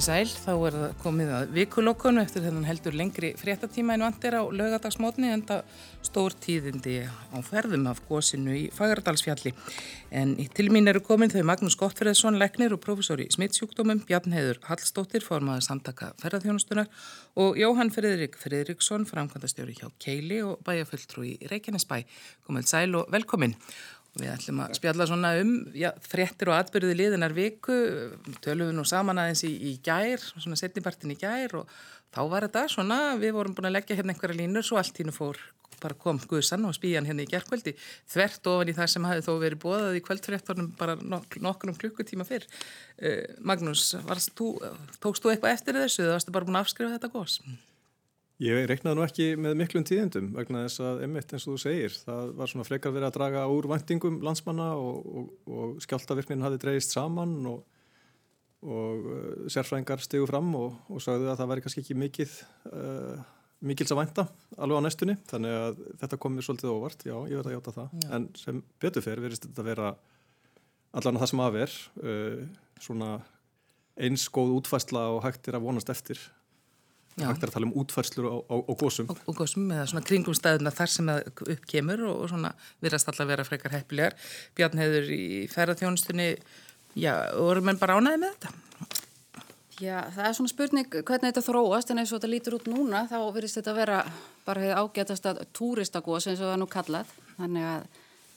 í 0.00 0.04
sæl, 0.04 0.28
þá 0.28 0.52
er 0.54 0.76
það 0.76 0.92
komið 1.02 1.30
að 1.36 1.50
vikulokonu 1.58 2.22
eftir 2.22 2.44
þennan 2.46 2.64
heldur 2.64 2.94
lengri 2.96 3.30
fréttatíma 3.36 3.96
en 3.96 4.04
vandir 4.06 4.36
á 4.40 4.42
lögadagsmótni 4.48 5.28
en 5.34 5.42
það 5.48 5.74
stór 6.06 6.36
tíðindi 6.40 6.94
á 7.04 7.38
ferðum 7.44 7.84
af 7.90 8.00
gósinu 8.08 8.54
í 8.56 8.62
Fagardalsfjalli. 8.72 9.52
En 10.16 10.32
til 10.56 10.70
mín 10.72 10.88
eru 10.88 11.02
komin 11.04 11.32
þau 11.32 11.42
Magnús 11.50 11.76
Gottfriðsson, 11.80 12.40
leknir 12.40 12.72
og 12.72 12.80
profesor 12.80 13.20
í 13.20 13.28
smittsjúkdómum, 13.34 14.00
Bjarn 14.08 14.32
Heiður 14.32 14.62
Hallstóttir, 14.70 15.26
formaður 15.26 15.68
samtaka 15.68 16.12
ferðarþjónustunar 16.22 16.88
og 17.36 17.60
Jóhann 17.60 17.92
Friðrik 17.92 18.40
Friðriksson, 18.40 19.04
framkvæmdastjóri 19.10 19.76
hjá 19.82 19.90
Keili 20.00 20.40
og 20.46 20.64
bæjafulltrú 20.64 21.28
í 21.28 21.36
Reykjanesbæ. 21.52 22.00
Komið 22.48 22.72
sæl 22.72 22.94
og 22.96 23.12
velkomin. 23.12 23.58
Við 24.20 24.32
ætlum 24.34 24.60
að 24.64 24.74
spjalla 24.78 25.06
svona 25.08 25.30
um 25.40 25.52
já, 25.76 25.90
fréttir 26.04 26.50
og 26.50 26.58
atbyrði 26.58 26.96
liðinar 26.98 27.34
viku, 27.36 27.76
tölum 28.44 28.70
við 28.70 28.76
nú 28.76 28.84
saman 28.88 29.20
aðeins 29.22 29.44
í, 29.48 29.52
í 29.70 29.72
gær, 29.84 30.20
svona 30.34 30.58
setnipartin 30.60 31.14
í 31.14 31.16
gær 31.20 31.62
og 31.62 31.72
þá 32.12 32.20
var 32.28 32.46
þetta 32.48 32.66
svona, 32.74 32.98
við 33.20 33.32
vorum 33.38 33.56
búin 33.56 33.70
að 33.70 33.78
leggja 33.78 33.96
hérna 33.98 34.14
einhverja 34.14 34.40
línur 34.42 34.66
svo 34.66 34.80
allt 34.80 35.00
hínu 35.00 35.14
fór, 35.14 35.40
bara 35.80 35.96
kom 35.96 36.20
Guðsann 36.28 36.66
og 36.68 36.76
spíjan 36.76 37.08
hérna 37.08 37.24
í 37.24 37.30
gerðkvöldi, 37.30 37.74
þvert 38.12 38.52
ofan 38.52 38.72
í 38.72 38.76
það 38.76 38.92
sem 38.94 39.08
hafi 39.08 39.24
þó 39.24 39.32
verið 39.40 39.62
bóðað 39.64 39.96
í 39.96 40.04
kvöldfréttornum 40.04 40.70
bara 40.80 40.98
nok 41.00 41.40
nokkur 41.40 41.72
um 41.72 41.80
klukkutíma 41.80 42.28
fyrr. 42.28 42.44
Uh, 43.00 43.24
Magnús, 43.40 43.94
varst 44.04 44.34
þú, 44.36 44.52
tókst 45.00 45.24
þú 45.24 45.32
eitthvað 45.32 45.56
eftir 45.56 45.80
þessu 45.80 46.04
eða 46.04 46.18
varstu 46.18 46.36
bara 46.36 46.50
búin 46.50 46.60
að 46.60 46.66
afskrifa 46.66 46.98
þetta 46.98 47.14
gós? 47.14 47.40
Ég 48.40 48.64
reiknaði 48.70 48.96
nú 48.96 49.04
ekki 49.04 49.24
með 49.36 49.58
miklum 49.60 49.84
tíðendum 49.84 50.30
vegna 50.32 50.62
þess 50.64 50.80
að 50.80 51.02
emitt 51.04 51.34
eins 51.34 51.44
og 51.44 51.58
þú 51.58 51.60
segir 51.60 51.96
það 52.06 52.30
var 52.38 52.48
svona 52.48 52.64
frekar 52.64 52.94
verið 52.94 53.10
að 53.10 53.16
draga 53.18 53.42
úr 53.52 53.68
vendingum 53.68 54.16
landsmanna 54.24 54.70
og, 54.80 55.10
og, 55.20 55.26
og 55.44 55.82
skjáltavirknin 55.84 56.46
hafi 56.46 56.60
dreyist 56.62 56.94
saman 56.96 57.34
og, 57.50 57.58
og 58.64 59.10
uh, 59.12 59.42
sérfræðingar 59.52 60.00
stegu 60.06 60.30
fram 60.30 60.48
og 60.56 61.04
sagðu 61.04 61.28
að 61.28 61.42
það 61.42 61.52
væri 61.52 61.66
kannski 61.66 61.84
ekki 61.84 61.98
mikið 62.00 62.38
uh, 62.72 63.28
mikils 63.68 63.92
að 63.92 64.00
vænta 64.00 64.26
alveg 64.56 64.80
á 64.80 64.84
næstunni. 64.86 65.18
Þannig 65.28 65.58
að 65.58 65.84
þetta 66.00 66.20
komið 66.24 66.48
svolítið 66.48 66.72
óvart, 66.72 67.04
já 67.04 67.16
ég 67.28 67.36
verði 67.42 67.52
að 67.52 67.56
hjáta 67.58 67.76
það. 67.76 67.92
Já. 67.92 68.08
en 68.16 68.28
sem 68.40 68.64
betur 68.80 69.04
fer 69.04 69.20
verist 69.20 69.44
þetta 69.44 69.64
að 69.66 69.70
vera 69.74 69.94
allan 70.96 71.20
að 71.20 71.26
það 71.26 71.32
sem 71.34 71.44
að 71.44 71.56
ver 71.60 71.78
uh, 72.00 72.42
svona 72.80 73.14
eins 74.00 74.28
góð 74.32 74.56
útfæsla 74.62 75.08
og 75.12 75.24
hægt 75.26 75.48
er 75.50 75.60
að 75.60 75.66
vonast 75.68 75.92
eftir 75.92 76.20
hægt 77.18 77.42
er 77.42 77.50
að 77.50 77.54
tala 77.56 77.68
um 77.68 77.76
útfærslur 77.80 78.28
á, 78.30 78.36
á, 78.46 78.56
á 78.64 78.72
gósum 78.78 79.10
og, 79.10 79.20
og 79.28 79.36
gósum 79.40 79.68
eða 79.74 79.86
svona 79.90 80.06
kringum 80.06 80.36
staðuna 80.36 80.72
þar 80.74 80.92
sem 80.92 81.10
það 81.10 81.52
upp 81.54 81.68
kemur 81.68 82.02
og, 82.06 82.16
og 82.24 82.32
svona 82.32 82.52
virðast 82.80 83.10
alltaf 83.10 83.28
vera 83.28 83.46
frekar 83.46 83.74
heppilegar. 83.74 84.16
Bjarn 84.56 84.80
hefur 84.80 85.12
í 85.14 85.46
ferðarþjónustunni 85.52 86.28
já, 87.00 87.14
voru 87.36 87.64
menn 87.66 87.80
bara 87.80 87.98
ánaði 87.98 88.22
með 88.22 88.36
þetta? 88.36 88.54
Já, 89.80 89.96
það 90.12 90.26
er 90.28 90.34
svona 90.36 90.52
spurning 90.52 90.90
hvernig 90.92 91.30
þetta 91.30 91.46
þróast 91.46 91.90
en 91.90 92.02
eins 92.02 92.10
og 92.12 92.20
þetta 92.20 92.32
lítur 92.34 92.58
út 92.58 92.68
núna 92.68 93.06
þá 93.08 93.16
verðist 93.32 93.60
þetta 93.60 93.76
vera 93.78 94.02
bara 94.44 94.74
ágætast 94.82 95.28
að 95.30 95.40
túristagós 95.56 96.28
eins 96.28 96.42
og 96.42 96.50
það 96.50 96.56
er 96.56 96.60
nú 96.60 96.68
kallað. 96.70 97.14
Þannig 97.38 97.70
að 97.70 97.88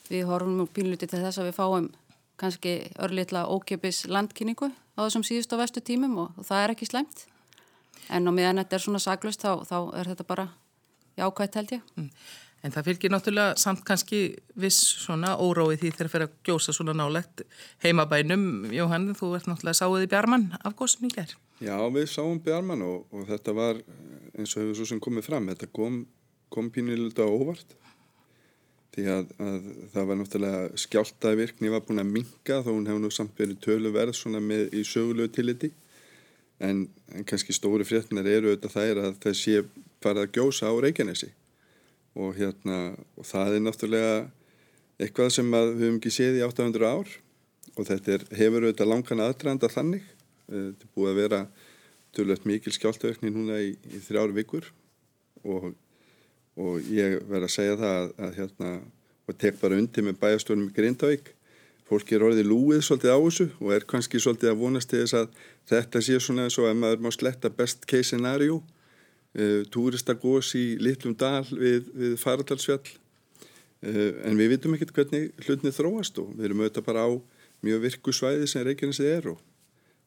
við 0.07 0.25
horfum 0.29 0.63
pínluti 0.71 1.09
til 1.09 1.19
þess 1.19 1.41
að 1.41 1.49
við 1.51 1.59
fáum 1.59 1.91
kannski 2.39 2.73
örlittla 3.03 3.43
ókjöpis 3.51 4.05
landkynningu 4.09 4.71
á 4.71 4.99
þessum 5.03 5.27
síðust 5.27 5.53
og 5.53 5.61
vestu 5.61 5.83
tímum 5.83 6.15
og, 6.23 6.39
og 6.39 6.47
það 6.47 6.63
er 6.63 6.73
ekki 6.73 6.89
slæmt 6.89 7.25
en 8.09 8.27
á 8.27 8.31
meðan 8.35 8.61
þetta 8.63 8.77
er 8.77 8.85
svona 8.85 9.03
saglust 9.03 9.43
þá, 9.43 9.63
þá 9.67 9.77
er 9.99 10.09
þetta 10.13 10.25
bara 10.27 10.47
jákvægt 11.19 11.59
held 11.59 11.75
ég. 11.77 11.85
Mm. 11.99 12.09
En 12.63 12.71
það 12.71 12.87
fylgir 12.87 13.11
náttúrulega 13.11 13.59
samt 13.59 13.81
kannski 13.83 14.21
viss 14.55 14.79
svona 15.03 15.33
óróið 15.35 15.81
því 15.81 15.89
þegar 15.91 16.07
það 16.07 16.13
fer 16.13 16.23
að 16.23 16.35
gjósa 16.47 16.75
svona 16.75 16.95
nálegt 16.95 17.43
heimabænum. 17.83 18.45
Jóhann, 18.71 19.09
þú 19.19 19.33
ert 19.35 19.49
náttúrulega 19.51 19.79
sáðið 19.81 20.07
Bjarmann 20.13 20.45
af 20.61 20.77
góðsum 20.79 21.09
í 21.09 21.11
gerð. 21.11 21.35
Já, 21.59 21.75
við 21.91 22.07
sáum 22.13 22.39
Bjarmann 22.43 22.85
og, 22.87 23.03
og 23.11 23.27
þetta 23.27 23.55
var 23.57 23.83
eins 23.83 24.55
og 24.55 24.63
hefur 24.63 24.79
svo 24.79 24.87
sem 24.93 25.03
komið 25.03 25.27
fram. 25.27 25.51
Þetta 25.51 25.69
kom, 25.75 26.05
kom 26.55 26.71
pínilega 26.71 27.27
óvart 27.27 27.75
því 28.93 29.05
að, 29.09 29.29
að 29.41 29.69
það 29.93 30.09
var 30.09 30.19
náttúrulega 30.19 30.81
skjáltaði 30.85 31.39
virkni 31.39 31.71
var 31.73 31.83
búin 31.85 32.03
að 32.03 32.11
minga 32.15 32.59
þó 32.63 32.69
hún 32.71 32.87
hefur 32.89 33.03
nú 33.03 33.11
samt 33.13 33.39
verið 33.39 33.61
töluverð 33.65 34.15
svona 34.17 34.41
með 34.43 34.75
í 34.77 34.83
sögulegu 34.87 35.33
tilliti 35.33 35.73
en, 36.63 36.85
en 37.13 37.25
kannski 37.27 37.55
stóri 37.55 37.85
fréttinar 37.87 38.27
eru 38.29 38.51
auðvitað 38.53 38.75
þær 38.77 39.01
að 39.03 39.17
það 39.23 39.35
sé 39.39 39.63
farið 40.03 40.23
að 40.25 40.37
gjósa 40.37 40.71
á 40.71 40.73
Reykjanesi. 40.85 41.29
Og 42.13 42.37
hérna 42.37 42.79
og 43.17 43.27
það 43.27 43.57
er 43.57 43.63
náttúrulega 43.65 44.15
eitthvað 45.01 45.31
sem 45.35 45.51
við 45.53 45.83
höfum 45.83 45.99
ekki 45.99 46.13
séð 46.13 46.39
í 46.39 46.45
800 46.47 46.89
ár. 46.89 47.13
Og 47.73 47.87
þetta 47.89 48.17
er, 48.17 48.25
hefur 48.37 48.67
auðvitað 48.67 48.91
langan 48.91 49.23
aðdraðanda 49.25 49.71
þannig. 49.73 50.09
Eh, 50.49 50.67
þetta 50.71 50.87
er 50.87 50.95
búið 50.95 51.11
að 51.11 51.21
vera 51.21 51.43
tölvöld 52.13 52.49
mikil 52.49 52.73
skjáltaukni 52.75 53.33
núna 53.33 53.61
í, 53.63 53.71
í 53.73 54.01
þrjáru 54.05 54.37
vikur. 54.37 54.67
Og, 55.43 55.71
og 56.61 56.91
ég 56.93 57.17
verð 57.27 57.49
að 57.49 57.55
segja 57.55 57.79
það 57.79 57.95
að, 58.01 58.11
að 58.27 58.35
hérna 58.41 58.75
og 59.23 59.39
tek 59.39 59.57
bara 59.59 59.79
undir 59.79 60.05
með 60.05 60.19
bæjastofnum 60.21 60.69
í 60.69 60.75
Grindavík 60.75 61.33
fólk 61.89 62.13
er 62.15 62.23
orðið 62.25 62.49
lúið 62.49 62.83
svolítið 62.85 63.13
á 63.13 63.19
þessu 63.19 63.47
og 63.59 63.73
er 63.75 63.85
kannski 63.89 64.21
svolítið 64.21 64.51
að 64.53 64.61
vonast 64.61 64.91
til 64.91 65.03
þess 65.03 65.17
að 65.19 65.39
þetta 65.71 66.01
sé 66.05 66.19
svona 66.23 66.47
eins 66.47 66.57
og 66.59 66.69
að 66.69 66.79
maður 66.81 67.03
má 67.03 67.11
sletta 67.15 67.51
best 67.53 67.87
case 67.89 68.11
scenario 68.11 68.59
uh, 68.59 69.61
túristagós 69.73 70.53
í 70.59 70.65
litlum 70.81 71.15
dal 71.19 71.45
við, 71.51 71.89
við 71.93 72.17
faradalsfjall 72.21 72.83
uh, 72.83 74.11
en 74.23 74.39
við 74.39 74.55
vitum 74.55 74.77
ekkert 74.77 74.95
hvernig 74.97 75.47
hlutnið 75.47 75.79
þróast 75.79 76.21
og 76.23 76.35
við 76.37 76.49
erum 76.49 76.63
auðvitað 76.63 76.87
bara 76.91 77.07
á 77.07 77.11
mjög 77.63 77.83
virku 77.87 78.15
svæði 78.15 78.47
sem 78.51 78.65
Reykjanesið 78.67 79.11
er 79.11 79.33
og 79.35 79.41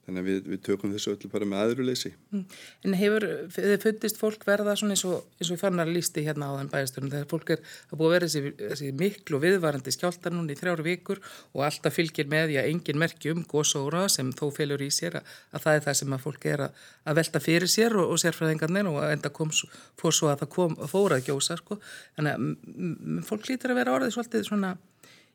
Þannig 0.07 0.23
að 0.23 0.29
við, 0.31 0.37
við 0.53 0.61
tökum 0.63 0.93
þessu 0.95 1.13
öllu 1.17 1.29
bara 1.33 1.47
með 1.51 1.61
aðruleysi. 1.65 2.11
Mm. 2.31 2.43
En 2.87 2.93
hefur 2.95 3.25
þið 3.57 3.73
fundist 3.83 4.21
fólk 4.21 4.45
verða 4.47 4.77
svona 4.79 4.95
eins 4.95 5.03
og, 5.09 5.25
eins 5.41 5.51
og 5.51 5.59
fannar 5.59 5.91
lísti 5.91 6.23
hérna 6.23 6.51
á 6.55 6.59
þenn 6.61 6.71
bæðistörum 6.71 7.11
þegar 7.11 7.27
fólk 7.33 7.51
er 7.57 7.65
að 7.67 7.99
búið 7.99 8.07
að 8.07 8.15
vera 8.15 8.29
þessi, 8.29 8.53
þessi 8.61 8.91
miklu 9.01 9.41
viðvarandi 9.43 9.95
skjáltar 9.97 10.37
núni 10.37 10.55
í 10.55 10.61
þrjáru 10.61 10.87
vikur 10.87 11.19
og 11.57 11.65
alltaf 11.67 11.97
fylgir 11.99 12.31
með 12.31 12.53
því 12.53 12.61
að 12.63 12.71
engin 12.71 13.03
merki 13.03 13.33
um 13.35 13.43
góðsóra 13.51 14.05
sem 14.15 14.31
þó 14.31 14.45
fylgur 14.55 14.87
í 14.87 14.93
sér 14.95 15.19
að, 15.19 15.35
að 15.51 15.67
það 15.67 15.81
er 15.81 15.85
það 15.89 15.99
sem 16.01 16.15
að 16.15 16.25
fólk 16.29 16.49
er 16.53 16.65
að, 16.69 16.87
að 17.03 17.19
velta 17.19 17.43
fyrir 17.43 17.75
sér 17.75 17.99
og, 17.99 18.15
og 18.15 18.23
sérfræðingarnir 18.23 18.93
og 18.93 19.03
enda 19.11 19.35
kom 19.35 19.51
fór 19.51 20.15
svo 20.15 20.31
að 20.31 20.45
það 20.45 20.53
kom, 20.55 20.79
fór 20.87 21.17
að 21.19 21.27
gjósa 21.33 21.59
sko. 21.59 21.81
Þannig 22.15 22.39
að 22.39 23.27
fólk 23.27 23.51
lítur 23.51 23.75
að 23.75 23.83
vera 23.83 23.99
orðið 23.99 24.15
svolítið 24.15 24.47
svona, 24.53 24.73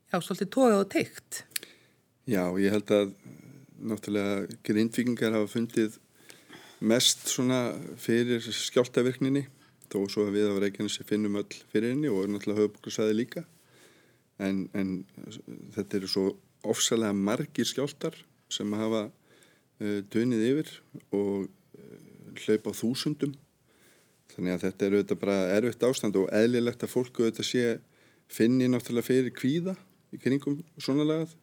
já, 0.08 0.18
svolítið. 0.24 1.44
Já, 2.30 2.44
ég 2.62 2.72
held 2.72 2.92
að 2.96 3.16
náttúrulega 3.82 4.60
grindvikingar 4.66 5.36
hafa 5.36 5.50
fundið 5.52 5.98
mest 6.82 7.28
svona 7.30 7.72
fyrir 8.02 8.42
skjáltaverkninni 8.42 9.46
þó 9.92 10.06
svo 10.10 10.26
að 10.28 10.38
við 10.38 10.50
á 10.50 10.62
Reykjanesi 10.64 11.06
finnum 11.08 11.38
öll 11.42 11.58
fyrir 11.72 11.94
henni 11.94 12.10
og 12.10 12.30
náttúrulega 12.32 12.66
höfbúkarsæði 12.66 13.18
líka. 13.18 13.44
En, 14.42 14.66
en 14.74 15.02
þetta 15.76 16.00
eru 16.00 16.10
svo 16.10 16.26
ofsalega 16.66 17.14
margir 17.14 17.68
skjáltar 17.68 18.16
sem 18.52 18.72
hafa 18.78 19.08
uh, 19.10 20.00
dönið 20.14 20.46
yfir 20.48 20.74
og 21.12 21.46
uh, 21.46 22.02
hlaupa 22.46 22.74
á 22.74 22.80
þúsundum. 22.80 23.36
Þannig 24.32 24.56
að 24.56 24.66
þetta 24.66 24.88
eru 24.88 25.04
þetta 25.04 25.20
bara 25.22 25.38
erfitt 25.58 25.86
ástand 25.86 26.18
og 26.18 26.30
eðlilegt 26.34 26.86
að 26.86 26.94
fólku 26.94 27.28
þetta 27.28 27.46
sé 27.46 27.66
finni 28.32 28.70
náttúrulega 28.72 29.10
fyrir 29.10 29.36
kvíða 29.36 29.76
í 30.16 30.20
kringum 30.24 30.62
svona 30.80 31.06
lagað 31.08 31.36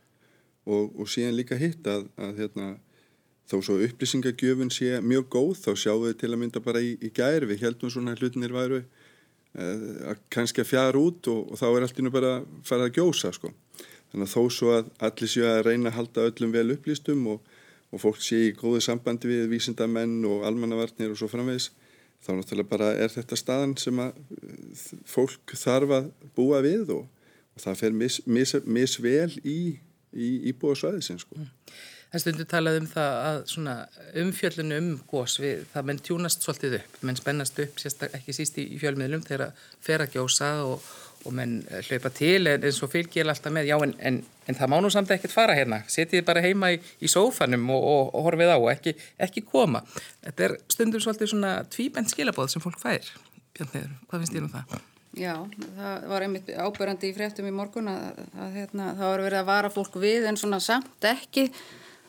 og, 0.69 0.93
og 1.01 1.09
síðan 1.11 1.37
líka 1.39 1.59
hitt 1.59 1.87
að, 1.89 2.07
að 2.21 2.43
hérna, 2.43 2.69
þó 3.49 3.59
svo 3.65 3.79
upplýsingagjöfun 3.87 4.73
sé 4.73 4.99
mjög 5.05 5.29
góð 5.33 5.63
þá 5.63 5.71
sjáum 5.83 6.05
við 6.05 6.19
til 6.21 6.33
að 6.33 6.41
mynda 6.43 6.63
bara 6.65 6.83
í, 6.85 6.95
í 7.01 7.11
gæri 7.15 7.49
við 7.49 7.65
heldum 7.65 7.93
svona 7.93 8.17
hlutinir 8.19 8.53
væru 8.53 8.83
eh, 8.83 9.87
að 10.13 10.21
kannski 10.35 10.65
að 10.65 10.71
fjara 10.75 11.01
út 11.01 11.31
og, 11.33 11.47
og 11.53 11.61
þá 11.61 11.67
er 11.71 11.87
allt 11.87 12.03
innu 12.03 12.13
bara 12.13 12.35
að 12.39 12.51
fara 12.69 12.89
að 12.89 13.01
gjósa 13.01 13.33
sko. 13.33 13.53
þannig 14.13 14.29
að 14.29 14.35
þó 14.35 14.43
svo 14.59 14.75
að 14.77 14.93
allir 15.09 15.33
séu 15.33 15.49
að 15.49 15.63
reyna 15.71 15.93
að 15.93 15.99
halda 16.03 16.29
öllum 16.29 16.55
vel 16.55 16.69
upplýstum 16.77 17.27
og, 17.33 17.53
og 17.89 18.05
fólk 18.05 18.21
sé 18.25 18.45
í 18.51 18.55
góðu 18.57 18.85
sambandi 18.85 19.31
við 19.31 19.49
vísindamenn 19.55 20.21
og 20.29 20.45
almannavarnir 20.49 21.15
og 21.15 21.21
svo 21.21 21.31
framvegs 21.33 21.73
þá 22.25 22.33
náttúrulega 22.35 22.69
bara 22.69 22.93
er 22.99 23.13
þetta 23.15 23.37
staðan 23.39 23.77
sem 23.81 24.01
að 24.03 24.17
fólk 25.09 25.55
þarf 25.57 25.95
að 26.01 26.09
búa 26.37 26.61
við 26.65 26.91
og 26.97 27.07
það 27.59 27.79
fer 27.81 27.95
misvel 27.95 28.65
mis, 28.75 28.99
mis 28.99 29.45
í 29.47 29.61
í 30.17 30.33
íbúa 30.53 30.77
svæðisins 30.79 31.27
sko. 31.27 31.39
Mm. 31.39 31.55
Það 32.09 32.23
stundur 32.23 32.47
talað 32.49 32.79
um 32.81 32.87
það 32.89 33.19
að 33.29 34.23
umfjöllinu 34.23 34.79
um 34.81 34.87
gós 35.11 35.35
við, 35.43 35.67
það 35.75 35.91
menn 35.91 35.99
tjúnast 36.07 36.47
svolítið 36.47 36.79
upp, 36.79 36.97
menn 37.05 37.19
spennast 37.19 37.61
upp 37.61 37.83
ekki 38.09 38.33
síst 38.33 38.57
í, 38.63 38.65
fjölmiðlum 38.81 39.27
þegar 39.27 39.53
fer 39.85 40.07
að 40.07 40.17
gjósa 40.17 40.49
og, 40.65 40.87
og 41.29 41.37
menn 41.37 41.59
eh, 41.69 41.85
hlaupa 41.85 42.09
til 42.17 42.49
en, 42.49 42.65
en 42.65 42.73
svo 42.73 42.89
fylgjir 42.89 43.29
alltaf 43.29 43.53
með 43.53 43.69
já 43.69 43.77
en, 43.85 43.93
en, 44.01 44.23
en 44.49 44.57
það 44.57 44.73
má 44.73 44.79
nú 44.81 44.93
samt 44.95 45.13
ekkert 45.13 45.37
fara 45.37 45.57
hérna 45.59 45.83
setið 45.85 46.25
bara 46.31 46.41
heima 46.47 46.73
í, 46.73 46.81
í 47.05 47.13
sófanum 47.13 47.69
og, 47.77 47.89
og, 47.93 48.15
og 48.17 48.29
horfið 48.31 48.55
á 48.55 48.57
og 48.57 48.71
ekki, 48.73 48.97
ekki 49.29 49.45
koma 49.45 49.85
þetta 50.25 50.49
er 50.49 50.61
stundum 50.73 51.05
svolítið 51.05 51.35
svona 51.35 51.59
tvíbent 51.69 52.15
skilabóð 52.15 52.55
sem 52.55 52.65
fólk 52.65 52.81
fær 52.81 53.13
Bjarniður, 53.59 53.93
hvað 54.09 54.23
finnst 54.23 54.39
þér 54.39 54.49
um 54.49 54.55
það? 54.57 54.79
Já, 55.19 55.35
það 55.77 56.07
var 56.13 56.25
einmitt 56.25 56.49
ábyrjandi 56.55 57.11
í 57.11 57.17
fréttum 57.17 57.49
í 57.49 57.55
morgun 57.55 57.91
að, 57.91 58.23
að 58.39 58.57
hérna, 58.59 58.93
það 58.99 59.13
var 59.13 59.23
verið 59.27 59.41
að 59.41 59.51
vara 59.51 59.71
fólk 59.75 59.99
við 60.01 60.29
en 60.31 60.39
svona 60.39 60.61
samt 60.63 61.09
ekki 61.09 61.49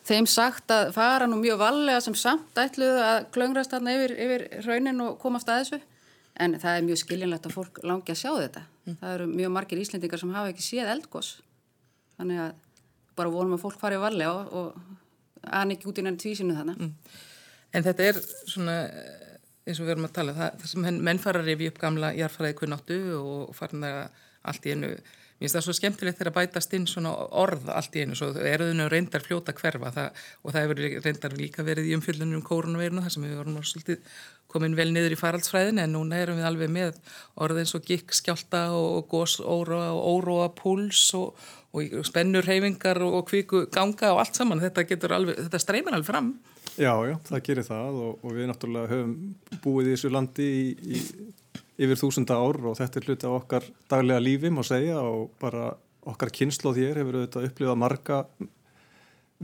þeim 0.09 0.27
sagt 0.29 0.71
að 0.73 0.91
fara 0.95 1.27
nú 1.29 1.39
mjög 1.41 1.59
vallega 1.61 2.01
sem 2.03 2.15
samt 2.17 2.57
ætluðu 2.59 3.01
að 3.05 3.19
klöngrast 3.35 3.73
þarna 3.73 3.95
yfir, 3.97 4.15
yfir 4.25 4.45
raunin 4.65 5.03
og 5.05 5.17
komast 5.21 5.49
að 5.49 5.63
þessu 5.63 5.81
en 6.39 6.55
það 6.61 6.77
er 6.77 6.87
mjög 6.87 7.01
skiljanlegt 7.03 7.49
að 7.49 7.55
fólk 7.57 7.81
langi 7.83 8.13
að 8.13 8.21
sjá 8.21 8.31
þetta. 8.31 8.63
Mm. 8.85 8.97
Það 9.01 9.15
eru 9.15 9.29
mjög 9.33 9.53
margir 9.55 9.81
íslendingar 9.83 10.21
sem 10.21 10.35
hafa 10.35 10.53
ekki 10.53 10.65
séð 10.65 10.91
eldgós 10.93 11.31
þannig 12.19 12.43
að 12.45 12.53
bara 13.19 13.33
vonum 13.33 13.57
að 13.57 13.63
fólk 13.65 13.81
fari 13.81 13.99
vallega 13.99 14.31
og, 14.31 14.53
og 14.53 15.49
aðan 15.49 15.75
ekki 15.75 15.89
út 15.91 15.99
í 15.99 16.05
nefn 16.05 16.21
tvísinu 16.21 16.55
þannig. 16.55 16.79
Mm. 16.79 17.17
En 17.75 17.85
þetta 17.85 18.07
er 18.09 18.21
svona 18.49 18.77
eins 19.67 19.79
og 19.79 19.87
við 19.87 19.95
erum 19.95 20.09
að 20.09 20.17
tala, 20.17 20.35
það, 20.37 20.59
það 20.61 20.73
sem 20.73 20.99
menn 21.09 21.21
fara 21.21 21.41
að 21.43 21.51
revi 21.51 21.69
upp 21.69 21.79
gamla 21.81 22.13
jarfæraði 22.17 22.59
kunnáttu 22.61 22.99
og 23.19 23.55
farin 23.57 23.87
að 23.87 24.03
allt 24.49 24.67
í 24.67 24.75
einu 24.75 24.93
Mér 25.39 25.47
finnst 25.47 25.55
það 25.55 25.63
svo 25.63 25.73
skemmtilegt 25.77 26.17
þegar 26.19 26.33
bætast 26.35 26.73
inn 26.75 26.85
svona 26.91 27.13
orð 27.39 27.69
allt 27.71 27.93
í 27.95 28.01
einu, 28.03 28.15
svo 28.19 28.27
eruðinu 28.43 28.89
reyndar 28.91 29.23
fljóta 29.23 29.53
hverfa 29.55 29.91
það, 29.95 30.17
og 30.43 30.51
það 30.51 30.65
hefur 30.65 31.05
reyndar 31.05 31.35
líka 31.39 31.63
verið 31.63 31.87
í 31.87 31.93
umfjöldunum 31.95 32.41
um 32.41 32.43
kórunverinu 32.43 33.03
þar 33.05 33.13
sem 33.13 33.23
við 33.23 33.37
vorum 33.39 33.55
svolítið 33.63 34.17
komin 34.51 34.75
vel 34.75 34.89
niður 34.91 35.15
í 35.15 35.19
faraldsfræðinu 35.21 35.85
en 35.85 35.95
núna 35.95 36.19
erum 36.19 36.41
við 36.41 36.49
alveg 36.49 36.73
með 36.75 36.99
orð 37.39 37.61
eins 37.61 37.71
og 37.79 37.87
gikk, 37.87 38.11
skjálta 38.19 38.65
og 38.75 39.07
gósóra 39.07 39.79
og 39.93 40.03
óróa 40.17 40.49
púls 40.59 41.05
og, 41.15 41.39
og 41.71 42.03
spennur 42.09 42.43
reyfingar 42.43 42.99
og 43.07 43.23
kvíku 43.31 43.69
ganga 43.71 44.11
og 44.11 44.25
allt 44.25 44.35
saman, 44.41 44.59
þetta 44.59 45.15
alveg, 45.15 45.39
þetta 45.45 45.63
streymir 45.63 45.95
alveg 45.95 46.11
fram. 46.11 46.33
Já, 46.79 46.93
já, 47.03 47.15
það 47.27 47.41
gerir 47.43 47.65
það 47.67 47.97
og, 47.99 48.21
og 48.23 48.35
við 48.37 48.45
náttúrulega 48.47 48.91
höfum 48.93 49.15
búið 49.65 49.89
í 49.89 49.93
þessu 49.97 50.11
landi 50.13 50.45
í, 50.47 50.67
í 50.95 51.01
yfir 51.79 51.99
þúsunda 51.99 52.37
ár 52.39 52.59
og 52.69 52.77
þetta 52.79 52.99
er 52.99 53.07
hluti 53.07 53.27
á 53.27 53.31
okkar 53.35 53.65
daglega 53.91 54.23
lífi 54.23 54.51
má 54.51 54.61
segja 54.67 54.99
og 55.03 55.33
bara 55.41 55.73
okkar 56.07 56.31
kynnslóð 56.35 56.79
hér 56.79 56.99
hefur 57.01 57.19
auðvitað 57.19 57.47
upplifað 57.49 57.79
marga 57.79 58.19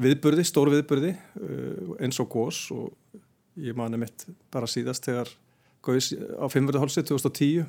viðburði, 0.06 0.46
stór 0.48 0.72
viðburði 0.74 1.14
uh, 1.16 1.96
eins 2.04 2.20
og 2.24 2.30
gós 2.32 2.62
og 2.76 3.20
ég 3.60 3.76
mani 3.78 4.00
mitt 4.00 4.28
bara 4.52 4.68
síðast 4.68 5.08
þegar 5.08 5.32
góðis 5.86 6.14
á 6.16 6.48
5. 6.52 6.72
hálsið 6.76 7.10
2010 7.12 7.66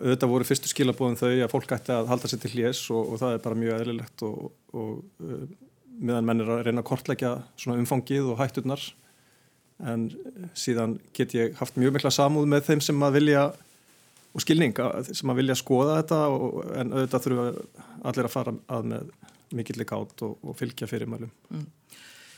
auðvitað 0.00 0.32
voru 0.34 0.46
fyrstu 0.48 0.70
skilabóðum 0.70 1.18
þau 1.18 1.30
að 1.30 1.52
fólk 1.52 1.76
ætti 1.76 1.94
að 1.94 2.10
halda 2.10 2.30
sér 2.30 2.42
til 2.42 2.52
hljés 2.56 2.82
og, 2.94 3.14
og 3.14 3.22
það 3.22 3.36
er 3.36 3.44
bara 3.46 3.60
mjög 3.62 3.80
eðlilegt 3.80 4.26
og, 4.26 4.50
og 4.74 5.22
uh, 5.22 5.46
meðan 6.04 6.28
menn 6.28 6.44
er 6.44 6.52
að 6.52 6.62
reyna 6.68 6.84
að 6.84 6.90
kortleggja 6.90 7.32
svona 7.60 7.80
umfangið 7.82 8.30
og 8.32 8.40
hætturnar 8.40 8.84
en 9.84 10.08
síðan 10.56 10.98
get 11.16 11.34
ég 11.34 11.56
haft 11.58 11.78
mjög 11.80 11.96
mikla 11.96 12.12
samúð 12.14 12.46
með 12.50 12.68
þeim 12.68 12.82
sem 12.84 13.06
að 13.06 13.16
vilja 13.18 13.44
og 14.34 14.42
skilninga 14.42 14.88
sem 15.10 15.30
að 15.30 15.40
vilja 15.42 15.56
skoða 15.58 16.00
þetta 16.00 16.20
og, 16.34 16.58
en 16.74 16.92
auðvitað 16.94 17.26
þurfa 17.26 17.46
allir 18.10 18.28
að 18.28 18.34
fara 18.34 18.54
að 18.76 18.90
með 18.92 19.12
mikillig 19.54 19.94
átt 19.94 20.24
og, 20.26 20.38
og 20.42 20.56
fylgja 20.58 20.88
fyrirmælum 20.90 21.30
mm. 21.50 21.66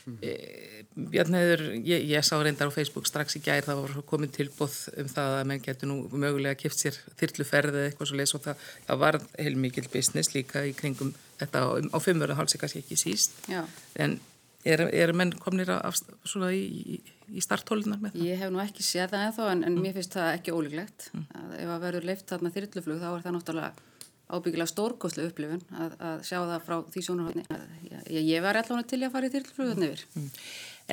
Mm. 0.07 0.17
e, 0.21 0.85
Bjarniður, 1.13 1.63
ég, 1.85 2.05
ég 2.09 2.25
sá 2.25 2.33
reyndar 2.41 2.71
á 2.71 2.73
Facebook 2.73 3.09
strax 3.09 3.37
í 3.37 3.43
gær 3.45 3.65
það 3.67 3.83
var 3.83 4.07
komin 4.09 4.33
tilbúð 4.33 4.77
um 5.03 5.11
það 5.11 5.35
að 5.35 5.43
menn 5.51 5.65
getur 5.65 5.91
nú 5.91 5.99
mögulega 6.09 6.57
kipt 6.57 6.79
sér 6.79 6.97
þyrluferði 7.19 7.83
eða 7.83 7.91
eitthvað 7.91 8.11
svo 8.11 8.21
leiðs 8.21 8.35
og 8.37 8.45
það, 8.47 8.65
það 8.87 9.03
var 9.03 9.19
heilmikil 9.35 9.85
business 9.93 10.33
líka 10.33 10.65
í 10.65 10.73
kringum 10.77 11.13
þetta 11.37 11.61
á, 11.61 11.67
á 11.93 11.97
fimmöru 12.01 12.37
hálsi 12.39 12.61
kannski 12.61 12.81
ekki 12.81 12.99
síst 12.99 13.37
Já. 13.51 13.61
en 13.99 14.17
er, 14.65 14.87
er 14.89 15.13
menn 15.15 15.35
komnir 15.41 15.69
af 15.75 15.99
svona 16.27 16.51
í, 16.55 16.99
í 17.29 17.43
starthólunar 17.43 18.01
með 18.01 18.15
það? 18.15 18.25
Ég 18.29 18.41
hef 18.41 18.53
nú 18.53 18.63
ekki 18.63 18.85
séð 18.85 19.13
það 19.13 19.27
ennþá 19.27 19.51
en, 19.51 19.65
en 19.67 19.75
mm. 19.75 19.83
mér 19.85 19.97
finnst 19.97 20.17
það 20.17 20.31
ekki 20.37 20.55
ólíklegt 20.55 21.09
mm. 21.13 21.27
að 21.41 21.53
ef 21.59 21.75
að 21.75 21.85
verður 21.85 22.09
leift 22.09 22.33
þarna 22.33 22.53
þyrlluflug 22.55 23.03
þá 23.03 23.07
er 23.11 23.25
það 23.25 23.37
náttúrulega 23.37 23.86
ábyggilega 24.27 24.69
stórkoslu 24.69 25.27
upplifun 25.29 25.63
að, 25.71 25.97
að 26.03 26.23
sjá 26.27 26.37
það 26.41 26.65
frá 26.65 26.77
því 26.93 27.03
sjónarhóðni 27.05 27.43
ég, 27.87 28.23
ég 28.27 28.43
var 28.43 28.59
allavega 28.59 28.89
til 28.91 29.01
að 29.05 29.13
fara 29.15 29.29
í 29.29 29.33
þyrlluflug 29.35 29.69
þarna 29.71 29.89
yfir. 29.91 30.05
Mm. 30.13 30.29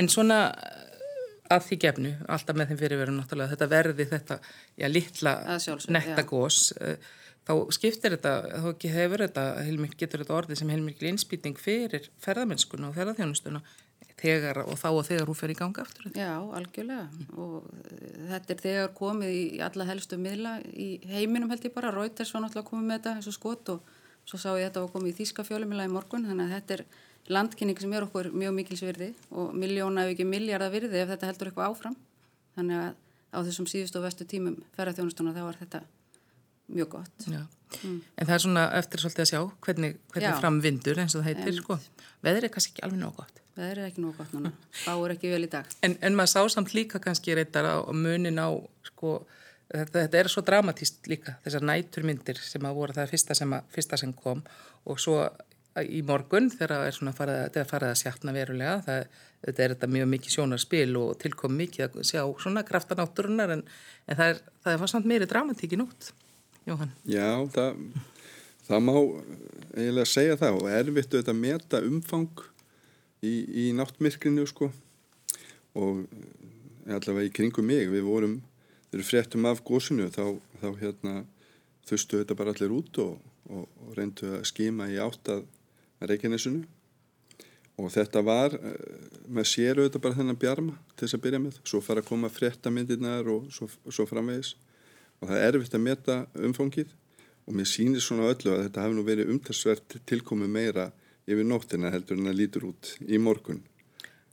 En 0.01 0.11
svona 0.11 0.39
að 1.55 1.67
því 1.69 1.79
gefnu, 1.85 2.15
alltaf 2.31 2.57
með 2.57 2.73
þeim 2.73 2.81
fyrirveru 2.81 3.15
náttúrulega 3.15 3.53
þetta 3.53 3.71
verði 3.73 4.07
þetta 4.11 4.39
já, 4.81 4.87
litla 4.89 5.35
nettagós 5.93 6.61
eh, 6.81 7.11
þá 7.45 7.53
skiptir 7.77 8.17
þetta, 8.17 8.35
þá 8.65 8.87
hefur 8.95 9.25
þetta 9.27 9.45
getur 10.01 10.25
þetta 10.25 10.39
orði 10.39 10.59
sem 10.61 10.71
heilmikið 10.73 11.11
innspýting 11.11 11.59
fyrir 11.61 12.09
ferðamennskuna 12.25 12.89
og 12.91 12.97
ferðarþjónustuna 12.97 13.61
þegar 14.21 14.61
og 14.65 14.77
þá 14.79 14.89
og 14.91 15.03
þegar 15.09 15.31
hún 15.31 15.39
fer 15.39 15.53
í 15.53 15.57
ganga 15.59 15.85
aftur. 15.85 16.11
Já, 16.17 16.33
algjörlega. 16.59 17.09
Og 17.41 17.67
þetta 18.31 18.55
er 18.55 18.63
þegar 18.65 18.93
komið 18.99 19.35
í 19.35 19.45
alla 19.65 19.89
helstu 19.91 20.19
miðla 20.21 20.57
í 20.73 20.89
heiminum 21.11 21.53
held 21.53 21.67
ég 21.67 21.75
bara, 21.75 21.93
Reuters 21.95 22.33
var 22.35 22.45
náttúrulega 22.45 22.71
komið 22.71 22.89
með 22.91 23.01
þetta 23.01 23.17
eins 23.19 23.31
og 23.31 23.37
skot 23.39 23.73
og 23.75 23.97
svo 24.25 24.41
sá 24.41 24.51
ég 24.55 24.69
þetta 24.69 24.85
var 24.85 24.95
komið 24.95 25.13
í 25.13 25.17
Þíska 25.21 25.47
fjölumila 25.47 25.89
í 25.89 25.93
morgun. 25.93 26.29
Þannig 26.29 26.47
að 26.47 26.57
þetta 26.59 26.79
er 26.79 26.85
landkynning 27.35 27.81
sem 27.81 27.97
er 27.97 28.07
okkur 28.07 28.31
mjög 28.37 28.57
mikilsvirði 28.61 29.11
og 29.33 29.53
miljóna 29.57 30.05
ef 30.05 30.15
ekki 30.15 30.29
miljardar 30.29 30.73
virði 30.75 31.03
ef 31.03 31.11
þetta 31.15 31.33
heldur 31.33 31.51
eitthvað 31.51 31.73
áfram. 31.73 31.99
Þannig 32.55 32.81
að 32.85 32.93
á 33.35 33.39
þessum 33.43 33.69
síðust 33.69 33.99
og 33.99 34.07
vestu 34.07 34.27
tímum 34.31 34.61
ferðarþjónustuna 34.77 35.35
þá 35.35 35.43
var 35.49 35.59
þetta 35.59 35.83
mjög 36.73 36.91
gott. 36.97 37.29
Mm. 37.29 38.01
En 38.17 38.29
það 38.29 38.35
er 38.37 38.43
svona 38.45 38.65
eftir 38.79 39.03
svolítið 39.03 39.25
að 39.25 39.31
sjá 39.33 39.41
hvernig, 39.67 39.97
hvernig 40.15 40.43
framvindur 40.43 41.01
eins 41.03 41.17
og 41.17 41.25
það 41.25 41.31
heitir 41.33 41.57
sko. 41.59 41.79
Veður 42.25 42.47
er 42.47 42.55
kannski 42.55 42.75
ekki 42.75 42.85
alveg 42.87 43.01
nóg 43.03 43.17
gott. 43.19 43.41
Það 43.55 43.71
er 43.71 43.81
ekki 43.85 44.03
nú 44.03 44.11
gott 44.17 44.35
núna, 44.35 44.51
báur 44.87 45.15
ekki 45.15 45.31
vel 45.31 45.47
í 45.47 45.51
dag. 45.51 45.71
En, 45.87 45.97
en 46.03 46.19
maður 46.19 46.33
sá 46.33 46.55
samt 46.57 46.75
líka 46.75 47.01
kannski 47.03 47.37
reyndar 47.39 47.69
á 47.71 47.77
munin 47.95 48.41
á, 48.43 48.51
sko, 48.91 49.17
þetta, 49.71 50.05
þetta 50.05 50.21
er 50.21 50.31
svo 50.33 50.43
dramatíst 50.47 51.11
líka, 51.11 51.37
þessar 51.45 51.67
næturmyndir 51.71 52.41
sem 52.43 52.67
að 52.67 52.79
voru 52.81 52.97
það 52.97 53.13
fyrsta 53.15 53.37
sem, 53.39 53.55
að, 53.55 53.69
fyrsta 53.77 54.01
sem 54.01 54.15
kom 54.19 54.43
og 54.91 55.03
svo 55.03 55.21
í 55.83 56.03
morgun 56.07 56.51
þegar 56.53 56.87
er 56.87 56.95
svona 56.95 57.15
farið, 57.17 57.63
að 57.75 57.95
sjatna 57.99 58.35
verulega, 58.35 58.77
það, 58.87 59.23
þetta 59.47 59.65
er 59.65 59.75
þetta 59.75 59.89
mjög 59.95 60.11
mikið 60.13 60.35
sjónarspil 60.37 60.91
og 61.01 61.15
tilkom 61.23 61.57
mikið 61.59 61.87
að 61.87 62.05
sjá 62.11 62.21
svona 62.43 62.63
kraftanátturunar 62.67 63.57
en, 63.57 63.65
en 64.07 64.21
það 64.21 64.35
er, 64.35 64.43
það 64.63 64.75
er 64.77 64.83
fast 64.85 64.97
samt 64.97 65.09
meiri 65.11 65.31
dramatíki 65.31 65.79
nút, 65.81 66.13
Jóhann. 66.65 66.93
Já, 67.05 67.29
það, 67.53 67.83
það 68.65 68.85
má 68.87 68.95
eiginlega 69.75 70.09
segja 70.09 70.39
það 70.41 70.59
og 70.61 70.71
erfitt 70.73 71.13
auðvitað 71.13 71.35
að 71.35 71.43
meta 71.43 71.83
umfang 71.85 72.45
í, 73.25 73.35
í 73.35 73.65
náttmirkrinu 73.77 74.47
sko. 74.49 74.71
Og 75.77 76.05
eh, 76.07 76.95
allavega 76.95 77.29
í 77.29 77.35
kringum 77.35 77.69
mig 77.69 77.91
við 77.93 78.07
vorum, 78.07 78.39
þegar 78.89 79.03
við 79.03 79.11
fréttum 79.11 79.49
af 79.51 79.65
góðsunu 79.67 80.09
þá, 80.15 80.25
þá 80.63 80.69
hérna 80.81 81.15
þustu 81.89 82.23
þetta 82.23 82.39
bara 82.39 82.55
allir 82.55 82.73
út 82.73 83.03
og, 83.03 83.19
og, 83.51 83.67
og 83.69 83.99
reyndu 83.99 84.39
að 84.39 84.49
skima 84.49 84.89
í 84.93 84.97
átt 85.03 85.33
að 85.33 85.45
Reykjanesunu 86.05 86.65
og 87.81 87.91
þetta 87.91 88.23
var 88.25 88.55
eh, 88.57 88.77
með 89.29 89.51
sér 89.51 89.81
auðvitað 89.81 90.05
bara 90.05 90.19
þennan 90.19 90.41
bjarma 90.41 90.77
til 90.95 91.07
þess 91.07 91.19
að 91.19 91.25
byrja 91.27 91.41
með, 91.43 91.59
svo 91.67 91.81
fara 91.83 92.05
að 92.05 92.09
koma 92.09 92.31
fréttamindirnar 92.33 93.29
og 93.35 93.51
svo, 93.53 93.69
svo 93.91 94.07
framvegis 94.09 94.55
og 95.21 95.31
það 95.31 95.41
er 95.41 95.59
erfitt 95.59 95.77
að 95.79 95.85
meta 95.85 96.19
umfóngið 96.35 96.95
og 97.45 97.57
mér 97.59 97.69
sýnir 97.69 98.03
svona 98.05 98.31
öllu 98.33 98.55
að 98.55 98.67
þetta 98.67 98.87
hafi 98.87 98.97
nú 98.97 99.05
verið 99.07 99.31
umtalsvert 99.35 99.99
tilkomi 100.09 100.49
meira 100.51 100.91
yfir 101.29 101.47
nóttina 101.49 101.93
heldur 101.93 102.19
en 102.19 102.29
það 102.31 102.41
lítur 102.41 102.67
út 102.71 102.91
í 103.05 103.21
morgun. 103.21 103.63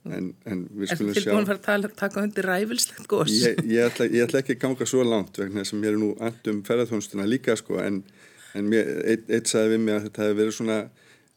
En, 0.02 0.32
en 0.50 0.64
við 0.74 0.90
skulum 0.90 1.12
sjá 1.14 1.20
Er 1.20 1.20
þið 1.20 1.26
tilbúin 1.28 1.44
að 1.44 1.50
fara 1.52 1.76
að 1.78 1.92
taka 2.00 2.22
undir 2.24 2.48
ræfilslegt 2.48 3.06
gós? 3.10 3.30
Ég, 3.30 3.60
ég, 3.70 3.84
ætla, 3.86 4.08
ég 4.10 4.24
ætla 4.26 4.40
ekki 4.42 4.56
að 4.56 4.62
ganga 4.64 4.88
svo 4.90 5.04
langt 5.06 5.38
vegna 5.38 5.62
þess 5.62 5.76
að 5.76 5.82
mér 5.84 5.92
er 5.92 6.00
nú 6.02 6.08
andum 6.26 6.58
ferðarþjónstuna 6.66 7.26
líka 7.28 7.54
sko 7.60 7.78
en, 7.84 8.00
en 8.58 8.72
eitt, 8.74 9.28
eitt 9.30 9.52
sagði 9.52 9.76
við 9.76 9.84
mig 9.84 9.94
að 9.94 10.08
þetta 10.08 10.24
hefði 10.24 10.38
verið 10.40 10.56
svona 10.58 10.78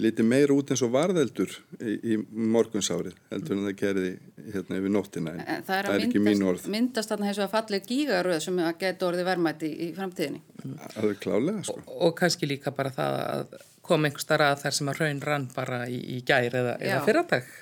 litið 0.02 0.28
meira 0.28 0.56
út 0.56 0.72
eins 0.74 0.82
og 0.84 0.92
varðeldur 0.92 1.52
í, 1.80 1.94
í 2.14 2.18
morgunsárið 2.56 3.16
heldur 3.32 3.56
en 3.56 3.68
það 3.68 3.78
gerði 3.80 4.10
hérna 4.54 4.80
yfir 4.80 4.92
nóttina. 4.92 5.36
En, 5.36 5.46
en 5.46 5.68
það 5.68 5.78
er, 5.78 5.88
það 5.88 6.00
er 6.00 6.08
ekki 6.08 6.24
mín 6.24 6.44
orð. 6.50 6.66
myndast 6.74 7.14
þarna 7.14 7.30
þessu 7.30 7.46
að 7.46 7.54
fallið 7.54 7.88
gígaröð 7.92 8.42
sem 8.44 8.60
að 8.66 8.74
geta 8.82 9.08
orðið 9.08 9.30
verðmætti 9.30 9.70
í, 9.70 9.78
í 9.86 9.94
framtíðinni. 9.96 10.42
Það 10.66 11.08
er 11.12 11.22
klálega 11.24 11.64
sko. 11.70 11.78
Og, 11.86 12.02
og 12.10 12.18
kannski 12.20 12.50
líka 12.50 12.74
bara 12.76 12.92
það 12.96 13.22
að 13.24 13.56
kom 13.86 14.08
einhver 14.08 14.24
starra 14.24 14.50
að 14.54 14.66
þær 14.66 14.76
sem 14.80 14.92
að 14.92 15.00
raun 15.04 15.22
rann 15.24 15.48
bara 15.54 15.86
í, 15.88 16.02
í 16.18 16.20
gæri 16.26 16.52
eða, 16.60 16.76
eða 16.82 17.06
fyrradag. 17.06 17.54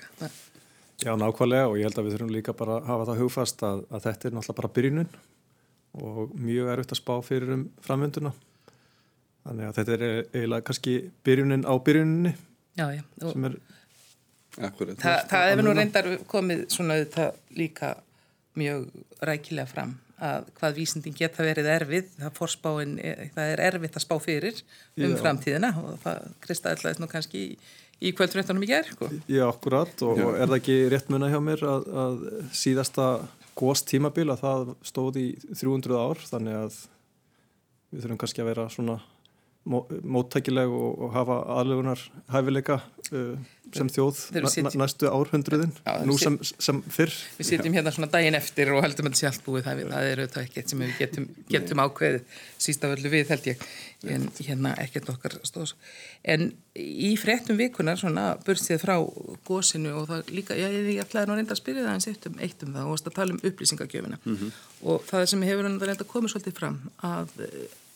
Já, 1.03 1.11
nákvæmlega 1.19 1.67
og 1.67 1.77
ég 1.77 1.89
held 1.89 1.99
að 1.99 2.07
við 2.07 2.15
þurfum 2.15 2.33
líka 2.33 2.55
bara 2.55 2.79
að 2.79 2.89
hafa 2.89 3.07
það 3.09 3.21
hugfast 3.23 3.63
að, 3.67 3.85
að 3.91 4.03
þetta 4.07 4.27
er 4.29 4.35
náttúrulega 4.37 4.59
bara 4.61 4.73
byrjunum 4.77 5.15
og 5.93 6.35
mjög 6.39 6.69
erfitt 6.73 6.93
að 6.95 7.01
spá 7.01 7.13
fyrir 7.25 7.53
um 7.57 7.65
framvönduna. 7.83 8.31
Þannig 9.43 9.67
að 9.67 9.77
þetta 9.79 9.95
er 9.95 10.03
eiginlega 10.07 10.65
kannski 10.69 10.95
byrjunin 11.27 11.65
á 11.67 11.73
byrjuninni. 11.83 12.33
Já, 12.79 12.87
já. 12.95 13.03
Er, 13.21 13.57
Akkurat, 14.61 14.97
Þa, 15.01 15.13
það 15.31 15.47
hefur 15.49 15.65
nú 15.65 15.71
reyndar 15.73 16.07
komið 16.29 16.59
svona 16.69 16.99
þetta 17.01 17.29
líka 17.57 17.95
mjög 18.59 18.83
rækilega 19.25 19.65
fram 19.69 19.95
að 20.23 20.49
hvað 20.59 20.75
vísindin 20.77 21.15
geta 21.17 21.43
verið 21.43 21.69
erfið, 21.73 22.11
það, 22.19 22.33
fórspáin, 22.37 22.91
það 23.33 23.53
er 23.53 23.63
erfitt 23.65 23.97
að 23.97 24.03
spá 24.05 24.13
fyrir 24.21 24.59
um 24.61 25.15
Já. 25.15 25.19
framtíðina 25.19 25.71
og 25.81 25.95
það 26.03 26.27
kristaðillaðist 26.45 27.01
nú 27.01 27.09
kannski 27.11 27.41
í, 27.41 27.55
í 27.97 28.13
kvöldfréttunum 28.15 28.63
í 28.63 28.69
gerð. 28.69 28.93
Sko. 28.93 29.09
Já, 29.25 29.43
akkurat 29.49 30.05
og 30.05 30.21
Já. 30.21 30.27
er 30.37 30.45
það 30.45 30.59
ekki 30.59 30.77
rétt 30.93 31.09
munna 31.11 31.31
hjá 31.33 31.39
mér 31.43 31.65
að, 31.73 31.89
að 32.03 32.21
síðasta 32.61 33.07
góst 33.57 33.89
tímabil 33.89 34.29
að 34.33 34.45
það 34.45 34.75
stóð 34.85 35.19
í 35.21 35.27
300 35.49 35.97
ár 35.97 36.21
þannig 36.29 36.59
að 36.61 36.77
við 37.89 38.05
þurfum 38.05 38.21
kannski 38.21 38.45
að 38.45 38.51
vera 38.53 38.69
svona 38.73 39.01
móttækileg 39.63 40.71
og, 40.75 41.03
og 41.05 41.13
hafa 41.15 41.39
aðlugunar 41.55 42.01
hæfileika 42.33 42.81
uh, 43.13 43.35
sem 43.73 43.89
þjóð 43.89 44.17
sitjum, 44.51 44.81
næstu 44.81 45.07
árhundruðin, 45.09 45.71
já, 45.79 45.93
nú 46.05 46.15
sem, 46.19 46.35
sem 46.43 46.81
fyrr. 46.93 47.13
Við 47.39 47.47
sitjum 47.47 47.77
hérna 47.77 47.93
svona 47.95 48.09
daginn 48.11 48.37
eftir 48.37 48.73
og 48.73 48.83
heldum 48.83 49.07
að 49.07 49.15
þetta 49.15 49.21
sé 49.21 49.29
allt 49.29 49.45
búið, 49.45 49.63
það, 49.65 49.81
það 49.93 50.09
er 50.09 50.21
auðvitað 50.21 50.47
ekkert 50.47 50.73
sem 50.73 50.83
við 50.83 50.93
getum, 50.99 51.27
getum 51.49 51.83
ákveðið 51.83 52.41
sístaföldu 52.65 53.13
við 53.13 53.31
held 53.33 53.47
ég, 53.49 53.65
en 54.13 54.27
hérna 54.37 54.73
ekkert 54.83 55.11
okkar 55.13 55.37
stóðs. 55.47 55.75
En 56.27 56.49
í 56.75 57.13
frettum 57.21 57.59
vikuna 57.59 57.95
svona 57.99 58.33
börstið 58.45 58.81
frá 58.83 58.97
gósinu 59.47 59.95
og 60.01 60.09
það 60.11 60.33
líka, 60.35 60.57
já 60.59 60.67
ég 60.67 60.99
ætlaði 61.05 61.31
nú 61.31 61.37
reynda 61.39 61.55
að 61.55 61.61
spyrja 61.63 61.87
það 61.87 61.95
eins 61.95 62.09
eitt 62.11 62.27
um, 62.29 62.41
eitt 62.43 62.67
um 62.67 62.75
það 62.75 62.91
og 62.91 62.99
að 62.99 63.15
tala 63.17 63.37
um 63.37 63.41
upplýsingagjöfina 63.47 64.19
mm 64.19 64.35
-hmm. 64.35 64.59
og 64.91 65.07
það 65.07 65.25
sem 65.31 65.47
hefur 65.47 65.69
reynda 65.69 66.11
komið 66.13 66.35
svolítið 66.35 66.59
fram 66.59 66.79
að 66.99 67.39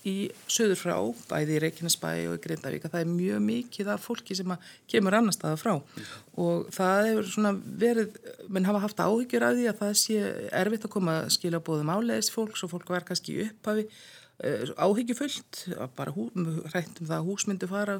í 0.07 0.15
söður 0.51 0.79
frá, 0.79 0.95
bæði 1.29 1.55
í 1.57 1.61
Reykjanesbæ 1.63 2.09
og 2.29 2.37
í 2.37 2.41
Grindavík 2.43 2.85
að 2.87 2.93
það 2.95 3.03
er 3.03 3.09
mjög 3.11 3.41
mikið 3.47 3.89
af 3.93 4.05
fólki 4.05 4.37
sem 4.37 4.53
kemur 4.91 5.17
annar 5.17 5.35
staða 5.35 5.59
frá 5.61 5.73
og 5.77 6.69
það 6.75 7.09
hefur 7.09 7.31
svona 7.33 7.53
verið, 7.83 8.19
menn 8.53 8.67
hafa 8.67 8.83
haft 8.85 9.01
áhyggjur 9.03 9.47
af 9.47 9.57
því 9.57 9.67
að 9.71 9.81
það 9.81 9.95
sé 10.03 10.21
erfitt 10.61 10.87
að 10.87 10.93
koma 10.95 11.17
að 11.23 11.33
skilja 11.37 11.63
bóðum 11.69 11.91
áleiðis 11.93 12.31
fólks 12.33 12.63
og 12.65 12.73
fólk 12.73 12.93
verð 12.93 13.09
kannski 13.09 13.37
upphafi 13.47 13.87
uh, 13.87 14.73
áhyggjufullt, 14.77 15.63
bara 15.99 16.15
hú, 16.15 16.29
rættum 16.73 17.09
það 17.09 17.17
að 17.19 17.27
húsmyndu 17.31 17.71
fara, 17.71 17.99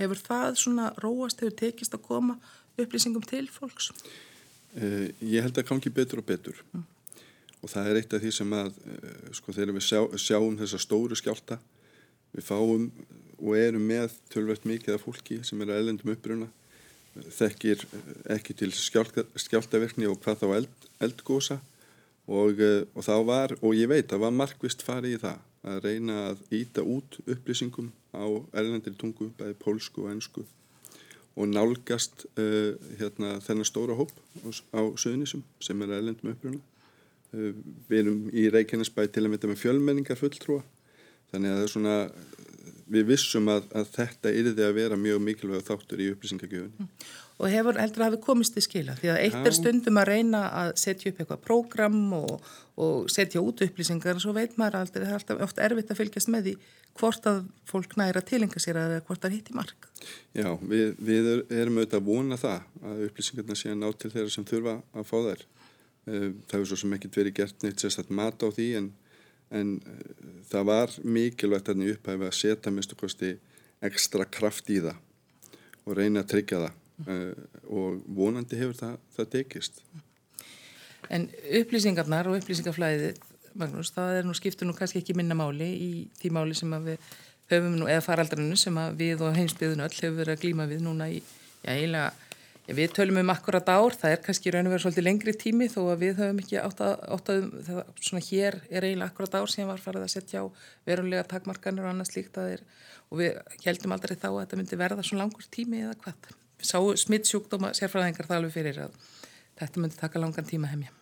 hefur 0.00 0.24
það 0.30 0.62
svona 0.62 0.92
róast, 1.04 1.44
hefur 1.44 1.58
tekist 1.64 1.98
að 1.98 2.06
koma 2.08 2.38
upplýsingum 2.78 3.26
til 3.28 3.46
fólks? 3.52 3.92
Uh, 4.74 5.12
ég 5.22 5.44
held 5.44 5.58
að 5.60 5.70
kanski 5.70 5.92
betur 5.94 6.24
og 6.24 6.28
betur. 6.32 6.64
Mm 6.72 6.90
og 7.64 7.70
það 7.72 7.90
er 7.90 8.00
eitt 8.00 8.14
af 8.16 8.22
því 8.22 8.32
sem 8.36 8.56
að 8.56 8.74
eh, 8.92 9.28
sko 9.38 9.54
þegar 9.56 9.76
við 9.78 9.86
sjá, 9.86 10.00
sjáum 10.20 10.58
þessa 10.60 10.80
stóru 10.82 11.16
skjálta 11.16 11.58
við 12.34 12.44
fáum 12.44 12.90
og 13.40 13.56
erum 13.58 13.86
með 13.88 14.18
tölvert 14.32 14.66
mikið 14.68 14.98
af 14.98 15.06
fólki 15.06 15.40
sem 15.46 15.62
er 15.64 15.72
að 15.72 15.80
ellendum 15.82 16.12
uppruna 16.12 16.50
þekkir 17.38 17.86
eh, 17.86 18.10
ekki 18.36 18.56
til 18.60 18.70
skjálta, 18.76 19.24
skjáltaverkni 19.46 20.10
og 20.10 20.20
hvað 20.24 20.42
þá 20.42 20.48
eld, 20.58 20.88
eldgósa 21.08 21.58
og, 22.28 22.60
eh, 22.60 22.82
og 22.92 23.06
þá 23.06 23.14
var, 23.30 23.56
og 23.62 23.76
ég 23.78 23.88
veit 23.90 24.12
að 24.12 24.26
var 24.26 24.36
markvist 24.36 24.84
farið 24.84 25.16
í 25.16 25.22
það 25.24 25.42
að 25.64 25.80
reyna 25.86 26.18
að 26.28 26.42
íta 26.52 26.84
út 26.84 27.16
upplýsingum 27.24 27.88
á 28.12 28.24
erlendir 28.52 28.92
tungu, 29.00 29.30
bæði 29.38 29.56
pólsku 29.62 30.04
og 30.04 30.12
ennsku 30.12 30.44
og 31.34 31.48
nálgast 31.50 32.28
uh, 32.38 32.76
hérna, 33.00 33.40
þennan 33.42 33.66
stóra 33.66 33.96
hóp 33.98 34.12
á 34.70 34.82
söðunisum 35.00 35.40
sem 35.64 35.80
er 35.82 35.96
erlendum 35.96 36.30
uppruna 36.30 36.60
við 37.88 37.98
erum 38.00 38.22
í 38.32 38.46
Reykjanesbæ 38.52 39.06
til 39.08 39.24
að 39.24 39.32
mynda 39.32 39.50
með 39.50 39.62
fjölmenningar 39.62 40.20
fulltrúa 40.20 40.62
þannig 41.32 41.54
að 41.54 41.64
er 41.64 41.72
svona 41.72 41.98
við 42.94 43.06
vissum 43.08 43.48
að, 43.52 43.68
að 43.74 43.92
þetta 43.94 44.32
yrði 44.40 44.64
að 44.66 44.74
vera 44.78 44.98
mjög 45.00 45.22
mikilvæg 45.24 45.62
þáttur 45.66 46.02
í 46.04 46.10
upplýsingagjöfunni. 46.12 46.84
Mm. 46.84 47.12
Og 47.34 47.50
hefur 47.50 47.78
heldur 47.80 48.04
að 48.04 48.12
hafi 48.12 48.20
komist 48.22 48.58
í 48.60 48.62
skila 48.62 48.94
því 48.94 49.10
að 49.10 49.20
eitt 49.24 49.48
er 49.48 49.56
stundum 49.56 49.98
að 49.98 50.10
reyna 50.12 50.42
að 50.54 50.68
setja 50.78 51.10
upp 51.10 51.22
eitthvað 51.22 51.40
prógram 51.42 51.96
og, 52.14 52.44
og 52.78 53.08
setja 53.10 53.42
út 53.42 53.64
upplýsingar 53.64 54.20
og 54.20 54.22
svo 54.22 54.34
veit 54.36 54.54
maður 54.60 54.84
aldrei, 54.84 55.02
það 55.02 55.08
er 55.08 55.16
alltaf 55.18 55.42
ofta 55.48 55.64
erfitt 55.66 55.90
að 55.90 55.98
fylgjast 55.98 56.30
með 56.30 56.46
því 56.46 56.54
hvort 57.00 57.26
að 57.26 57.40
fólk 57.66 57.96
næra 57.98 58.22
tilenga 58.22 58.62
sér 58.62 58.78
að 58.78 58.94
hvort 59.08 59.24
það 59.24 59.34
hitti 59.34 59.56
mark. 59.56 59.88
Já, 60.36 60.52
við, 60.62 60.94
við 61.02 61.30
erum 61.48 61.80
auðvitað 61.80 61.98
að 61.98 62.06
vona 62.12 62.38
það 62.38 62.86
að 62.92 63.02
upplýsingarna 63.08 63.58
sé 63.58 63.72
að 63.72 63.80
ná 63.82 63.88
til 63.98 64.12
þeirra 64.14 64.34
sem 64.36 64.46
þurfa 64.52 64.76
að 64.94 65.10
fá 65.10 65.16
þær. 65.26 65.44
Eh, 66.04 66.30
það 66.44 66.58
hefur 66.58 66.68
svo 66.68 66.80
sem 66.82 66.94
ekkert 66.98 67.16
verið 67.16 67.36
gert 67.38 67.64
neitt 67.64 67.80
sérstaklega 67.80 68.18
mat 68.18 68.42
á 68.44 68.48
því 68.52 68.68
en, 68.76 68.88
en 69.56 69.74
eh, 69.88 70.32
það 70.50 70.66
var 70.68 70.96
mikilvægt 71.00 71.70
að 71.72 71.78
nýja 71.80 71.96
upphæfi 71.96 72.26
að 72.28 72.34
setja 72.36 72.72
minnstu 72.74 72.98
kosti 73.00 73.30
ekstra 73.84 74.26
kraft 74.28 74.68
í 74.68 74.82
það 74.84 74.98
og 75.84 75.96
reyna 75.96 76.24
að 76.24 76.30
tryggja 76.32 76.60
það 76.62 77.08
uh, 77.12 77.40
og 77.68 78.04
vonandi 78.16 78.56
hefur 78.56 78.76
það, 78.78 78.94
það 79.16 79.30
tekist. 79.34 79.80
En 81.12 81.26
upplýsingarnar 81.60 82.30
og 82.30 82.38
upplýsingarflæðið, 82.38 83.18
Magnús, 83.60 83.92
það 83.92 84.20
er 84.20 84.28
nú 84.28 84.36
skiptur 84.36 84.68
nú 84.68 84.76
kannski 84.76 85.02
ekki 85.02 85.16
minna 85.18 85.36
máli 85.36 85.68
í 85.68 85.90
því 86.20 86.30
máli 86.32 86.56
sem 86.56 86.72
við 86.86 87.10
höfum 87.52 87.76
nú, 87.76 87.88
eða 87.92 88.04
faraldrarinu 88.06 88.56
sem 88.58 88.80
við 88.96 89.26
og 89.26 89.36
heimsbyðun 89.36 89.84
öll 89.84 89.92
hefur 89.92 90.16
verið 90.22 90.36
að 90.36 90.44
glíma 90.46 90.68
við 90.70 90.84
núna 90.86 91.10
í, 91.12 91.20
já, 91.60 91.74
eiginlega 91.74 92.23
Við 92.64 92.94
tölum 92.96 93.18
um 93.20 93.30
akkurat 93.34 93.66
ár, 93.68 93.92
það 93.92 94.14
er 94.14 94.20
kannski 94.24 94.52
raun 94.52 94.64
og 94.64 94.72
verið 94.72 94.84
svolítið 94.86 95.04
lengri 95.04 95.32
tími 95.36 95.66
þó 95.68 95.82
að 95.92 95.98
við 96.00 96.14
höfum 96.22 96.38
ekki 96.40 96.56
átt 96.62 96.78
að, 96.80 96.94
átt 97.12 97.26
að 97.34 97.42
það, 97.66 97.80
svona 98.00 98.22
hér 98.24 98.56
er 98.70 98.86
eiginlega 98.86 99.08
akkurat 99.10 99.36
ár 99.36 99.52
sem 99.52 99.68
var 99.68 99.82
farið 99.84 100.06
að 100.06 100.12
setja 100.14 100.40
á 100.40 100.44
verulega 100.88 101.26
takmarkanir 101.28 101.84
og 101.84 101.90
annað 101.92 102.08
slíkt 102.08 102.40
að 102.40 102.48
þeir 102.54 102.64
og 103.10 103.20
við 103.20 103.36
heldum 103.66 103.94
aldrei 103.98 104.16
þá 104.16 104.28
að 104.30 104.38
þetta 104.40 104.60
myndi 104.62 104.80
verða 104.80 105.04
svona 105.04 105.26
langur 105.26 105.48
tími 105.52 105.82
eða 105.84 105.98
hvað. 106.06 106.30
Við 106.62 106.70
sáum 106.70 107.00
smittsjúkdóma 107.04 107.74
sérfræðingar 107.76 108.30
það 108.30 108.40
alveg 108.40 108.56
fyrir 108.56 108.80
að 108.86 108.96
þetta 109.60 109.84
myndi 109.84 110.00
taka 110.00 110.24
langan 110.24 110.48
tíma 110.48 110.72
heimja. 110.72 110.94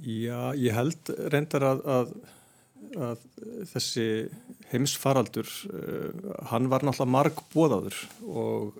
Já, 0.00 0.56
ég 0.56 0.72
held 0.72 1.12
reyndar 1.28 1.68
að, 1.74 1.84
að 1.84 2.16
að 2.96 3.24
þessi 3.70 4.06
heimsfaraldur 4.72 5.48
uh, 5.72 6.30
hann 6.50 6.68
var 6.72 6.84
náttúrulega 6.84 7.14
marg 7.14 7.42
bóðaður 7.52 7.98
um, 8.24 8.72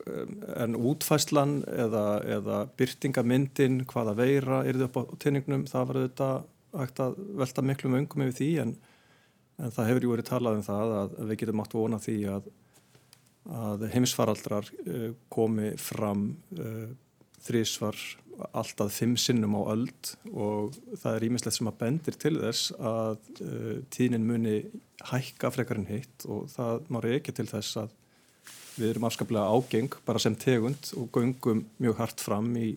en 0.57 0.79
útfæslan 0.79 1.59
eða, 1.69 2.07
eða 2.39 2.63
byrtingamyndin 2.81 3.83
hvaða 3.91 4.17
veira 4.19 4.63
er 4.65 4.79
þið 4.79 4.87
upp 4.89 4.99
á 5.01 5.03
teiningnum 5.23 5.67
það 5.71 5.87
var 5.91 6.01
auðvitað 6.01 6.49
hægt 6.83 7.05
að 7.05 7.21
velta 7.43 7.67
miklu 7.69 7.93
möngum 7.93 8.25
yfir 8.27 8.39
því 8.39 8.51
en, 8.65 8.75
en 9.61 9.77
það 9.77 9.91
hefur 9.91 10.07
jú 10.07 10.15
verið 10.15 10.31
talað 10.31 10.59
um 10.59 10.67
það 10.71 10.97
að 11.03 11.17
við 11.21 11.41
getum 11.43 11.65
átt 11.65 11.77
vona 11.77 12.01
því 12.03 12.19
að, 12.33 12.51
að 13.67 13.87
heimsfaraldrar 13.97 14.73
uh, 14.87 15.09
komi 15.33 15.75
fram 15.81 16.27
þrísvar 17.43 17.99
alltaf 18.53 18.95
fimm 18.97 19.17
sinnum 19.21 19.57
á 19.59 19.63
öld 19.75 20.13
og 20.33 20.77
það 20.99 21.17
er 21.17 21.27
ímislegt 21.29 21.59
sem 21.59 21.71
að 21.71 21.81
bendir 21.81 22.19
til 22.21 22.37
þess 22.41 22.73
að 22.79 23.19
uh, 23.45 23.75
tíðnin 23.93 24.29
muni 24.29 24.61
hækka 25.11 25.51
frekarinn 25.55 25.91
hitt 25.91 26.27
og 26.29 26.49
það 26.53 26.87
má 26.93 27.03
reykja 27.05 27.37
til 27.37 27.49
þess 27.51 27.83
að 27.83 27.99
við 28.79 28.95
erum 28.95 29.09
afskaplega 29.09 29.53
ágeng 29.53 29.99
bara 30.07 30.23
sem 30.23 30.37
tegund 30.39 30.95
og 30.97 31.11
göngum 31.13 31.67
mjög 31.83 32.01
hart 32.01 32.25
fram 32.25 32.49
í, 32.57 32.71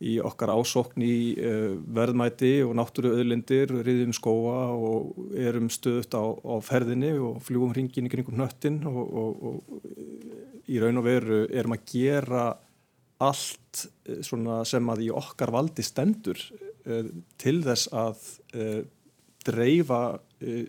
í 0.00 0.16
okkar 0.24 0.54
ásokn 0.56 1.04
í 1.04 1.18
uh, 1.36 1.76
verðmæti 2.00 2.54
og 2.64 2.74
náttúru 2.78 3.12
öðlindir, 3.18 3.74
riðjum 3.84 4.16
skóa 4.16 4.70
og 4.72 5.36
erum 5.36 5.68
stöðut 5.72 6.16
á, 6.16 6.24
á 6.24 6.54
ferðinni 6.64 7.12
og 7.20 7.42
fljúum 7.44 7.74
hringin 7.74 8.08
í 8.08 8.12
kringum 8.12 8.40
nöttin 8.40 8.80
og, 8.88 9.04
og, 9.04 9.46
og 9.52 10.70
í 10.70 10.80
raun 10.80 11.00
og 11.00 11.06
veru 11.06 11.44
erum 11.50 11.76
að 11.76 11.86
gera 11.92 12.50
allt 13.20 13.84
eh, 14.08 14.22
sem 14.24 14.92
að 14.92 15.04
í 15.06 15.10
okkar 15.14 15.52
valdi 15.54 15.84
stendur 15.84 16.40
uh, 16.40 17.06
til 17.40 17.60
þess 17.66 17.90
að 17.92 18.24
uh, 18.56 18.80
dreifa 19.46 20.00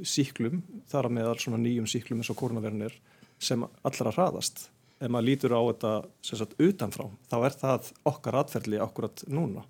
síklum, 0.08 0.62
þar 0.91 1.08
að 1.08 1.13
meðal 1.15 1.60
nýjum 1.60 1.88
síklum 1.88 2.20
eins 2.20 2.29
og 2.31 2.38
koronavirnir 2.39 2.93
sem 3.39 3.63
allra 3.88 4.12
hraðast. 4.12 4.65
Ef 5.00 5.12
maður 5.12 5.27
lítur 5.29 5.55
á 5.55 5.62
þetta 5.63 5.91
sagt 6.27 6.58
utanfrá, 6.60 7.05
þá 7.31 7.36
er 7.48 7.55
það 7.62 7.88
okkar 8.12 8.38
atferðli 8.41 8.81
akkurat 8.84 9.24
núna 9.31 9.63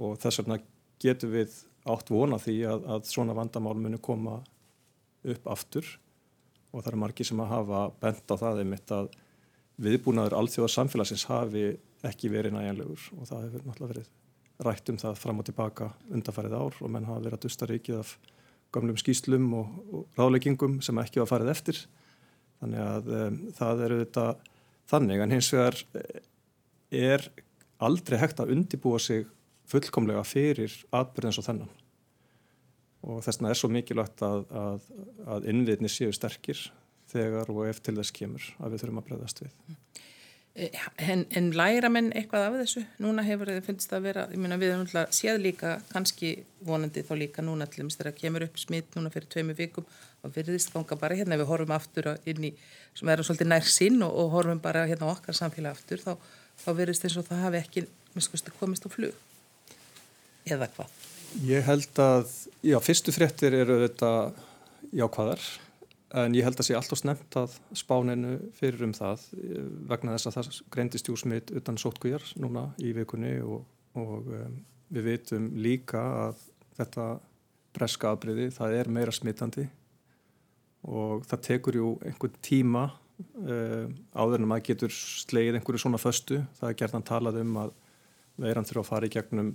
og 0.00 0.16
þess 0.20 0.40
vegna 0.42 0.58
getur 1.02 1.32
við 1.32 1.58
átt 1.92 2.12
vona 2.12 2.38
því 2.40 2.56
að, 2.72 2.86
að 2.94 3.10
svona 3.10 3.36
vandamál 3.36 3.76
muni 3.78 4.00
koma 4.02 4.38
upp 5.22 5.48
aftur 5.50 5.86
og 6.72 6.82
það 6.82 6.92
er 6.92 7.00
margi 7.04 7.26
sem 7.26 7.42
að 7.42 7.52
hafa 7.52 7.82
bent 8.02 8.32
á 8.32 8.36
það 8.40 8.62
einmitt 8.62 8.94
að 8.94 9.10
viðbúnaður 9.80 10.36
alþjóðar 10.40 10.74
samfélagsins 10.74 11.24
hafi 11.30 11.64
ekki 12.06 12.30
verið 12.32 12.56
næjanlegur 12.56 13.06
og 13.16 13.28
það 13.30 13.46
hefur 13.46 13.64
náttúrulega 13.66 13.94
verið 13.94 14.10
rætt 14.62 14.92
um 14.92 14.98
það 15.00 15.18
fram 15.18 15.40
og 15.40 15.48
tilbaka 15.48 15.88
undanfarið 16.12 16.56
ár 16.58 16.78
og 16.78 16.92
menn 16.92 17.08
hafa 17.08 17.24
verið 17.24 17.38
að 17.38 17.44
dusta 17.46 17.68
reikið 17.70 17.98
af 18.02 18.14
gamlum 18.72 18.98
skýslum 19.00 19.48
og, 19.58 19.76
og 19.92 20.18
ráðleggingum 20.18 20.80
sem 20.84 20.98
ekki 21.02 21.22
var 21.22 21.30
farið 21.30 21.52
eftir. 21.52 21.80
Þannig 22.62 22.82
að 22.86 23.12
um, 23.18 23.38
það 23.58 23.84
eru 23.86 24.00
þetta 24.02 24.26
þannig. 24.92 25.22
En 25.24 25.34
hins 25.34 25.50
vegar 25.52 25.78
eh, 25.98 26.20
er 27.12 27.26
aldrei 27.82 28.18
hægt 28.20 28.42
að 28.42 28.52
undibúa 28.54 29.00
sig 29.02 29.26
fullkomlega 29.70 30.22
fyrir 30.26 30.74
atbyrðins 30.94 31.40
og 31.40 31.48
þennan. 31.48 31.72
Og 33.02 33.18
þess 33.24 33.40
vegna 33.40 33.50
er 33.50 33.58
svo 33.58 33.70
mikilvægt 33.72 34.22
að, 34.22 34.44
að, 34.54 34.88
að 35.34 35.50
innviðni 35.50 35.90
séu 35.90 36.12
sterkir 36.14 36.60
þegar 37.12 37.52
og 37.52 37.64
ef 37.68 37.80
til 37.84 37.96
þess 37.98 38.14
kemur 38.16 38.50
að 38.58 38.74
við 38.74 38.84
þurfum 38.84 39.00
að 39.02 39.08
breyðast 39.08 39.42
við. 39.44 39.54
Eh, 40.54 40.70
en, 41.08 41.22
en 41.32 41.46
læra 41.56 41.88
menn 41.88 42.10
eitthvað 42.12 42.42
af 42.44 42.56
þessu? 42.60 42.82
Núna 43.00 43.22
hefur 43.24 43.48
þið 43.48 43.62
finnst 43.64 43.92
að 43.96 44.08
vera, 44.10 44.24
ég 44.28 44.40
meina 44.40 44.58
við 44.60 44.74
erum 44.74 44.82
alltaf 44.84 45.14
séð 45.16 45.38
líka, 45.46 45.78
kannski 45.94 46.34
vonandi 46.68 47.04
þá 47.08 47.14
líka 47.16 47.44
núna 47.44 47.64
til 47.72 47.86
þess 47.86 48.04
að 48.04 48.18
kemur 48.18 48.44
upp 48.44 48.60
smitt 48.60 48.98
núna 48.98 49.12
fyrir 49.14 49.30
tveimu 49.32 49.56
vikum 49.56 49.86
og 50.20 50.34
virðist 50.34 50.74
ganga 50.74 50.98
bara 51.00 51.16
hérna 51.16 51.40
við 51.40 51.48
horfum 51.48 51.72
aftur 51.72 52.10
inn 52.28 52.50
í, 52.50 52.52
sem 52.92 53.08
er 53.08 53.24
svolítið 53.24 53.48
nær 53.48 53.72
sinn 53.78 54.04
og, 54.04 54.12
og 54.12 54.36
horfum 54.36 54.60
bara 54.60 54.84
hérna 54.90 55.08
okkar 55.14 55.40
samfélag 55.40 55.78
aftur, 55.78 56.04
þá, 56.04 56.20
þá 56.66 56.70
virðist 56.82 57.08
eins 57.08 57.16
og 57.16 57.28
það 57.30 57.44
hafi 57.46 57.62
ekki 57.62 57.86
miskusti 58.12 58.52
komist 58.60 58.84
á 58.84 58.92
flug. 58.92 59.16
Eða 60.44 60.68
hvað? 60.76 61.00
Ég 61.48 61.64
held 61.64 62.04
að, 62.04 62.28
já, 62.60 62.76
fyrstu 62.84 63.16
fréttir 63.16 63.56
eru 63.56 63.80
þetta 63.86 64.10
jákvæðar 64.92 65.48
en 66.12 66.34
ég 66.36 66.44
held 66.44 66.60
að 66.60 66.68
sé 66.68 66.76
alltaf 66.76 67.00
snemt 67.00 67.36
að 67.40 67.54
spáninu 67.76 68.34
fyrir 68.56 68.84
um 68.86 68.94
það 68.96 69.26
eh, 69.38 69.66
vegna 69.90 70.16
þess 70.16 70.28
að 70.28 70.36
það 70.36 70.62
greindist 70.74 71.08
júsmit 71.08 71.52
utan 71.56 71.80
sótkvíjar 71.80 72.24
núna 72.42 72.68
í 72.82 72.92
vikunni 72.96 73.34
og, 73.40 73.62
og 73.98 74.28
um, 74.28 74.58
við 74.92 75.08
veitum 75.08 75.50
líka 75.64 76.02
að 76.26 76.42
þetta 76.76 77.06
breska 77.72 78.12
afbreyði, 78.12 78.50
það 78.52 78.74
er 78.76 78.90
meira 78.92 79.14
smittandi 79.14 79.64
og 80.88 81.22
það 81.28 81.44
tekur 81.46 81.78
jú 81.78 81.92
einhvern 82.04 82.40
tíma 82.44 82.86
uh, 82.90 83.86
áður 84.12 84.42
en 84.42 84.50
maður 84.50 84.66
getur 84.72 84.96
sleið 84.96 85.56
einhverju 85.56 85.84
svona 85.86 86.00
föstu, 86.02 86.42
það 86.58 86.72
er 86.72 86.80
gerðan 86.82 87.08
talað 87.08 87.40
um 87.40 87.56
að 87.62 87.72
veiran 88.42 88.68
þurfa 88.68 88.84
að 88.84 88.90
fara 88.90 89.08
í 89.08 89.14
gegnum 89.14 89.54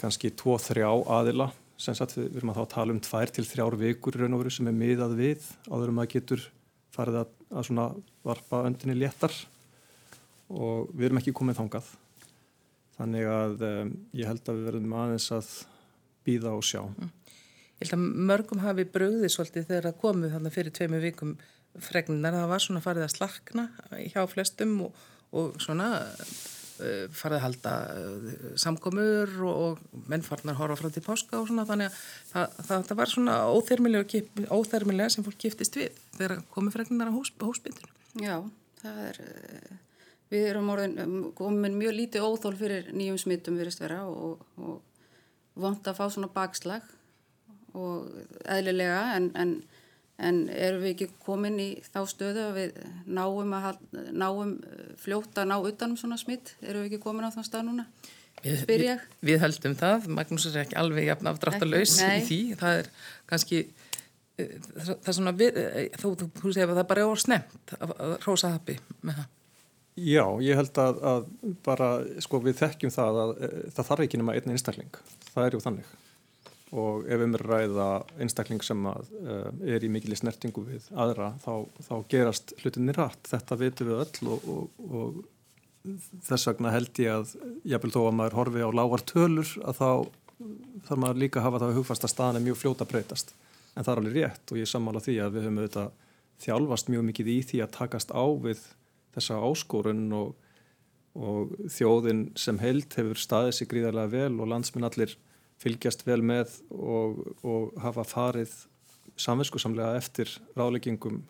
kannski 0.00 0.32
2-3 0.36 0.86
aðila 0.88 1.50
sem 1.80 1.96
sagt 1.96 2.16
við, 2.16 2.28
erum 2.38 2.52
að 2.52 2.60
þá 2.60 2.74
tala 2.74 2.94
um 2.94 3.00
2-3 3.02 3.80
vikur 3.80 4.18
raun 4.20 4.36
og 4.36 4.44
veru 4.44 4.52
sem 4.54 4.68
er 4.70 4.76
miðað 4.76 5.16
við 5.18 5.48
áður 5.70 5.90
en 5.90 5.98
maður 5.98 6.12
getur 6.14 6.46
farið 6.94 7.20
að, 7.24 7.34
að 7.50 7.68
svona 7.68 7.88
varpa 8.26 8.62
öndinni 8.68 8.96
léttar. 8.98 9.34
Og 10.54 10.90
við 10.92 11.08
erum 11.08 11.20
ekki 11.20 11.34
komið 11.34 11.58
þangað. 11.62 11.90
Þannig 12.94 13.28
að 13.32 13.64
um, 13.66 13.92
ég 14.14 14.30
held 14.30 14.48
að 14.48 14.58
við 14.58 14.68
verðum 14.68 14.96
aðeins 15.00 15.28
að 15.34 15.50
býða 16.24 16.54
og 16.54 16.66
sjá. 16.66 16.82
Mm. 16.84 17.12
Ég 17.74 17.88
held 17.88 17.96
að 17.96 18.04
mörgum 18.30 18.62
hafi 18.62 18.86
bröðið 18.94 19.32
svolítið 19.34 19.66
þegar 19.70 19.88
það 19.88 20.00
komið 20.04 20.36
þannig 20.36 20.54
fyrir 20.54 20.76
tveimu 20.78 21.00
vikum 21.02 21.32
fregnunar, 21.82 22.36
það 22.38 22.52
var 22.52 22.62
svona 22.62 22.82
farið 22.84 23.06
að 23.08 23.14
slakna 23.16 23.64
hjá 24.12 24.20
flestum 24.30 24.76
og, 24.86 25.00
og 25.34 25.56
svona 25.62 25.88
farið 27.14 27.38
að 27.38 27.44
halda 27.44 27.74
uh, 27.94 28.46
samkomur 28.60 29.34
og, 29.46 29.60
og 29.64 30.02
mennfarnar 30.10 30.58
horfa 30.58 30.78
frá 30.80 30.90
til 30.94 31.04
páska 31.04 31.38
og 31.40 31.48
svona 31.50 31.66
þannig 31.68 31.90
að 31.90 32.00
það, 32.32 32.58
það, 32.68 32.86
það 32.88 33.00
var 33.00 33.12
svona 33.12 33.36
óþermilega, 33.54 34.22
óþermilega 34.50 35.14
sem 35.14 35.26
fólk 35.26 35.38
kiftist 35.44 35.78
við 35.78 36.00
þegar 36.16 36.42
komið 36.54 36.78
fregnunar 36.78 37.12
á 37.12 37.16
hósbyndinu. 37.16 37.92
Já, 38.22 38.36
það 38.82 39.04
er, 39.10 39.22
uh, 39.22 40.00
við 40.34 40.48
erum 40.50 40.74
orðin, 40.74 41.14
komin 41.38 41.78
mjög 41.78 41.96
lítið 42.00 42.26
óþól 42.26 42.56
fyrir 42.58 42.90
nýjum 42.96 43.20
smittum 43.22 43.60
virðist 43.60 43.84
vera 43.84 44.02
og, 44.10 44.42
og 44.58 44.82
vond 45.54 45.86
að 45.86 45.98
fá 46.00 46.04
svona 46.10 46.32
bakslag 46.34 46.86
og 47.74 48.10
eðlilega 48.50 49.16
en, 49.16 49.30
en, 49.38 49.54
en 50.22 50.44
erum 50.52 50.82
við 50.84 50.92
ekki 50.92 51.08
komin 51.24 51.56
í 51.58 51.68
þá 51.88 52.00
stöðu 52.10 52.42
að 52.44 52.58
við 52.58 52.76
náum, 53.10 53.54
að, 53.58 53.80
náum 54.14 54.52
fljótt 55.00 55.40
að 55.40 55.48
ná 55.50 55.56
utanum 55.58 55.98
svona 55.98 56.18
smitt, 56.20 56.54
erum 56.62 56.84
við 56.84 56.92
ekki 56.92 57.02
komin 57.02 57.26
á 57.26 57.34
þann 57.34 57.48
stað 57.48 57.66
núna? 57.70 57.86
Við, 58.44 58.84
við 59.24 59.40
höldum 59.40 59.74
það, 59.78 60.10
Magnús 60.12 60.44
er 60.50 60.60
ekki 60.64 60.76
alveg 60.76 61.08
jafn 61.08 61.30
afdráttalauðs 61.30 61.96
í 62.04 62.18
því, 62.28 62.40
það 62.60 62.80
er 62.82 62.90
kannski 63.30 63.62
eh, 64.36 64.52
það 64.60 64.92
er 64.98 65.16
svona, 65.16 65.32
við, 65.38 65.60
eh, 65.62 65.86
þú, 66.02 66.12
þú, 66.20 66.28
þú 66.42 66.52
segir 66.52 66.68
að 66.68 66.82
það 66.82 66.88
bara 66.90 67.04
er 67.04 67.12
orðsnemt 67.14 67.74
að 67.78 68.14
rosa 68.26 68.52
happi 68.52 68.76
með 69.00 69.22
það. 69.22 69.30
Já, 69.94 70.24
ég 70.42 70.58
held 70.58 70.80
að, 70.82 71.02
að 71.06 71.26
bara, 71.64 71.90
sko, 72.26 72.42
við 72.44 72.58
þekkjum 72.60 72.92
það 72.92 73.20
að, 73.22 73.34
að 73.34 73.44
eh, 73.48 73.68
það 73.78 73.90
þarf 73.90 74.06
ekki 74.06 74.20
nema 74.20 74.36
einn 74.36 74.54
einstakling. 74.54 75.02
Það 75.30 75.46
er 75.46 75.56
ju 75.56 75.64
þannig 75.64 75.92
og 76.74 77.04
ef 77.06 77.20
við 77.20 77.30
mér 77.30 77.44
ræða 77.46 77.88
einstakling 78.22 78.64
sem 78.66 78.88
að, 78.90 79.12
uh, 79.22 79.46
er 79.74 79.84
í 79.86 79.90
mikil 79.92 80.16
snertingu 80.18 80.64
við 80.66 80.88
aðra 80.90 81.32
þá, 81.44 81.52
þá 81.86 81.94
gerast 82.10 82.56
hlutinni 82.62 82.96
rætt, 82.96 83.30
þetta 83.30 83.60
veitum 83.60 83.90
við 83.92 84.02
öll 84.04 84.34
og, 84.34 84.50
og, 84.54 84.82
og 84.90 85.22
þess 86.24 86.48
vegna 86.48 86.72
held 86.72 87.00
ég 87.02 87.12
að 87.12 87.32
jáfnvel 87.68 87.94
þó 87.94 88.00
að 88.04 88.14
maður 88.18 88.38
horfi 88.40 88.64
á 88.64 88.70
lágar 88.72 89.04
tölur 89.08 89.50
að 89.62 89.80
þá 89.80 89.88
þarf 90.86 91.00
maður 91.00 91.20
líka 91.22 91.40
að 91.40 91.46
hafa 91.46 91.60
það 91.62 91.72
að 91.72 91.78
hugfast 91.78 92.06
að 92.06 92.12
staðan 92.14 92.38
er 92.38 92.46
mjög 92.46 92.60
fljóta 92.60 92.86
breytast. 92.88 93.34
En 93.74 93.84
það 93.84 93.92
er 93.92 94.00
alveg 94.00 94.16
rétt 94.18 94.52
og 94.52 94.60
ég 94.60 94.70
sammála 94.70 95.02
því 95.04 95.18
að 95.22 95.36
við 95.36 95.46
höfum 95.46 95.60
auðvitað 95.60 95.92
þjálfast 96.44 96.90
mjög 96.90 97.04
mikið 97.10 97.30
í 97.30 97.36
því 97.50 97.60
að 97.64 97.74
takast 97.76 98.14
á 98.14 98.24
við 98.46 98.64
þessa 99.14 99.38
áskorun 99.46 100.04
og, 100.16 100.32
og 101.14 101.54
þjóðin 101.70 102.24
sem 102.38 102.58
held 102.62 102.96
hefur 102.98 103.20
staðið 103.20 103.58
sig 103.58 103.70
gríðarlega 103.70 104.14
vel 104.14 104.40
og 104.40 104.50
landsminn 104.50 104.88
allir 104.88 105.14
fylgjast 105.62 106.04
vel 106.06 106.20
með 106.24 106.58
og, 106.70 107.20
og 107.46 107.74
hafa 107.82 108.04
farið 108.06 108.54
samvinskusamlega 109.20 109.98
eftir 109.98 110.30
ráleggingum 110.58 111.22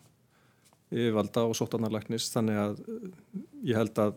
yfirvalda 0.93 1.45
og 1.49 1.57
sótarnarlæknis 1.57 2.29
þannig 2.33 2.61
að 2.61 2.79
eh, 2.85 3.09
ég 3.71 3.79
held 3.79 4.01
að 4.01 4.15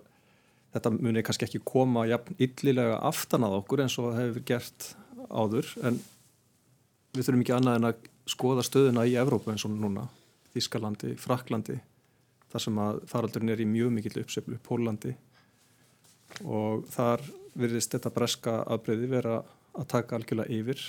þetta 0.74 0.92
muni 0.98 1.24
kannski 1.24 1.48
ekki 1.48 1.64
koma 1.66 2.04
jafn 2.08 2.36
yllilega 2.44 3.00
aftan 3.08 3.46
að 3.46 3.58
okkur 3.62 3.84
eins 3.84 3.96
og 4.00 4.14
hefur 4.18 4.44
gert 4.46 4.90
áður. 5.28 5.70
En 5.84 6.00
við 7.16 7.24
þurfum 7.24 7.44
ekki 7.44 7.56
annað 7.56 7.78
en 7.78 7.88
að 7.90 8.08
skoða 8.28 8.64
stöðuna 8.66 9.06
í 9.08 9.16
Evrópu 9.20 9.52
eins 9.52 9.64
og 9.64 9.72
núna. 9.74 10.04
Þískalandi, 10.52 11.14
Fraklandi 11.20 11.78
þar 12.48 12.64
sem 12.64 12.78
að 12.80 13.00
faraldurinn 13.08 13.52
er 13.52 13.60
í 13.60 13.68
mjög 13.68 13.90
mikill 13.96 14.22
uppseflu, 14.22 14.56
Pólandi 14.64 15.14
og 16.44 16.84
þar 16.92 17.24
virðist 17.58 17.94
þetta 17.94 18.12
breska 18.14 18.54
afbreyði 18.68 19.08
vera 19.10 19.38
að 19.78 19.90
taka 19.94 20.18
algjörlega 20.18 20.54
yfir. 20.58 20.82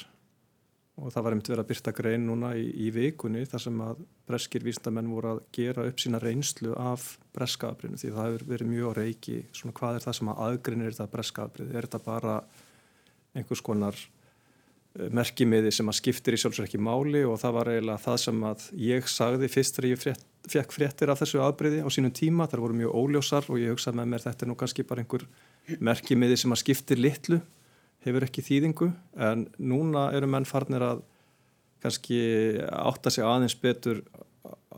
Og 0.99 1.13
það 1.13 1.23
var 1.23 1.33
einmitt 1.33 1.49
verið 1.49 1.63
að 1.63 1.69
byrta 1.69 1.91
grein 1.95 2.25
núna 2.27 2.49
í, 2.59 2.65
í 2.85 2.89
vikunni 2.91 3.45
þar 3.47 3.61
sem 3.63 3.81
að 3.85 4.01
breskir 4.27 4.65
vísndamenn 4.65 5.09
voru 5.13 5.33
að 5.35 5.41
gera 5.55 5.85
upp 5.87 6.01
sína 6.01 6.19
reynslu 6.19 6.73
af 6.75 7.13
breskaafbrinu 7.35 7.99
því 7.99 8.13
það 8.15 8.25
hefur 8.27 8.47
verið 8.49 8.71
mjög 8.73 8.89
á 8.91 8.97
reiki 8.99 9.37
svona 9.55 9.75
hvað 9.77 9.97
er 9.97 10.05
það 10.05 10.17
sem 10.17 10.31
að 10.33 10.41
aðgrinir 10.45 10.91
þetta 10.91 11.13
breskaafbrið, 11.13 11.69
er 11.71 11.87
þetta 11.87 12.01
bara 12.03 12.33
einhvers 13.37 13.63
konar 13.63 13.95
eh, 13.95 15.07
merkimiði 15.15 15.71
sem 15.77 15.87
að 15.87 15.97
skiptir 16.01 16.35
í 16.35 16.41
sjálfsvegar 16.43 16.67
ekki 16.67 16.81
máli? 16.83 17.21
Og 17.23 17.39
það 17.39 17.55
var 17.61 17.71
eiginlega 17.71 18.03
það 18.03 18.17
sem 18.25 18.43
að 18.49 18.65
ég 18.89 19.07
sagði 19.13 19.51
fyrst 19.53 19.79
þegar 19.79 19.89
ég 19.93 20.01
frétt, 20.03 20.25
fekk 20.51 20.75
fréttir 20.75 21.13
af 21.13 21.21
þessu 21.23 21.39
afbriði 21.45 21.79
á 21.79 21.89
sínum 21.95 22.11
tíma, 22.11 22.49
það 22.51 22.65
voru 22.65 22.81
mjög 22.81 22.99
óljósar 22.99 23.47
og 23.47 23.61
ég 23.61 23.71
hugsaði 23.71 24.01
með 24.01 24.11
mér 24.11 24.25
þetta 24.27 24.45
er 24.45 24.51
nú 24.51 24.59
kannski 24.59 24.85
bara 24.91 25.05
einhver 25.05 25.25
merkimiði 25.79 26.41
sem 26.43 26.51
að 26.51 26.61
skiptir 26.65 26.99
litlu 26.99 27.39
hefur 28.05 28.25
ekki 28.25 28.45
þýðingu 28.45 28.89
en 29.29 29.47
núna 29.59 30.09
eru 30.15 30.29
menn 30.31 30.47
farnir 30.47 30.85
að 30.85 31.03
kannski 31.83 32.19
átta 32.65 33.11
sig 33.11 33.23
aðeins 33.23 33.55
betur 33.59 34.01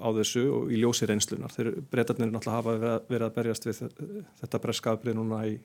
á 0.01 0.09
þessu 0.15 0.43
og 0.53 0.73
í 0.73 0.79
ljósi 0.81 1.07
reynslunar. 1.09 1.53
Þeir 1.53 1.71
breytarnir 1.91 2.31
náttúrulega 2.31 2.57
hafa 2.57 2.99
verið 3.09 3.27
að 3.27 3.35
berjast 3.37 3.67
við 3.67 3.81
þetta 4.41 4.61
breskaflið 4.63 5.17
núna 5.17 5.41
í, 5.49 5.55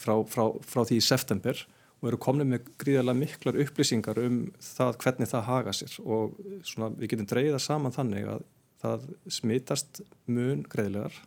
frá, 0.00 0.14
frá, 0.28 0.44
frá 0.64 0.82
því 0.84 1.00
í 1.00 1.04
september 1.04 1.64
og 2.00 2.08
eru 2.08 2.20
komnið 2.20 2.48
með 2.48 2.70
gríðarlega 2.80 3.20
miklar 3.20 3.58
upplýsingar 3.64 4.20
um 4.22 4.38
það 4.64 4.96
hvernig 5.04 5.30
það 5.30 5.48
haga 5.48 5.74
sér 5.76 5.96
og 6.00 6.38
svona, 6.64 6.88
við 6.96 7.12
getum 7.12 7.28
dreyða 7.28 7.60
saman 7.60 7.96
þannig 7.96 8.30
að 8.36 8.46
það 8.80 9.04
smitast 9.36 10.00
mun 10.30 10.62
greiðlegar 10.72 11.18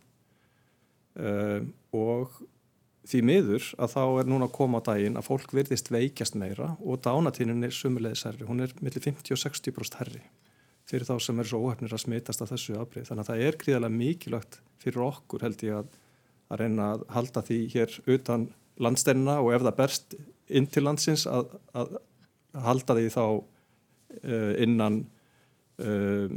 um, 1.13 1.69
og 1.93 2.39
því 3.09 3.21
miður 3.27 3.65
að 3.81 3.95
þá 3.95 4.03
er 4.21 4.29
núna 4.31 4.47
að 4.47 4.55
koma 4.55 4.79
á 4.79 4.87
daginn 4.87 5.19
að 5.19 5.27
fólk 5.27 5.53
virðist 5.55 5.91
veikjast 5.91 6.37
meira 6.39 6.73
og 6.79 7.01
dánatínin 7.03 7.65
er 7.67 7.75
sumulegis 7.75 8.23
herri, 8.27 8.47
hún 8.47 8.63
er 8.63 8.73
millir 8.79 9.03
50-60% 9.03 9.99
herri 9.99 10.23
fyrir 10.89 11.07
þá 11.07 11.15
sem 11.23 11.39
er 11.39 11.47
svo 11.47 11.61
óhefnir 11.63 11.93
að 11.95 12.03
smitast 12.03 12.43
að 12.43 12.53
þessu 12.53 12.75
afbreyð. 12.79 13.07
Þannig 13.07 13.23
að 13.23 13.29
það 13.29 13.43
er 13.47 13.57
gríðarlega 13.61 13.97
mikilvægt 13.97 14.59
fyrir 14.83 15.05
okkur 15.05 15.45
held 15.45 15.63
ég 15.63 15.79
að, 15.79 15.93
að 16.51 16.63
reyna 16.63 16.89
að 16.95 17.05
halda 17.15 17.43
því 17.47 17.59
hér 17.73 17.97
utan 18.15 18.47
landsteinina 18.83 19.37
og 19.43 19.53
ef 19.55 19.63
það 19.63 19.79
berst 19.79 20.17
inn 20.53 20.67
til 20.67 20.83
landsins 20.83 21.25
að, 21.29 21.55
að 21.77 21.95
halda 22.65 22.97
því 22.99 23.07
þá 23.13 23.23
uh, 23.23 24.53
innan 24.63 24.99
uh, 25.79 26.27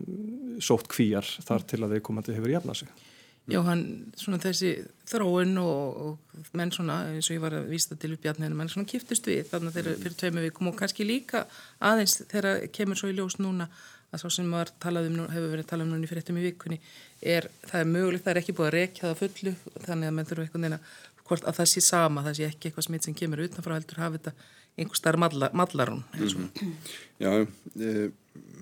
sótt 0.63 0.89
kvíjar 0.93 1.27
þar 1.47 1.67
til 1.69 1.83
að 1.83 1.97
við 1.97 2.07
komandi 2.07 2.37
hefur 2.37 2.55
jafnað 2.55 2.85
sig. 2.85 3.07
Já, 3.47 3.61
hann, 3.63 3.83
svona 4.19 4.41
þessi 4.43 4.73
þróun 5.07 5.53
og, 5.63 5.99
og 6.03 6.49
menn 6.59 6.73
svona, 6.75 6.97
eins 7.13 7.29
og 7.31 7.37
ég 7.37 7.43
var 7.45 7.55
að 7.55 7.69
vísta 7.71 7.95
til 7.95 8.17
uppjarninu, 8.17 8.57
menn 8.59 8.71
svona 8.73 8.89
kiftust 8.91 9.29
við 9.31 9.45
þarna 9.53 9.71
þegar 9.75 10.01
fyrir 10.01 10.17
tveimu 10.19 10.43
vikum 10.49 10.71
og 10.73 10.79
kannski 10.81 11.07
líka 11.07 11.45
aðeins 11.79 12.17
þegar 12.27 12.67
kemur 12.75 12.99
svo 12.99 13.13
í 13.13 13.15
ljós 13.15 13.39
núna 13.39 13.69
að 14.11 14.25
svo 14.25 14.33
sem 14.35 14.51
var 14.51 14.73
talað 14.83 15.13
um, 15.13 15.23
hefur 15.31 15.55
verið 15.55 15.71
talað 15.71 15.87
um 15.87 15.95
núna 15.95 16.09
í 16.09 16.11
fyrirtum 16.11 16.43
í 16.43 16.45
vikunni, 16.49 16.81
er, 17.23 17.49
það 17.71 17.85
er 17.85 17.89
mögulegt, 17.93 18.27
það 18.27 18.35
er 18.35 18.43
ekki 18.43 18.57
búið 18.59 18.69
að 18.69 18.77
rekja 18.77 19.07
það 19.07 19.23
fullu, 19.23 19.55
þannig 19.87 20.11
að 20.11 20.19
menn 20.19 20.31
þurfa 20.31 20.47
einhvern 20.47 20.67
veginn 20.67 20.79
að, 20.81 20.93
hvort 21.27 21.47
að 21.51 21.59
það 21.61 21.73
sé 21.73 21.87
sama, 21.87 22.27
það 22.27 22.39
sé 22.39 22.51
ekki 22.51 22.71
eitthvað 22.71 22.91
smitt 22.91 23.07
sem 23.07 23.19
kemur 23.19 23.47
utanfrá 23.47 23.79
heldur, 23.79 24.03
hafi 24.03 24.21
þetta 24.21 24.35
einhver 24.77 24.99
starf 24.99 25.23
mallarún. 25.23 26.05
Mm 26.15 26.29
-hmm. 26.29 26.73
Já, 27.19 27.47
e, 27.81 28.11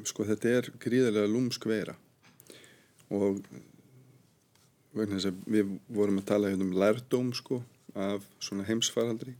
sko 0.04 0.24
þetta 0.24 0.48
er 0.48 0.72
gríðarlega 0.80 1.28
lúmsk 1.28 1.66
vera 1.66 1.96
og 3.10 3.40
við 4.94 5.76
vorum 5.88 6.20
að 6.20 6.28
tala 6.30 6.50
hérna 6.52 6.66
um 6.68 6.76
lærdóm 6.78 7.32
sko 7.34 7.60
af 7.94 8.24
svona 8.42 8.66
heimsfaraldri. 8.68 9.34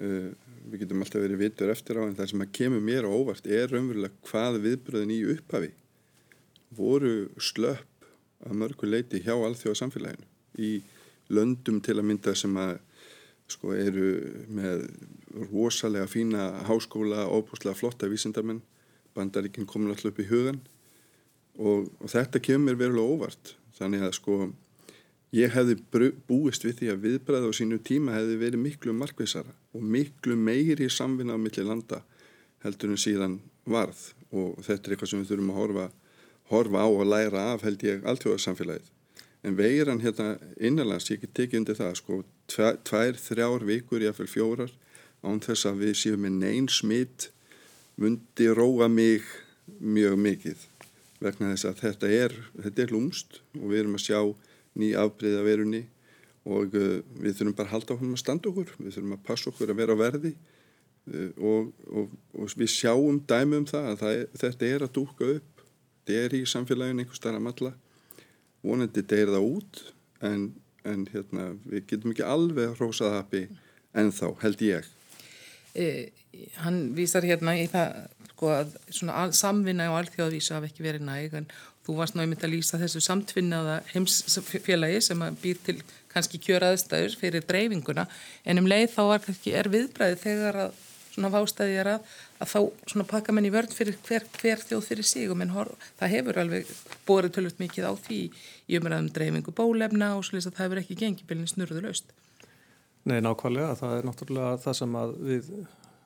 Uh, 0.00 0.30
við 0.70 0.84
getum 0.84 1.02
alltaf 1.04 1.22
verið 1.22 1.40
vitur 1.40 1.72
eftir 1.72 2.00
á 2.00 2.04
en 2.04 2.16
það 2.16 2.32
sem 2.32 2.44
að 2.44 2.52
kemur 2.56 2.82
mér 2.84 3.08
á 3.08 3.10
óvart 3.10 3.46
er 3.48 3.70
raunverulega 3.70 4.28
hvað 4.28 4.58
viðbröðin 4.64 5.14
í 5.14 5.20
upphafi 5.34 5.70
voru 6.76 7.14
slöpp 7.40 8.06
að 8.46 8.58
mörgu 8.62 8.88
leiti 8.88 9.20
hjá 9.24 9.34
alþjóða 9.34 9.80
samfélaginu 9.80 10.28
í 10.60 10.70
löndum 11.32 11.80
til 11.84 11.98
að 11.98 12.08
mynda 12.10 12.34
sem 12.38 12.56
að 12.60 12.78
sko 13.50 13.74
eru 13.74 14.10
með 14.50 14.84
rosalega 15.50 16.06
fína 16.10 16.44
háskóla, 16.68 17.26
óbúslega 17.26 17.76
flotta 17.78 18.08
vísindarmenn 18.10 18.62
bandaríkinn 19.16 19.68
komin 19.68 19.90
alltaf 19.90 20.12
upp 20.12 20.22
í 20.22 20.28
hugan 20.30 20.60
og, 21.58 21.90
og 21.98 22.12
þetta 22.12 22.42
kemur 22.44 22.78
verulega 22.78 23.16
óvart 23.16 23.54
þannig 23.80 24.04
að 24.06 24.14
sko 24.18 24.38
ég 25.36 25.52
hefði 25.54 25.76
búist 26.28 26.64
við 26.66 26.76
því 26.80 26.92
að 26.92 27.02
viðbræða 27.06 27.50
á 27.50 27.58
sínu 27.58 27.80
tíma 27.86 28.16
hefði 28.18 28.38
verið 28.44 28.64
miklu 28.64 28.94
markvisara 28.96 29.56
og 29.74 29.82
miklu 29.96 30.36
meiri 30.36 30.90
samvinna 30.90 31.34
á 31.34 31.38
milli 31.40 31.66
landa 31.66 32.02
heldur 32.64 32.94
en 32.94 33.00
síðan 33.00 33.40
varð. 33.64 34.10
Og 34.30 34.60
þetta 34.62 34.86
er 34.86 34.94
eitthvað 34.94 35.12
sem 35.12 35.22
við 35.22 35.32
þurfum 35.32 35.52
að 35.52 35.60
horfa, 35.60 35.86
horfa 36.52 36.86
á 36.86 36.88
og 36.88 37.06
læra 37.08 37.44
af 37.54 37.64
held 37.66 37.82
ég 37.86 38.04
alltjóðarsamfélagið 38.06 38.90
en 39.42 39.56
veiran 39.56 40.02
hérna 40.04 40.34
innanlands, 40.60 41.08
ég 41.10 41.22
get 41.22 41.32
tekið 41.36 41.62
undir 41.62 41.78
það 41.78 41.94
sko, 42.00 42.18
tvær, 42.50 43.16
þrjár 43.16 43.64
vikur, 43.64 44.02
jáfnveil 44.04 44.28
fjórar 44.28 44.74
án 45.24 45.40
þess 45.44 45.68
að 45.68 45.84
við 45.84 45.94
séum 46.02 46.26
með 46.26 46.36
neyn 46.42 46.68
smitt 46.68 47.30
mundi 48.00 48.48
róa 48.56 48.88
mig 48.92 49.24
mjög 49.80 50.18
mikið 50.20 50.66
vegna 51.20 51.52
þess 51.52 51.68
að 51.68 51.82
þetta 51.84 52.12
er, 52.16 52.36
þetta 52.64 52.84
er 52.84 52.94
lúmst 52.94 53.40
og 53.58 53.66
við 53.68 53.82
erum 53.82 53.98
að 53.98 54.06
sjá 54.06 54.20
ný 54.80 54.92
afbreyða 54.98 55.42
verunni 55.44 55.82
og 56.48 56.76
uh, 56.78 57.00
við 57.20 57.36
þurfum 57.36 57.56
bara 57.58 57.68
að 57.68 57.74
halda 57.74 57.94
okkur 57.96 58.14
að 58.14 58.22
standa 58.22 58.50
okkur, 58.50 58.72
við 58.78 58.96
þurfum 58.96 59.16
að 59.16 59.26
passa 59.26 59.50
okkur 59.50 59.72
að 59.72 59.80
vera 59.82 59.96
á 59.96 60.02
verði 60.02 60.32
uh, 60.32 61.30
og, 61.36 61.70
og, 61.90 62.14
og 62.36 62.56
við 62.56 62.72
sjáum 62.72 63.20
dæmi 63.28 63.60
um 63.60 63.68
það 63.68 63.90
að 63.90 64.02
það 64.02 64.16
er, 64.16 64.26
þetta 64.44 64.70
er 64.70 64.86
að 64.86 64.94
dúka 64.96 65.30
upp, 65.36 65.64
þetta 66.00 66.20
er 66.24 66.36
í 66.38 66.42
samfélaginu 66.54 67.04
einhver 67.04 67.20
starf 67.20 67.40
að 67.40 67.46
matla 67.48 67.74
vonandi 68.64 69.04
deyir 69.08 69.34
það 69.34 69.50
út 69.50 69.82
en, 70.24 70.48
en 70.88 71.04
hérna, 71.12 71.50
við 71.68 71.84
getum 71.92 72.14
ekki 72.14 72.24
alveg 72.26 72.74
hrósað 72.78 73.18
hafi 73.18 73.44
en 73.96 74.12
þá 74.14 74.26
held 74.40 74.64
ég 74.64 74.88
Hann 76.62 76.80
vísar 76.96 77.26
hérna 77.26 77.56
í 77.58 77.66
það 77.70 77.94
sko, 78.30 78.52
að 79.12 79.34
samvinna 79.36 79.90
og 79.92 80.00
alþjóðavísa 80.00 80.58
hafi 80.58 80.70
ekki 80.70 80.86
verið 80.86 81.06
næg 81.06 81.34
en 81.40 81.48
þú 81.86 81.96
varst 81.98 82.16
náttúrulega 82.16 82.46
að 82.48 82.54
lýsa 82.54 82.80
þessu 82.80 83.02
samtvinnaða 83.04 83.80
heimsfélagi 83.92 85.00
sem 85.04 85.24
býr 85.42 85.58
til 85.66 85.80
kannski 86.10 86.40
kjöraðstæður 86.42 87.16
fyrir 87.20 87.46
dreifinguna 87.46 88.06
en 88.44 88.62
um 88.62 88.68
leið 88.70 88.94
þá 88.94 89.02
er, 89.16 89.28
er 89.60 89.70
viðbræði 89.72 90.22
þegar 90.24 90.60
að 90.66 90.78
svona 91.10 91.30
vástæði 91.34 91.76
er 91.82 91.92
að, 91.96 92.08
að 92.38 92.52
þá 92.52 92.58
svona 92.92 93.06
pakka 93.10 93.34
menn 93.34 93.48
í 93.48 93.52
vörn 93.52 93.74
fyrir 93.74 93.98
hver, 94.06 94.26
hver 94.40 94.62
þjóð 94.62 94.86
fyrir 94.86 95.06
sig 95.06 95.30
og 95.30 95.38
menn 95.40 95.52
hor, 95.54 95.72
það 95.98 96.14
hefur 96.14 96.40
alveg 96.42 96.72
borðið 97.08 97.36
tölvöld 97.36 97.62
mikið 97.62 97.88
á 97.90 97.92
því 98.06 98.20
í 98.70 98.78
umræðum 98.78 99.12
dreifingu 99.16 99.54
bólefna 99.56 100.14
og 100.16 100.26
svolítið 100.26 100.52
að 100.52 100.58
það 100.58 100.66
hefur 100.68 100.82
ekki 100.84 101.00
gengið 101.02 101.30
bylni 101.30 101.50
snurðu 101.50 101.84
löst. 101.88 102.14
Nei, 103.10 103.18
nákvæmlega, 103.24 103.74
það 103.80 103.96
er 103.96 104.06
náttúrulega 104.06 104.58
það 104.62 104.76
sem 104.78 104.98
við 105.26 105.50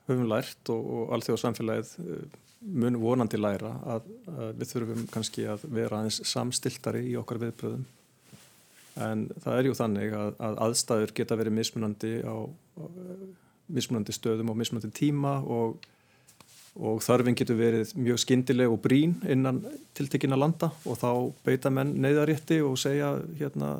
höfum 0.07 0.27
lært 0.29 0.71
og, 0.73 0.87
og 0.97 1.13
allþjóðsamfélagið 1.17 1.91
eh, 2.01 2.39
mun 2.75 2.97
vonandi 3.01 3.37
læra 3.37 3.75
að, 3.95 4.07
að 4.31 4.53
við 4.61 4.71
þurfum 4.71 5.07
kannski 5.13 5.45
að 5.49 5.65
vera 5.69 5.99
aðeins 5.99 6.21
samstiltari 6.25 7.03
í 7.11 7.15
okkar 7.19 7.41
viðbröðum 7.43 7.85
en 9.05 9.25
það 9.43 9.57
er 9.57 9.67
jú 9.67 9.73
þannig 9.75 10.13
að, 10.15 10.29
að 10.47 10.61
aðstæður 10.65 11.13
geta 11.17 11.37
verið 11.39 11.57
mismunandi 11.57 12.13
á, 12.23 12.35
á 12.47 12.83
mismunandi 13.75 14.15
stöðum 14.15 14.53
og 14.53 14.59
mismunandi 14.59 14.91
tíma 14.95 15.35
og, 15.41 15.85
og 16.79 17.01
þarfinn 17.03 17.37
getur 17.37 17.59
verið 17.59 17.93
mjög 17.99 18.21
skindileg 18.23 18.71
og 18.71 18.81
brín 18.83 19.17
innan 19.29 19.61
tiltekina 19.97 20.39
landa 20.39 20.71
og 20.85 20.99
þá 21.01 21.09
beita 21.45 21.73
menn 21.73 21.95
neyðarétti 22.01 22.61
og 22.65 22.79
segja 22.81 23.15
hérna 23.39 23.75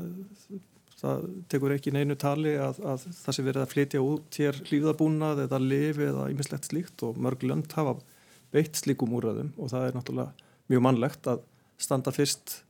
það 1.06 1.26
tekur 1.52 1.76
ekki 1.76 1.94
neinu 1.96 2.18
tali 2.20 2.56
að, 2.58 2.82
að 2.82 3.08
það 3.22 3.38
sé 3.38 3.46
verið 3.46 3.64
að 3.64 3.72
flytja 3.72 4.04
út 4.04 4.40
hér 4.42 4.60
lífðabúnað 4.72 5.46
eða 5.46 5.62
lifi 5.62 6.10
eða 6.10 6.28
ýmislegt 6.34 6.70
slíkt 6.70 7.06
og 7.08 7.20
mörg 7.22 7.46
lönd 7.46 7.72
hafa 7.78 7.98
beitt 8.56 8.80
slíkum 8.80 9.14
úröðum 9.18 9.54
og 9.60 9.72
það 9.74 9.88
er 9.88 9.98
náttúrulega 9.98 10.52
mjög 10.72 10.86
mannlegt 10.88 11.30
að 11.30 11.44
standa 11.82 12.14
fyrst 12.16 12.62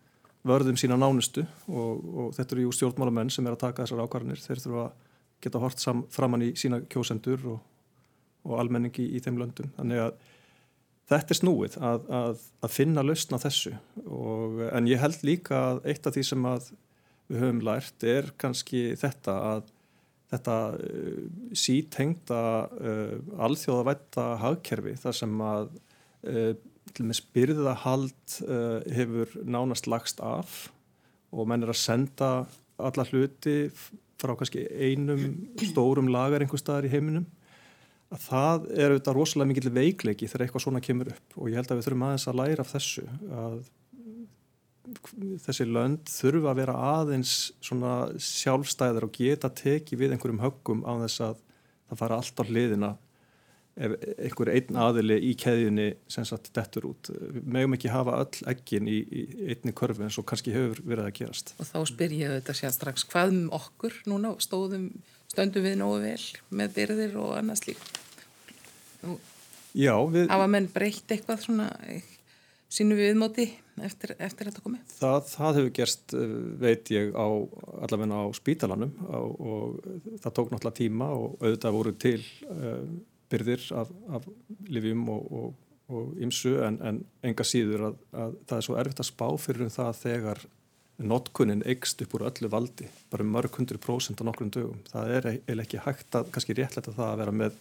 vörðum 0.46 0.78
sína 0.78 0.98
nánustu 1.00 1.46
og, 1.68 2.06
og 2.06 2.36
þetta 2.38 2.56
eru 2.56 2.68
jú 2.68 2.76
stjórnmálamenn 2.76 3.32
sem 3.34 3.46
er 3.48 3.56
að 3.56 3.64
taka 3.66 3.86
þessar 3.86 4.06
ákvarðanir 4.06 4.44
þeir 4.44 4.62
þurfa 4.62 4.86
að 4.86 5.04
geta 5.46 5.62
hort 5.62 5.84
framann 6.14 6.46
í 6.46 6.54
sína 6.58 6.82
kjósendur 6.90 7.44
og, 7.54 7.60
og 8.46 8.58
almenningi 8.62 9.06
í 9.18 9.22
þeim 9.24 9.40
löndum. 9.42 9.72
Þannig 9.78 10.02
að 10.06 10.16
þetta 11.12 11.34
er 11.34 11.40
snúið 11.40 11.78
að, 11.82 12.08
að, 12.20 12.46
að 12.66 12.74
finna 12.74 13.06
lausna 13.06 13.40
þessu 13.42 13.76
og, 14.06 14.62
en 14.72 14.90
ég 14.90 15.02
held 15.02 15.22
líka 15.28 15.62
að 15.72 15.84
eitt 15.92 16.10
af 16.10 16.16
því 16.16 16.26
sem 16.30 16.48
við 17.30 17.42
höfum 17.42 17.64
lært 17.66 18.06
er 18.08 18.30
kannski 18.42 18.88
þetta 19.00 19.36
að 19.54 19.72
þetta 20.34 20.56
uh, 20.74 21.26
sítengta 21.56 22.40
uh, 22.66 23.18
alþjóðavætta 23.46 24.30
hagkerfi 24.42 24.96
þar 25.02 25.20
sem 25.20 25.44
að 25.46 25.68
uh, 26.32 26.54
spyrðahald 27.16 28.40
uh, 28.48 28.80
hefur 28.96 29.36
nánast 29.46 29.90
lagst 29.92 30.22
af 30.24 30.66
og 31.36 31.50
menn 31.50 31.66
er 31.66 31.74
að 31.74 31.82
senda 31.82 32.32
alla 32.76 33.06
hluti 33.10 33.70
frá 34.20 34.34
kannski 34.38 34.66
einum 34.72 35.26
stórum 35.62 36.10
lagar 36.12 36.44
einhver 36.44 36.62
staðar 36.62 36.88
í 36.88 36.94
heiminum 36.94 37.28
að 38.14 38.22
það 38.28 38.68
er 38.76 38.94
auðvitað 38.94 39.18
rosalega 39.18 39.52
mikil 39.52 39.74
veikleiki 39.76 40.30
þegar 40.30 40.46
eitthvað 40.46 40.66
svona 40.66 40.84
kemur 40.84 41.12
upp 41.12 41.40
og 41.40 41.50
ég 41.50 41.60
held 41.60 41.72
að 41.72 41.80
við 41.80 41.88
þurfum 41.88 42.06
aðeins 42.08 42.28
að 42.32 42.40
læra 42.42 42.66
af 42.66 42.72
þessu 42.76 43.06
að 43.44 43.58
þessi 45.46 45.66
lönd 45.70 46.12
þurfa 46.12 46.52
að 46.52 46.60
vera 46.62 46.76
aðeins 46.96 47.34
svona 47.64 47.96
sjálfstæðar 48.22 49.08
og 49.08 49.16
geta 49.16 49.50
teki 49.50 49.98
við 50.00 50.16
einhverjum 50.16 50.44
höggum 50.44 50.86
á 50.86 50.94
þess 51.06 51.26
að 51.30 51.42
það 51.90 52.02
fara 52.02 52.20
allt 52.22 52.42
á 52.42 52.44
hliðina 52.46 52.92
ef 53.76 53.96
einhver 54.16 54.52
einn 54.54 54.78
aðili 54.80 55.18
í 55.30 55.34
keðjunni 55.40 55.90
sem 56.12 56.26
sagt 56.28 56.48
dettur 56.56 56.88
út. 56.94 57.10
Við 57.12 57.44
mögum 57.58 57.76
ekki 57.76 57.92
hafa 57.92 58.22
öll 58.24 58.48
ekkin 58.54 58.88
í, 58.88 59.02
í 59.04 59.24
einni 59.52 59.76
körfi 59.76 60.06
eins 60.06 60.20
og 60.22 60.28
kannski 60.30 60.54
hefur 60.56 60.80
verið 60.86 61.10
að 61.10 61.18
gerast. 61.20 61.54
Og 61.60 61.68
þá 61.68 61.78
spyr 61.92 62.16
ég 62.16 62.34
þetta 62.38 62.56
sér 62.56 62.76
strax, 62.76 63.06
hvað 63.12 63.34
um 63.34 63.46
okkur 63.60 64.00
núna 64.08 64.32
stóðum, 64.44 64.90
stöndum 65.32 65.68
við 65.68 65.80
nógu 65.82 66.02
vel 66.06 66.26
með 66.56 66.76
byrðir 66.80 67.20
og 67.20 67.36
annars 67.42 67.66
lík? 67.68 67.84
Já, 69.76 69.96
við... 70.08 70.30
Hafa 70.32 70.48
menn 70.56 70.72
breytt 70.72 71.12
eitthvað 71.12 71.44
svona 71.50 71.70
sínu 72.72 72.98
viðmóti 72.98 73.48
eftir, 73.86 74.16
eftir 74.20 74.50
þetta 74.50 74.64
komið? 74.64 74.96
Það, 74.98 75.20
það 75.32 75.60
hefur 75.60 75.74
gerst, 75.80 76.16
eh, 76.18 76.38
veit 76.64 76.92
ég, 76.94 77.12
á, 77.16 77.28
allavegna 77.86 78.24
á 78.24 78.28
spítalanum 78.38 78.96
og, 79.10 79.36
og 79.36 80.18
það 80.24 80.38
tók 80.40 80.54
náttúrulega 80.54 80.80
tíma 80.82 81.12
og 81.14 81.38
auðvitað 81.44 81.78
voru 81.78 81.96
til 82.06 82.20
uh, 82.50 82.82
byrðir 83.32 83.70
af, 83.78 83.94
af 84.18 84.28
livjum 84.72 85.08
og 85.14 85.54
ymsu 86.22 86.58
en, 86.66 86.80
en 86.82 87.02
enga 87.26 87.46
síður 87.46 87.90
að, 87.90 87.98
að 88.18 88.38
það 88.50 88.58
er 88.58 88.68
svo 88.68 88.78
erfitt 88.82 89.02
að 89.04 89.10
spá 89.12 89.28
fyrir 89.42 89.68
um 89.68 89.74
það 89.74 90.00
þegar 90.02 90.42
notkunnin 90.96 91.64
eikst 91.68 92.02
upp 92.06 92.16
úr 92.16 92.26
öllu 92.30 92.50
valdi, 92.52 92.88
bara 93.12 93.26
mörg 93.28 93.58
hundru 93.60 93.80
prósent 93.82 94.22
á 94.24 94.28
nokkrum 94.28 94.52
dögum. 94.54 94.80
Það 94.90 95.12
er 95.18 95.30
eiginlega 95.34 95.66
ekki 95.66 95.82
hægt 95.84 96.18
að, 96.18 96.30
kannski 96.32 96.56
réttlega 96.56 96.94
það 96.96 97.10
að 97.10 97.22
vera 97.22 97.34
með 97.36 97.58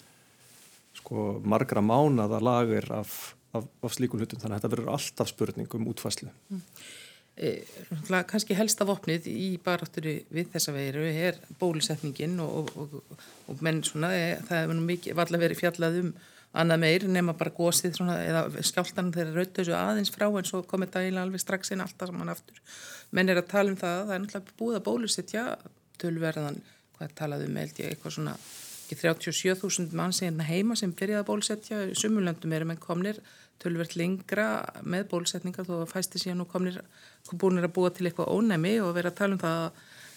sko 0.95 1.25
margra 1.43 1.83
mánada 1.83 2.39
lagir 2.43 2.87
af, 2.95 3.35
af, 3.55 3.71
af 3.85 3.97
slíkun 3.97 4.23
hlutum, 4.23 4.43
þannig 4.43 4.59
að 4.59 4.63
þetta 4.63 4.75
verður 4.77 4.93
alltaf 4.97 5.31
spurning 5.31 5.79
um 5.79 5.89
útfæslu. 5.93 6.31
Mm. 6.51 6.63
E, 7.35 7.51
kannski 8.31 8.55
helsta 8.55 8.87
vopnið 8.87 9.27
í 9.27 9.49
barátturu 9.63 10.21
við 10.31 10.53
þessa 10.53 10.75
veiru 10.77 11.03
er 11.09 11.41
bólusetningin 11.59 12.37
og, 12.45 12.71
og, 12.79 12.95
og, 12.95 13.25
og 13.51 13.65
menn 13.65 13.83
svona, 13.87 14.13
e, 14.15 14.37
það 14.47 14.61
hefur 14.63 14.79
nú 14.79 14.87
mikið 14.87 15.19
valla 15.19 15.41
verið 15.43 15.63
fjallað 15.65 16.01
um 16.05 16.15
annað 16.55 16.83
meir 16.85 17.07
nema 17.11 17.35
bara 17.35 17.51
gósið 17.55 17.97
svona, 17.99 18.21
eða 18.23 18.63
skjáltan 18.63 19.11
þeirra 19.15 19.35
rautu 19.35 19.61
þessu 19.61 19.75
aðeins 19.75 20.13
frá 20.15 20.29
en 20.29 20.47
svo 20.47 20.63
komið 20.71 20.93
það 20.95 21.07
eiginlega 21.07 21.27
alveg 21.27 21.43
strax 21.43 21.75
inn 21.75 21.83
alltaf 21.83 22.11
saman 22.11 22.31
aftur. 22.31 22.61
Menn 23.15 23.33
er 23.33 23.41
að 23.41 23.51
tala 23.51 23.73
um 23.73 23.79
það 23.81 23.97
það 24.05 24.15
er 24.15 24.23
náttúrulega 24.25 24.59
búið 24.61 24.79
að 24.79 24.85
bólusetja 24.89 25.45
tölverðan, 26.03 26.61
hvað 26.99 27.17
talaðu 27.19 27.49
um 27.51 27.59
held 27.59 27.81
ég 27.83 27.91
eitthvað 27.91 28.17
svona, 28.19 28.37
ekki 28.85 29.01
37.000 29.01 29.99
mann 29.99 30.15
sem 30.15 30.45
heima 30.47 30.79
sem 30.79 30.95
byrjaði 30.95 31.25
að 31.25 31.29
bólusetja 31.33 31.83
sumulöndum 31.99 32.55
erum 32.55 32.75
en 32.75 32.83
komnir 32.83 33.19
tölvert 33.63 33.97
lengra 33.99 34.47
með 34.83 35.09
bólusetningar 35.13 35.67
þó 35.69 35.77
að 35.81 35.93
fæsti 35.93 36.23
síðan 36.23 36.45
og 36.45 36.51
komnir 36.53 36.81
búinir 37.33 37.67
að 37.67 37.75
búa 37.77 37.93
til 37.95 38.09
eitthvað 38.09 38.33
ónæmi 38.35 38.79
og 38.85 38.95
vera 38.97 39.13
að 39.13 39.21
tala 39.21 39.37
um 39.37 39.43
það 39.43 39.69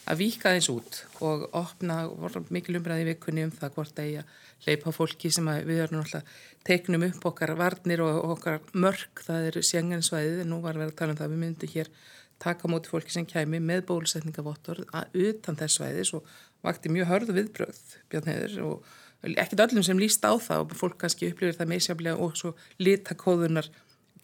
að 0.07 0.19
víka 0.21 0.53
eins 0.55 0.69
út 0.71 1.01
og 1.25 1.47
opna, 1.57 2.05
voru 2.07 2.43
mikil 2.53 2.77
umræði 2.79 3.09
vikunni 3.09 3.43
um 3.47 3.51
það 3.51 3.73
hvort 3.75 3.97
að 3.99 4.11
ég 4.13 4.35
leipa 4.67 4.93
fólki 4.95 5.31
sem 5.33 5.49
við 5.67 5.81
erum 5.83 6.01
alltaf 6.01 6.37
teiknum 6.67 7.07
upp 7.09 7.27
okkar 7.31 7.53
varnir 7.59 8.03
og 8.03 8.37
okkar 8.37 8.61
mörg, 8.73 9.23
það 9.23 9.49
er 9.49 9.59
sjengansvæðið 9.69 10.43
en 10.43 10.53
nú 10.53 10.61
var 10.63 10.79
við 10.79 10.91
að 10.91 10.95
tala 11.01 11.13
um 11.13 11.19
það 11.19 11.27
að 11.27 11.35
við 11.35 11.43
myndum 11.43 11.73
hér 11.75 11.91
taka 12.39 12.71
móti 12.71 12.91
fólki 12.91 13.13
sem 13.13 13.27
kæmi 13.27 13.59
með 13.63 13.83
bólusetningavottor 13.89 14.83
utan 14.87 15.59
þess 15.59 15.79
svæðis 15.79 16.13
og 16.15 16.27
vakti 16.63 16.91
mjög 16.93 17.11
hörðu 17.11 17.37
viðbröð 17.37 17.83
Björn 18.11 18.31
Heður 18.31 18.57
og 18.67 18.95
ekkert 19.23 19.65
öllum 19.67 19.85
sem 19.85 19.99
líst 19.99 20.25
á 20.25 20.33
það 20.35 20.63
og 20.63 20.77
fólk 20.77 20.97
kannski 21.01 21.31
upplifir 21.31 21.57
það 21.57 21.71
meðsjaflega 21.73 22.23
og 22.23 22.37
svo 22.37 22.53
litakóðunar 22.81 23.69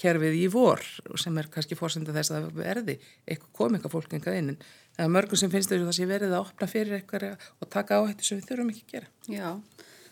kerfið 0.02 0.38
í 0.38 0.46
vor 0.52 0.82
sem 1.22 1.38
er 1.38 1.50
kannski 1.54 1.78
fórsenda 1.78 2.14
þess 2.16 2.34
að 2.34 2.50
verði 2.58 2.98
eitthvað 3.26 3.52
komika 3.60 3.92
fólk 3.94 4.16
engað 4.18 4.40
inn 4.40 4.54
en 4.54 5.14
mörgum 5.14 5.40
sem 5.40 5.52
finnst 5.54 5.72
þess 5.72 5.82
að 5.82 5.90
það 5.90 5.98
sé 5.98 6.08
verið 6.10 6.34
að 6.34 6.46
opna 6.46 6.70
fyrir 6.70 6.98
eitthvað 6.98 7.48
og 7.60 7.70
taka 7.74 8.00
á 8.02 8.02
þetta 8.10 8.28
sem 8.28 8.40
við 8.40 8.50
þurfum 8.50 8.72
ekki 8.74 8.84
að 8.84 8.94
gera. 8.94 9.12
Já, 9.30 9.50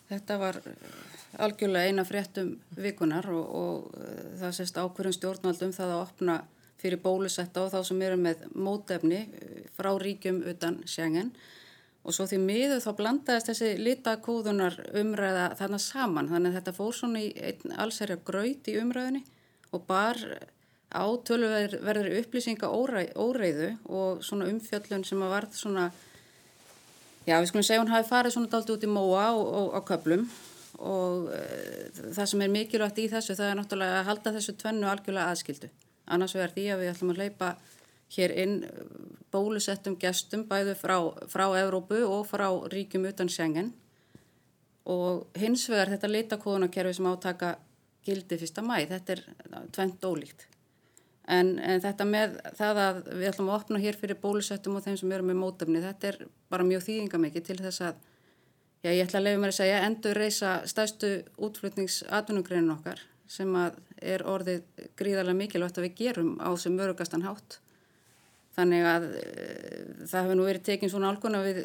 þetta 0.10 0.38
var 0.42 0.62
algjörlega 1.42 1.92
eina 1.92 2.06
fréttum 2.06 2.56
vikunar 2.78 3.30
og, 3.32 3.46
og 3.62 4.02
það 4.42 4.58
sést 4.58 4.82
ákverðum 4.82 5.18
stjórnvaldum 5.18 5.76
það 5.76 5.96
að 5.96 6.04
opna 6.06 6.38
fyrir 6.82 7.02
bólusetta 7.02 7.66
og 7.66 7.74
þá 7.74 7.82
sem 7.88 8.02
eru 8.06 8.18
með 8.20 8.46
mótefni 8.58 9.22
eh, 9.22 9.66
frá 9.78 9.92
ríkjum 10.02 10.42
utan 10.50 10.82
sjengen 10.90 11.32
og 12.02 12.16
svo 12.16 12.26
því 12.30 12.40
miður 12.42 12.82
þá 12.82 12.92
blandaðist 12.98 13.52
þessi 13.52 13.72
litakóðunar 13.78 14.78
umræða 14.98 15.52
þarna 15.60 15.80
saman. 15.82 16.32
Þannig 16.32 16.50
að 16.50 16.58
þetta 16.60 16.78
fór 16.78 16.96
svona 16.98 17.22
í 17.22 17.30
einn 17.38 17.76
allsherja 17.78 18.18
graut 18.26 18.70
í 18.72 18.78
umræðinni 18.82 19.22
og 19.72 19.84
bar 19.88 20.18
á 20.92 21.06
tölverður 21.28 22.10
upplýsinga 22.20 22.70
óreiðu 22.72 23.74
og 23.88 24.24
svona 24.26 24.50
umfjöllun 24.52 25.06
sem 25.08 25.22
að 25.24 25.36
varð 25.36 25.54
svona 25.56 25.92
já 27.28 27.38
við 27.38 27.52
skulum 27.52 27.68
segja 27.68 27.84
hún 27.84 27.94
hafi 27.94 28.10
farið 28.10 28.36
svona 28.36 28.52
daldi 28.52 28.76
út 28.76 28.88
í 28.88 28.92
móa 28.92 29.28
á 29.78 29.80
köplum 29.88 30.26
og 30.82 31.30
e, 31.32 31.42
það 32.16 32.30
sem 32.32 32.44
er 32.44 32.52
mikilvægt 32.52 33.00
í 33.00 33.08
þessu 33.12 33.38
það 33.38 33.52
er 33.52 33.60
náttúrulega 33.60 34.00
að 34.00 34.08
halda 34.10 34.34
þessu 34.36 34.56
tvennu 34.58 34.90
algjörlega 34.90 35.30
aðskildu. 35.32 35.70
Annars 36.12 36.34
verður 36.36 36.56
því 36.58 36.66
að 36.74 36.82
við 36.82 36.92
ætlum 36.92 37.14
að 37.14 37.22
leipa 37.22 37.52
hér 38.16 38.34
inn 38.44 38.58
bólusettum 39.32 39.96
gestum 40.00 40.44
bæðu 40.50 40.76
frá, 40.76 40.98
frá 41.32 41.46
Evrópu 41.62 42.02
og 42.08 42.26
frá 42.28 42.48
ríkjum 42.74 43.08
utan 43.10 43.30
Schengen 43.32 43.72
og 44.92 45.28
hins 45.38 45.68
vegar 45.70 45.94
þetta 45.94 46.10
litakóðunarkerfi 46.10 46.98
sem 46.98 47.10
átaka 47.12 47.56
gildi 48.06 48.40
fyrsta 48.42 48.64
mæ, 48.66 48.82
þetta 48.90 49.14
er 49.16 49.22
tvent 49.76 50.06
ólíkt. 50.10 50.48
En, 51.32 51.54
en 51.62 51.82
þetta 51.84 52.08
með 52.10 52.40
það 52.58 52.80
að 52.82 53.02
við 53.12 53.28
ætlum 53.30 53.52
að 53.52 53.60
opna 53.60 53.82
hér 53.84 54.00
fyrir 54.00 54.20
bólusettum 54.20 54.80
og 54.80 54.84
þeim 54.84 54.98
sem 55.00 55.14
eru 55.14 55.28
með 55.30 55.38
mótöfni, 55.44 55.84
þetta 55.84 56.10
er 56.10 56.18
bara 56.52 56.66
mjög 56.68 56.88
þýðingamikið 56.88 57.46
til 57.48 57.60
þess 57.62 57.86
að, 57.92 58.02
já 58.82 58.90
ég 58.90 59.06
ætla 59.06 59.22
að 59.22 59.28
lefa 59.28 59.44
mér 59.44 59.54
að 59.54 59.60
segja, 59.60 59.82
endur 59.86 60.18
reysa 60.18 60.56
stæstu 60.68 61.12
útflutningsatvinnugreinin 61.38 62.74
okkar 62.74 63.06
sem 63.32 63.54
að 63.56 63.78
er 64.02 64.26
orðið 64.28 64.88
gríðarlega 65.00 65.38
mikilvægt 65.38 65.78
að 65.78 65.86
við 65.88 66.00
gerum 66.02 66.34
á 66.42 66.50
sem 66.60 66.74
mörugastan 66.76 67.24
hátt 67.24 67.62
Þannig 68.58 68.88
að 68.88 69.06
uh, 69.08 69.94
það 70.12 70.26
hefur 70.26 70.38
nú 70.40 70.48
verið 70.48 70.66
tekinn 70.68 70.92
svona 70.92 71.14
álgun 71.14 71.38
að 71.40 71.48
við, 71.48 71.62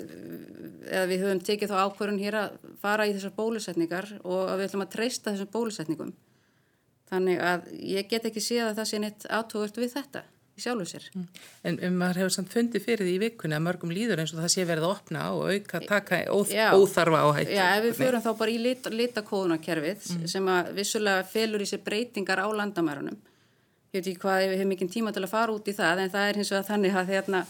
eða 0.87 1.09
við 1.11 1.25
höfum 1.25 1.42
tekið 1.49 1.72
þá 1.72 1.77
ákvörðun 1.83 2.22
hér 2.22 2.38
að 2.42 2.55
fara 2.83 3.09
í 3.09 3.16
þessar 3.16 3.35
bólusetningar 3.40 4.12
og 4.22 4.46
að 4.53 4.61
við 4.61 4.68
ætlum 4.68 4.87
að 4.87 4.94
treysta 4.94 5.33
þessum 5.33 5.53
bólusetningum. 5.57 6.14
Þannig 7.11 7.42
að 7.42 7.68
ég 7.87 8.09
get 8.11 8.27
ekki 8.31 8.42
séð 8.42 8.70
að 8.70 8.81
það 8.81 8.88
sé 8.90 9.03
neitt 9.03 9.29
átóðvört 9.31 9.79
við 9.83 9.92
þetta 9.94 10.22
í 10.57 10.62
sjálfu 10.64 10.87
sér. 10.88 11.07
Mm. 11.12 11.27
En 11.68 11.79
um, 11.88 11.99
maður 12.01 12.22
hefur 12.22 12.35
samt 12.38 12.55
fundið 12.55 12.85
fyrir 12.87 13.07
því 13.07 13.14
í 13.14 13.22
vikunni 13.27 13.57
að 13.59 13.64
mörgum 13.66 13.92
líður 13.92 14.22
eins 14.22 14.33
og 14.33 14.40
það 14.40 14.53
sé 14.55 14.64
verið 14.66 14.87
að 14.87 14.94
opna 14.94 15.25
og 15.37 15.51
auka 15.53 15.81
taka 15.85 16.20
óþ, 16.33 16.55
óþarfa 16.81 17.22
áhættu. 17.27 17.57
Já, 17.59 17.64
ef 17.77 17.85
við 17.85 17.99
förum 18.01 18.25
þá 18.25 18.31
bara 18.40 18.55
í 18.55 18.59
lit, 18.62 18.88
litakóðunarkerfið 19.03 20.11
mm. 20.14 20.27
sem 20.33 20.51
að 20.55 20.70
vissulega 20.79 21.27
felur 21.29 21.62
í 21.62 21.68
sér 21.68 21.83
breytingar 21.87 22.42
á 22.42 22.49
landamærunum 22.62 23.18
ég 23.92 24.01
veit 24.01 24.11
ekki 24.11 24.22
hvað, 24.22 24.42
ég 24.44 24.61
hef 24.61 24.68
mikið 24.72 24.92
tíma 24.92 25.12
til 25.14 25.25
að 25.25 25.33
fara 25.33 25.55
út 25.55 25.68
í 25.70 25.75
það 25.77 26.03
en 26.05 26.12
það 26.14 26.29
er 26.31 26.40
hins 26.40 26.53
vegar 26.53 26.68
þannig 26.70 26.96
að, 26.96 27.12
hérna, 27.14 27.42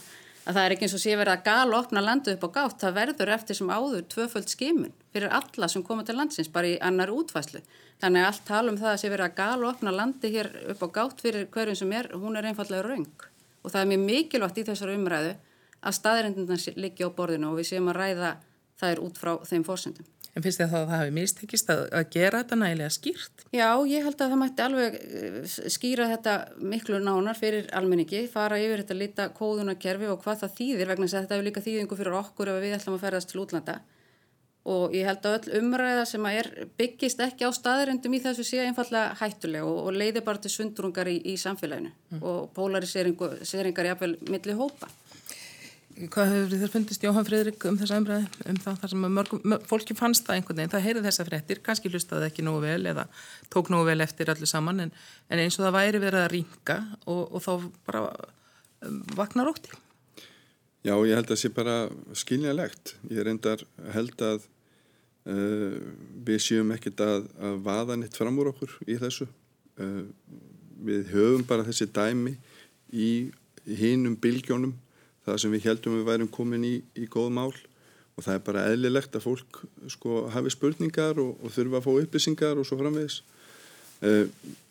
að 0.45 0.57
það 0.57 0.63
er 0.63 0.75
ekki 0.75 0.87
eins 0.87 0.95
og 0.97 1.03
sé 1.03 1.15
verið 1.17 1.33
að 1.33 1.45
gala 1.47 1.79
opna 1.81 2.03
landu 2.03 2.33
upp 2.35 2.45
á 2.47 2.49
gátt, 2.57 2.77
það 2.83 2.97
verður 2.99 3.33
eftir 3.37 3.59
sem 3.59 3.73
áður 3.73 4.05
tvöföld 4.13 4.53
skimun 4.53 4.93
fyrir 5.15 5.33
alla 5.39 5.69
sem 5.71 5.83
koma 5.83 6.05
til 6.07 6.17
landsins 6.19 6.51
bara 6.53 6.71
í 6.71 6.77
annar 6.83 7.13
útvæslu 7.13 7.63
þannig 8.01 8.21
að 8.21 8.29
allt 8.29 8.45
tala 8.47 8.71
um 8.71 8.79
það 8.79 8.93
að 8.93 9.01
sé 9.01 9.11
verið 9.11 9.29
að 9.29 9.37
gala 9.41 9.71
opna 9.71 9.95
landi 9.95 10.31
hér 10.35 10.51
upp 10.73 10.85
á 10.85 10.87
gátt 10.99 11.23
fyrir 11.25 11.49
hverjum 11.53 11.81
sem 11.81 11.97
er, 11.97 12.11
hún 12.13 12.37
er 12.37 12.47
einfallega 12.47 12.85
raung 12.85 13.27
og 13.63 13.73
það 13.73 13.81
er 13.81 13.91
mjög 13.91 14.03
mikilvægt 14.07 14.61
í 14.61 14.67
þessar 14.69 14.93
umræðu 14.93 15.33
að 15.81 15.97
staðrindinans 15.97 16.69
liggi 16.77 17.05
á 17.05 17.09
borðinu 17.13 17.51
og 17.51 17.59
við 17.59 17.71
séum 17.71 17.89
að 17.91 17.99
ræða 18.01 18.35
þær 18.77 19.01
út 19.03 19.17
frá 19.19 19.33
þeim 19.47 19.65
fórsendum. 19.65 20.05
En 20.37 20.45
finnst 20.45 20.61
þið 20.61 20.67
að 20.67 20.73
það 20.75 20.91
hafi 20.93 21.13
mistekist 21.15 21.71
að, 21.73 21.83
að 21.97 22.09
gera 22.13 22.41
þetta 22.43 22.57
nægilega 22.61 22.93
skýrt? 22.93 23.45
Já, 23.57 23.69
ég 23.89 24.03
held 24.05 24.19
að 24.21 24.33
það 24.33 24.41
mætti 24.43 24.65
alveg 24.67 24.97
eh, 25.01 25.37
skýra 25.73 26.09
þetta 26.11 26.35
miklu 26.61 26.99
nánar 27.01 27.39
fyrir 27.39 27.71
almenningi, 27.77 28.23
fara 28.29 28.59
yfir 28.61 28.83
þetta 28.83 28.97
lita 29.01 29.29
kóðunarkerfi 29.37 30.11
og 30.13 30.21
hvað 30.21 30.43
það 30.43 30.57
þýðir 30.59 30.91
vegna 30.91 31.07
þess 31.07 31.17
að 31.17 31.25
þetta 31.25 31.37
hefur 31.39 31.47
líka 31.49 31.65
þýðingu 31.65 31.97
fyrir 32.01 32.19
okkur 32.21 32.53
ef 32.53 32.59
við 32.61 32.75
ætlum 32.77 32.99
að 32.99 33.07
ferðast 33.07 33.33
til 33.33 33.41
útlanda 33.41 33.79
og 34.67 34.95
ég 34.95 35.07
held 35.07 35.25
að 35.25 35.37
öll 35.37 35.61
umræða 35.61 36.03
sem 36.09 36.25
að 36.27 36.37
er 36.41 36.49
byggist 36.79 37.21
ekki 37.23 37.47
á 37.47 37.51
staðarendum 37.55 38.15
í 38.17 38.21
þessu 38.23 38.43
sé 38.45 38.59
einfallega 38.65 39.15
hættuleg 39.21 39.63
og, 39.63 39.77
og 39.87 39.95
leiði 39.95 40.23
bara 40.25 40.41
til 40.43 40.51
sundrungar 40.51 41.07
í, 41.07 41.17
í 41.31 41.37
samfélaginu 41.39 41.93
mm. 41.93 42.19
og 42.19 42.49
polariseringar 42.57 43.91
jafnvel 43.93 44.17
milli 44.27 44.57
hópa. 44.59 44.89
Hvað 45.97 46.29
hefur 46.29 46.59
þér 46.61 46.69
fundist 46.69 47.01
Jóhann 47.01 47.25
Fridrik 47.25 47.63
um 47.65 47.77
þessa 47.79 47.97
umræði 47.97 48.49
um 48.51 48.57
það 48.61 48.75
þar 48.83 48.91
sem 48.91 49.05
mörgum, 49.15 49.55
fólki 49.65 49.95
fannst 49.97 50.27
það 50.27 50.35
einhvern 50.37 50.59
veginn, 50.59 50.73
það 50.75 50.85
heyrði 50.85 51.01
þessa 51.07 51.25
frettir, 51.25 51.61
kannski 51.65 51.89
hlustaði 51.89 52.27
ekki 52.29 52.45
nógu 52.45 52.61
vel 52.67 52.91
eða 52.91 53.07
tók 53.53 53.71
nógu 53.73 53.87
vel 53.89 54.05
eftir 54.05 54.29
öllu 54.29 54.49
saman 54.49 54.83
en, 54.85 54.93
en 55.33 55.41
eins 55.41 55.57
og 55.57 55.65
það 55.65 55.77
væri 55.79 56.03
verið 56.03 56.21
að 56.21 56.29
ringa 56.35 56.77
og, 57.09 57.23
og 57.33 57.41
þá 57.47 57.51
bara 57.89 58.03
um, 58.85 59.01
vaknar 59.17 59.49
ótti. 59.49 59.73
Já, 60.85 60.93
ég 60.93 61.17
held 61.17 61.25
að 61.25 61.33
það 61.33 61.41
sé 61.41 61.53
bara 61.57 61.75
skiljanlegt. 62.21 62.95
Ég 63.09 63.25
reyndar 63.25 63.65
held 63.97 64.25
að 64.29 64.45
uh, 65.33 65.81
við 66.29 66.43
séum 66.45 66.77
ekkert 66.77 67.01
að, 67.07 67.29
að 67.41 67.61
vaða 67.65 67.97
nitt 67.97 68.21
fram 68.21 68.37
úr 68.37 68.53
okkur 68.53 68.77
í 68.85 69.01
þessu. 69.01 69.25
Uh, 69.81 70.05
við 70.85 71.09
höfum 71.15 71.47
bara 71.49 71.65
þessi 71.65 71.89
dæmi 71.89 72.37
í 72.93 73.31
hinnum 73.65 74.13
bylgjónum 74.21 74.77
það 75.27 75.41
sem 75.43 75.53
við 75.53 75.67
heldum 75.67 75.97
við 75.99 76.07
værum 76.07 76.31
komin 76.31 76.65
í, 76.67 76.75
í 76.95 77.07
góð 77.11 77.33
mál 77.35 77.51
og 78.17 78.25
það 78.25 78.33
er 78.33 78.43
bara 78.47 78.65
eðlilegt 78.71 79.17
að 79.17 79.25
fólk 79.27 79.59
sko 79.93 80.23
hafi 80.33 80.53
spurningar 80.53 81.19
og, 81.21 81.35
og 81.43 81.53
þurfa 81.53 81.81
að 81.81 81.85
fá 81.85 81.91
upplýsingar 82.01 82.57
og 82.57 82.65
svo 82.67 82.79
framvegis. 82.79 83.19
Uh, 83.97 84.25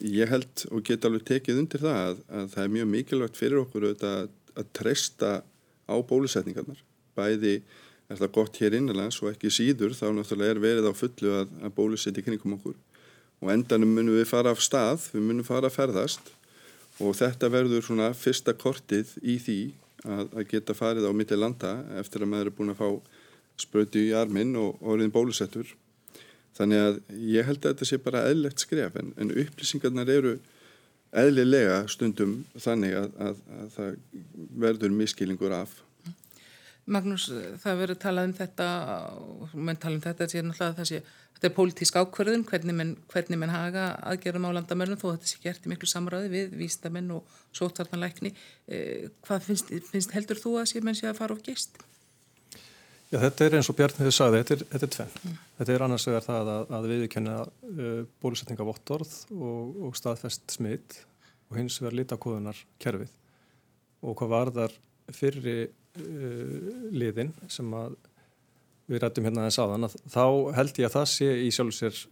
ég 0.06 0.30
held 0.30 0.66
og 0.70 0.84
get 0.86 1.06
alveg 1.06 1.24
tekið 1.26 1.62
undir 1.62 1.82
það 1.82 2.00
að, 2.02 2.20
að 2.40 2.50
það 2.54 2.64
er 2.64 2.74
mjög 2.76 2.90
mikilvægt 2.92 3.38
fyrir 3.38 3.62
okkur 3.62 3.88
að, 3.90 4.28
að 4.54 4.68
treysta 4.78 5.32
á 5.86 5.94
bólusetningarnar. 6.10 6.82
Bæði 7.18 7.56
er 8.06 8.20
það 8.20 8.34
gott 8.34 8.60
hér 8.62 8.76
innanlands 8.78 9.18
og 9.22 9.32
ekki 9.32 9.50
síður 9.50 9.94
þá 9.98 10.08
náttúrulega 10.14 10.54
er 10.54 10.62
verið 10.62 10.90
á 10.90 10.92
fullu 10.94 11.32
að, 11.40 11.54
að 11.66 11.74
bólusetja 11.78 12.22
kringum 12.22 12.54
okkur 12.58 12.76
og 13.42 13.50
endanum 13.52 13.90
munum 13.92 14.16
við 14.16 14.28
fara 14.30 14.52
af 14.54 14.62
stað, 14.64 15.10
við 15.12 15.26
munum 15.26 15.46
fara 15.46 15.68
að 15.68 15.76
ferðast 15.76 16.30
og 17.02 17.16
þetta 17.18 17.50
verður 17.52 17.84
svona 17.84 18.12
fyrsta 18.16 18.54
kortið 18.56 19.10
í 19.20 19.36
því 19.42 19.58
að, 20.06 20.26
að 20.32 20.48
geta 20.50 20.76
farið 20.76 21.08
á 21.08 21.12
mitti 21.16 21.38
landa 21.38 21.72
eftir 22.00 22.24
að 22.24 22.32
maður 22.32 22.50
er 22.50 22.56
búin 22.58 22.72
að 22.74 22.80
fá 22.80 22.88
sprötu 23.60 24.02
í 24.02 24.14
arminn 24.16 24.56
og 24.60 24.82
orðin 24.84 25.12
bólusettur. 25.14 25.68
Þannig 26.56 26.82
að 26.82 27.00
ég 27.36 27.48
held 27.48 27.60
að 27.62 27.72
þetta 27.72 27.88
sé 27.88 27.98
bara 28.00 28.26
eðlegt 28.30 28.62
skref 28.64 28.96
en, 29.00 29.12
en 29.20 29.32
upplýsingarnar 29.32 30.12
eru 30.12 30.36
eðlilega 31.16 31.82
stundum 31.92 32.38
þannig 32.60 32.96
að, 32.96 33.10
að, 33.22 33.42
að 33.60 33.68
það 33.76 33.98
verður 34.64 34.96
miskilingur 34.96 35.54
af. 35.56 35.74
Magnús, 36.86 37.26
það 37.62 37.80
verður 37.80 37.98
talað 38.02 38.28
um 38.28 38.34
þetta 38.36 38.66
og 39.18 39.54
menn 39.58 39.78
tala 39.82 39.98
um 39.98 40.04
þetta 40.04 40.28
sé, 40.86 41.00
þetta 41.36 41.48
er 41.48 41.54
pólitísk 41.56 41.98
ákverðun 41.98 42.44
hvernig 42.46 42.76
menn, 42.78 42.92
hvernig 43.10 43.40
menn 43.40 43.52
haga 43.52 43.88
aðgerðum 44.06 44.46
á 44.48 44.56
landamörnum 44.56 45.00
þó 45.00 45.08
þetta 45.10 45.28
sé 45.28 45.40
gert 45.42 45.66
í 45.66 45.72
miklu 45.72 45.88
samræði 45.90 46.30
við 46.32 46.54
vístamenn 46.60 47.10
og 47.16 47.34
sótvartanleikni 47.56 48.32
eh, 48.32 49.10
hvað 49.26 49.44
finnst, 49.50 49.74
finnst 49.90 50.14
heldur 50.14 50.40
þú 50.40 50.54
að 50.62 50.70
sé 50.70 50.84
menn 50.86 50.96
sé 50.96 51.10
að 51.10 51.18
fara 51.18 51.36
á 51.36 51.38
gist? 51.44 51.76
Já, 53.10 53.18
þetta 53.18 53.46
er 53.46 53.58
eins 53.58 53.68
og 53.70 53.76
Bjarni 53.78 54.02
hefur 54.02 54.16
sagði, 54.16 54.40
þetta 54.40 54.56
er, 54.56 54.64
þetta 54.70 54.86
er 54.86 54.94
tvenn 54.96 55.18
mm. 55.18 55.36
þetta 55.58 55.74
er 55.74 55.86
annars 55.86 56.08
vegar 56.08 56.26
það 56.30 56.54
að, 56.54 56.72
að 56.78 56.88
viðkenna 56.94 57.36
uh, 57.42 58.00
bólusetningavottorð 58.22 59.12
og, 59.36 59.76
og 59.88 59.98
staðfest 59.98 60.56
smitt 60.56 61.00
og 61.50 61.60
hins 61.60 61.76
vegar 61.82 61.98
litakóðunar 62.00 62.62
kerfið 62.82 63.12
og 64.06 64.16
hvað 64.18 64.32
varðar 64.32 64.82
fyrri 65.14 65.58
uh, 65.66 66.72
liðin 66.94 67.32
sem 67.52 67.70
að 67.76 67.96
við 68.86 69.02
rættum 69.02 69.26
hérna 69.26 69.46
þess 69.48 69.62
aðan 69.62 69.88
að 69.88 69.96
þá 70.14 70.24
held 70.58 70.80
ég 70.80 70.88
að 70.88 70.96
það 70.96 71.06
sé 71.12 71.30
í 71.42 71.52
sjálf 71.54 71.76
sér 71.76 72.02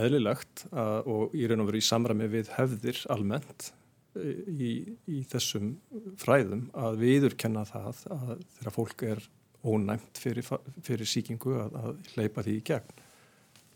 eðlilegt 0.00 0.66
að, 0.72 1.08
og 1.12 1.34
í 1.36 1.48
raun 1.48 1.64
og 1.64 1.70
veru 1.70 1.80
í 1.80 1.88
samræmi 1.88 2.28
við 2.32 2.52
hefðir 2.56 3.00
almennt 3.12 3.70
uh, 4.16 4.36
í, 4.48 4.72
í 5.08 5.22
þessum 5.30 5.74
fræðum 6.20 6.68
að 6.76 7.00
viðurkenna 7.04 7.64
það 7.68 8.04
að 8.16 8.30
þegar 8.58 8.76
fólk 8.76 9.08
er 9.08 9.26
ónæmt 9.66 10.20
fyrir, 10.20 10.46
fyrir 10.84 11.08
síkingu 11.08 11.56
að, 11.58 11.76
að 11.80 12.14
hleypa 12.14 12.44
því 12.46 12.56
í 12.60 12.64
gegn. 12.66 13.04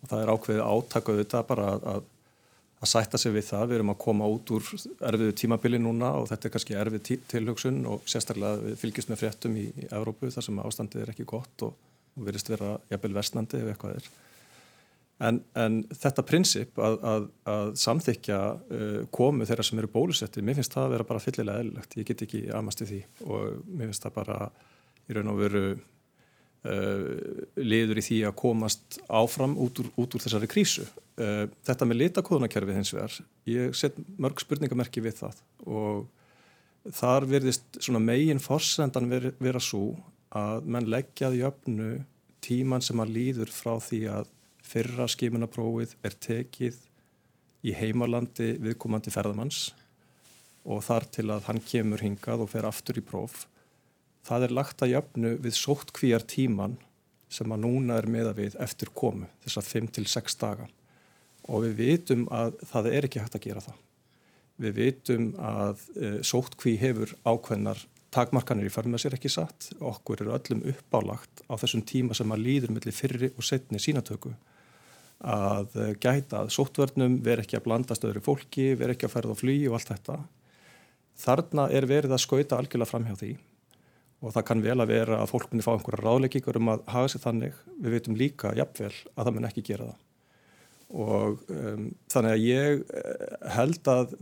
Og 0.00 0.11
það 0.12 0.22
er 0.22 0.33
ákveðið 0.35 0.62
átakaðu 0.64 1.22
þetta 1.24 1.40
bara 1.48 1.68
að, 1.74 1.87
að 1.92 2.04
að 2.80 2.88
sætta 2.88 3.20
sig 3.20 3.34
við 3.34 3.46
það. 3.50 3.66
Við 3.68 3.78
erum 3.78 3.92
að 3.92 4.00
koma 4.06 4.28
út 4.30 4.52
úr 4.56 4.70
erfiðu 5.10 5.36
tímabili 5.36 5.80
núna 5.82 6.14
og 6.20 6.30
þetta 6.30 6.48
er 6.48 6.54
kannski 6.54 6.78
erfið 6.80 7.20
tilhugsun 7.28 7.82
og 7.90 8.08
sérstaklega 8.08 8.62
við 8.64 8.80
fylgjast 8.80 9.12
með 9.12 9.20
fréttum 9.20 9.60
í, 9.60 9.66
í 9.68 9.90
Evrópu 9.90 10.32
þar 10.32 10.46
sem 10.46 10.64
ástandið 10.64 11.04
er 11.04 11.12
ekki 11.12 11.28
gott 11.28 11.66
og, 11.66 11.76
og 12.16 12.26
verist 12.26 12.48
vera 12.52 12.74
jafnvel 12.92 13.12
versnandi 13.18 13.60
ef 13.60 13.72
eitthvað 13.74 14.00
er. 14.00 14.10
En, 15.20 15.42
en 15.60 15.82
þetta 15.92 16.24
prinsip 16.24 16.78
að, 16.80 16.94
að, 17.04 17.24
að 17.52 17.70
samþykja 17.82 18.38
uh, 18.40 19.00
komu 19.12 19.44
þeirra 19.44 19.66
sem 19.68 19.82
eru 19.82 19.90
bólusetti, 19.92 20.40
mér 20.40 20.56
finnst 20.56 20.72
það 20.72 20.86
að 20.86 20.94
vera 20.94 21.08
bara 21.10 21.20
fyllilega 21.20 21.60
eðlilegt. 21.60 21.96
Ég 22.00 22.08
get 22.08 22.24
ekki 22.24 22.46
amast 22.56 22.80
í 22.80 22.88
því 22.88 23.00
og 23.26 23.58
mér 23.68 23.90
finnst 23.90 24.06
það 24.06 24.16
bara 24.16 24.38
í 25.04 25.18
raun 25.18 25.32
og 25.34 25.42
veru 25.42 25.64
liður 26.60 28.00
í 28.02 28.04
því 28.04 28.16
að 28.28 28.34
komast 28.36 28.98
áfram 29.08 29.54
út 29.56 29.78
úr, 29.80 29.86
út 29.96 30.14
úr 30.14 30.20
þessari 30.20 30.48
krísu. 30.50 30.84
Uh, 31.20 31.46
þetta 31.64 31.88
með 31.88 32.02
litakóðunakerfið 32.02 32.76
hins 32.76 32.92
vegar, 32.94 33.14
ég 33.48 33.76
set 33.76 33.96
mörg 34.20 34.40
spurningamerki 34.40 35.02
við 35.04 35.18
það 35.22 35.40
og 35.68 36.06
þar 36.96 37.26
verðist 37.28 37.80
megin 38.00 38.40
forsendan 38.40 39.08
vera, 39.10 39.32
vera 39.40 39.60
svo 39.60 39.98
að 40.36 40.68
menn 40.70 40.88
leggjaði 40.88 41.42
jöfnu 41.42 41.90
tíman 42.40 42.84
sem 42.84 43.00
að 43.02 43.12
líður 43.16 43.52
frá 43.52 43.74
því 43.82 44.00
að 44.14 44.30
fyrra 44.64 45.08
skimunaprófið 45.10 45.96
er 46.06 46.16
tekið 46.28 46.78
í 47.66 47.74
heimalandi 47.76 48.54
viðkomandi 48.62 49.12
ferðamanns 49.12 49.74
og 50.64 50.84
þar 50.86 51.06
til 51.12 51.26
að 51.32 51.46
hann 51.48 51.60
kemur 51.64 52.04
hingað 52.04 52.44
og 52.44 52.52
fer 52.52 52.68
aftur 52.68 53.00
í 53.00 53.04
próf. 53.04 53.46
Það 54.26 54.46
er 54.46 54.54
lagt 54.54 54.83
að 54.85 54.94
jöfnu 54.94 55.35
við 55.40 55.56
sótt 55.56 55.92
kvíjar 55.96 56.24
tíman 56.28 56.76
sem 57.30 57.52
að 57.54 57.62
núna 57.64 58.00
er 58.00 58.09
meða 58.11 58.35
við 58.37 58.56
eftir 58.61 58.90
komu, 58.94 59.28
þess 59.44 59.61
að 59.61 59.70
5-6 59.70 60.37
daga. 60.40 60.66
Og 61.50 61.64
við 61.64 61.76
vitum 61.78 62.26
að 62.35 62.59
það 62.72 62.90
er 62.90 63.06
ekki 63.06 63.22
hægt 63.22 63.38
að 63.38 63.46
gera 63.46 63.62
það. 63.64 63.78
Við 64.61 64.76
vitum 64.76 65.30
að 65.40 65.85
e, 65.96 66.11
sótt 66.26 66.59
kví 66.61 66.74
hefur 66.80 67.14
ákveðnar 67.24 67.80
takmarkanir 68.12 68.68
í 68.68 68.72
förmið 68.74 69.04
sér 69.04 69.16
ekki 69.16 69.30
satt. 69.33 69.70
Okkur 69.78 70.24
eru 70.24 70.35
öllum 70.37 70.64
uppálagt 70.74 71.44
á 71.48 71.54
þessum 71.62 71.87
tíma 71.87 72.18
sem 72.18 72.35
að 72.35 72.44
líður 72.44 72.74
mellir 72.76 72.96
fyrri 72.96 73.30
og 73.30 73.46
setni 73.46 73.80
sínatöku 73.80 74.35
að 75.20 75.78
e, 75.78 75.87
gæta 76.02 76.42
að 76.42 76.52
sóttvörnum 76.56 77.20
veri 77.24 77.46
ekki 77.46 77.61
að 77.61 77.66
blandast 77.68 78.04
öðru 78.09 78.24
fólki, 78.24 78.72
veri 78.80 78.96
ekki 78.96 79.09
að 79.09 79.16
ferða 79.16 79.37
á 79.37 79.40
flugi 79.40 79.66
og 79.70 79.78
allt 79.78 79.94
þetta 79.94 80.20
Þarna 81.20 81.66
er 81.76 81.85
verið 81.88 82.14
að 82.16 82.22
skauta 82.24 82.56
algjörlega 82.56 82.88
fram 82.88 83.06
hjá 83.09 83.16
því 83.20 83.35
og 84.20 84.35
það 84.35 84.46
kann 84.50 84.64
vel 84.64 84.76
að 84.83 84.92
vera 84.92 85.20
að 85.22 85.30
fólk 85.33 85.52
munir 85.52 85.64
fá 85.64 85.72
einhverja 85.74 86.04
ráðleggingur 86.04 86.59
um 86.61 86.72
að 86.74 86.83
hafa 86.92 87.12
sér 87.12 87.24
þannig. 87.24 87.61
Við 87.80 87.96
veitum 87.96 88.18
líka 88.20 88.52
jafnvel 88.59 88.92
að 89.14 89.22
það 89.22 89.33
mun 89.37 89.48
ekki 89.48 89.64
gera 89.70 89.88
það. 89.88 90.02
Og 90.90 91.44
um, 91.54 91.87
þannig 92.11 92.35
að 92.35 92.44
ég 92.44 92.83
eh, 92.98 93.38
held 93.54 93.90
að 93.92 94.14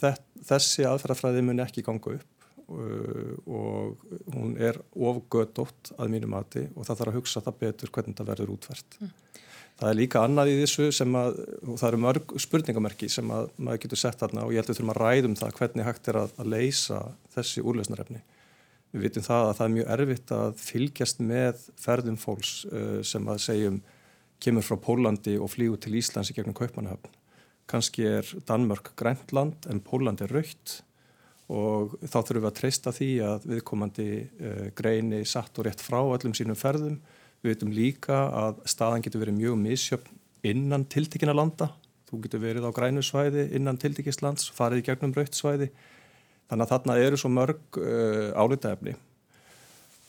þessi 0.00 0.86
aðferðafræði 0.88 1.42
mun 1.46 1.62
ekki 1.62 1.84
ganga 1.86 2.16
upp 2.16 2.46
uh, 2.72 3.34
og 3.46 4.04
hún 4.34 4.56
er 4.58 4.80
ofgöðdótt 4.96 5.92
að 5.96 6.12
mínu 6.14 6.30
mati 6.32 6.64
og 6.74 6.88
það 6.88 7.02
þarf 7.02 7.12
að 7.12 7.18
hugsa 7.20 7.44
það 7.44 7.60
betur 7.64 7.92
hvernig 7.94 8.18
það 8.18 8.32
verður 8.32 8.54
útvært. 8.56 8.98
Mm. 9.00 9.12
Það 9.80 9.90
er 9.90 9.96
líka 9.96 10.24
annað 10.26 10.50
í 10.52 10.56
þessu 10.60 10.90
sem 10.92 11.14
að, 11.16 11.38
og 11.64 11.78
það 11.80 11.86
eru 11.88 12.02
mörg 12.02 12.32
spurningamerki 12.44 13.08
sem 13.08 13.30
að 13.32 13.46
maður 13.56 13.84
getur 13.86 14.00
sett 14.02 14.20
þarna 14.20 14.42
og 14.44 14.52
ég 14.52 14.60
held 14.60 14.68
að 14.68 14.74
við 14.74 14.80
þurfum 14.80 14.92
að 14.92 15.00
ræðum 15.00 15.36
það 15.40 15.54
hvernig 15.56 15.86
hægt 15.86 16.10
er 16.10 16.18
að, 16.20 16.34
að 16.36 16.50
leysa 16.52 16.98
þessi 17.36 17.64
úrleysnarefni. 17.64 18.20
Við 18.90 19.06
vitum 19.06 19.26
það 19.26 19.46
að 19.46 19.54
það 19.58 19.64
er 19.66 19.74
mjög 19.76 19.90
erfitt 19.94 20.34
að 20.34 20.60
fylgjast 20.64 21.22
með 21.22 21.64
ferðum 21.78 22.18
fólks 22.20 22.52
uh, 22.70 23.00
sem 23.06 23.30
að 23.30 23.42
segjum 23.46 23.80
kemur 24.42 24.66
frá 24.66 24.76
Pólandi 24.82 25.36
og 25.38 25.52
flígu 25.52 25.78
til 25.78 25.94
Íslands 26.00 26.32
í 26.32 26.36
gegnum 26.36 26.56
Kaupmannahöfn. 26.58 27.16
Kanski 27.70 28.06
er 28.08 28.30
Danmörk 28.48 28.94
græntland 28.98 29.68
en 29.70 29.82
Pólandi 29.84 30.26
er 30.26 30.34
raukt 30.34 30.80
og 31.50 31.96
þá 32.02 32.18
þurfum 32.18 32.42
við 32.44 32.50
að 32.50 32.58
treysta 32.58 32.92
því 32.94 33.08
að 33.26 33.48
viðkomandi 33.52 34.10
uh, 34.18 34.66
greini 34.78 35.24
satt 35.28 35.58
og 35.58 35.66
rétt 35.68 35.82
frá 35.82 36.00
öllum 36.02 36.34
sínum 36.34 36.58
ferðum 36.58 37.00
Við 37.40 37.54
veitum 37.54 37.70
líka 37.72 38.16
að 38.36 38.58
staðan 38.68 39.04
getur 39.04 39.22
verið 39.22 39.38
mjög 39.38 39.54
misjöfn 39.62 40.16
innan 40.50 40.84
tiltekina 40.92 41.32
landa. 41.32 41.70
Þú 42.10 42.18
getur 42.26 42.42
verið 42.42 42.66
á 42.68 42.76
grænusvæði 42.76 43.46
innan 43.56 43.78
tiltekislands, 43.80 44.50
farið 44.52 44.82
í 44.82 44.84
gegnum 44.90 45.14
rautsvæði. 45.16 45.70
Þannig 46.50 46.66
að 46.66 46.72
þarna 46.74 46.98
eru 46.98 47.20
svo 47.20 47.30
mörg 47.30 47.78
uh, 47.78 48.32
álitaefni 48.34 48.96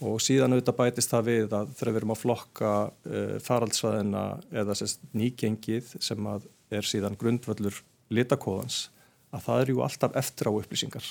og 0.02 0.18
síðan 0.26 0.56
auðvitað 0.56 0.78
bætist 0.80 1.12
það 1.14 1.28
við 1.28 1.52
að 1.54 1.74
þegar 1.78 1.92
við 1.92 2.00
erum 2.00 2.14
að 2.16 2.22
flokka 2.24 2.72
uh, 2.90 3.36
faraldsvæðina 3.46 4.24
eða 4.64 4.78
sérst 4.80 5.04
nýgengið 5.14 5.92
sem 6.02 6.32
er 6.74 6.88
síðan 6.90 7.18
grundvöldur 7.22 7.84
litakóðans 8.10 8.88
að 9.32 9.46
það 9.46 9.62
eru 9.66 9.84
alltaf 9.86 10.18
eftir 10.20 10.50
á 10.50 10.52
upplýsingar. 10.58 11.06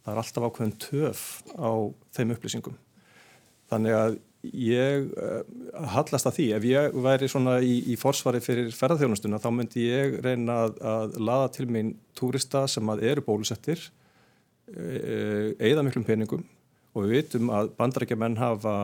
Það 0.00 0.14
er 0.14 0.22
alltaf 0.22 0.48
ákveðin 0.48 0.78
töf 0.80 1.26
á 1.60 1.70
þeim 2.16 2.34
upplýsingum. 2.34 2.80
Þannig 3.70 3.96
að 3.98 4.18
ég 4.56 5.10
uh, 5.20 5.42
hallast 5.92 6.28
að 6.30 6.38
því 6.38 6.50
ef 6.56 6.66
ég 6.70 7.00
væri 7.04 7.28
svona 7.28 7.58
í, 7.60 7.76
í 7.92 8.00
forsvari 8.00 8.40
fyrir 8.40 8.72
ferðarþjónustuna 8.72 9.40
þá 9.42 9.50
myndi 9.52 9.84
ég 9.90 10.16
reyna 10.24 10.62
að, 10.64 10.78
að 10.80 11.16
laða 11.20 11.50
til 11.58 11.68
minn 11.68 11.98
túrista 12.16 12.64
sem 12.70 12.88
að 12.88 13.04
eru 13.12 13.24
bólusettir 13.26 13.90
eigða 14.70 15.84
miklum 15.86 16.06
peningum 16.06 16.44
og 16.90 17.06
við 17.06 17.12
vitum 17.14 17.50
að 17.54 17.70
bandarækja 17.78 18.18
menn 18.18 18.36
hafa 18.38 18.74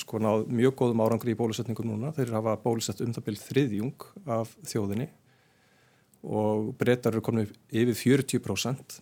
sko 0.00 0.18
náð 0.22 0.48
mjög 0.50 0.76
góðum 0.80 1.02
árangri 1.04 1.34
í 1.34 1.38
bólusetningum 1.38 1.92
núna. 1.92 2.10
Þeir 2.16 2.34
hafa 2.34 2.56
bólusett 2.62 3.02
um 3.04 3.12
það 3.14 3.26
byrð 3.28 3.44
þriðjung 3.48 4.06
af 4.38 4.54
þjóðinni 4.66 5.08
og 6.22 6.72
breytar 6.78 7.14
eru 7.14 7.22
komin 7.24 7.50
yfir 7.70 8.18
40% 8.22 8.98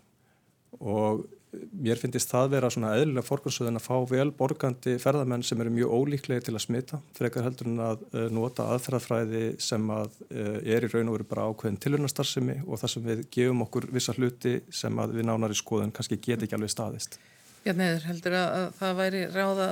og 0.80 1.24
mér 1.52 1.98
finnist 1.98 2.30
það 2.30 2.52
vera 2.54 2.70
svona 2.70 2.92
eðlilega 2.94 3.26
fórkvæmsöðin 3.26 3.80
að 3.80 3.86
fá 3.86 3.96
vel 4.10 4.28
borgandi 4.38 4.94
ferðamenn 5.02 5.42
sem 5.46 5.60
eru 5.62 5.72
mjög 5.74 5.94
ólíklega 5.96 6.44
til 6.46 6.54
að 6.54 6.64
smita 6.64 7.00
frekar 7.16 7.46
heldur 7.48 7.70
en 7.70 7.82
að 7.88 8.04
uh, 8.12 8.26
nota 8.30 8.68
aðferðafræði 8.74 9.42
sem 9.62 9.90
að 9.94 10.14
uh, 10.30 10.58
er 10.62 10.86
í 10.86 10.92
raun 10.92 11.10
og 11.10 11.18
veru 11.18 11.28
bara 11.32 11.48
ákveðin 11.50 11.80
tilhörnastarsimi 11.82 12.60
og 12.66 12.82
það 12.82 12.94
sem 12.94 13.08
við 13.10 13.24
gefum 13.34 13.64
okkur 13.66 13.88
vissa 13.90 14.14
hluti 14.14 14.56
sem 14.82 15.02
að 15.02 15.16
við 15.18 15.28
nánar 15.30 15.54
í 15.54 15.58
skoðun 15.58 15.94
kannski 15.96 16.20
get 16.22 16.46
ekki 16.46 16.58
alveg 16.58 16.74
staðist. 16.74 17.18
Já, 17.66 17.74
neður 17.74 18.06
heldur 18.08 18.38
að, 18.38 18.52
að 18.60 18.78
það 18.78 19.00
væri 19.02 19.24
ráða 19.34 19.70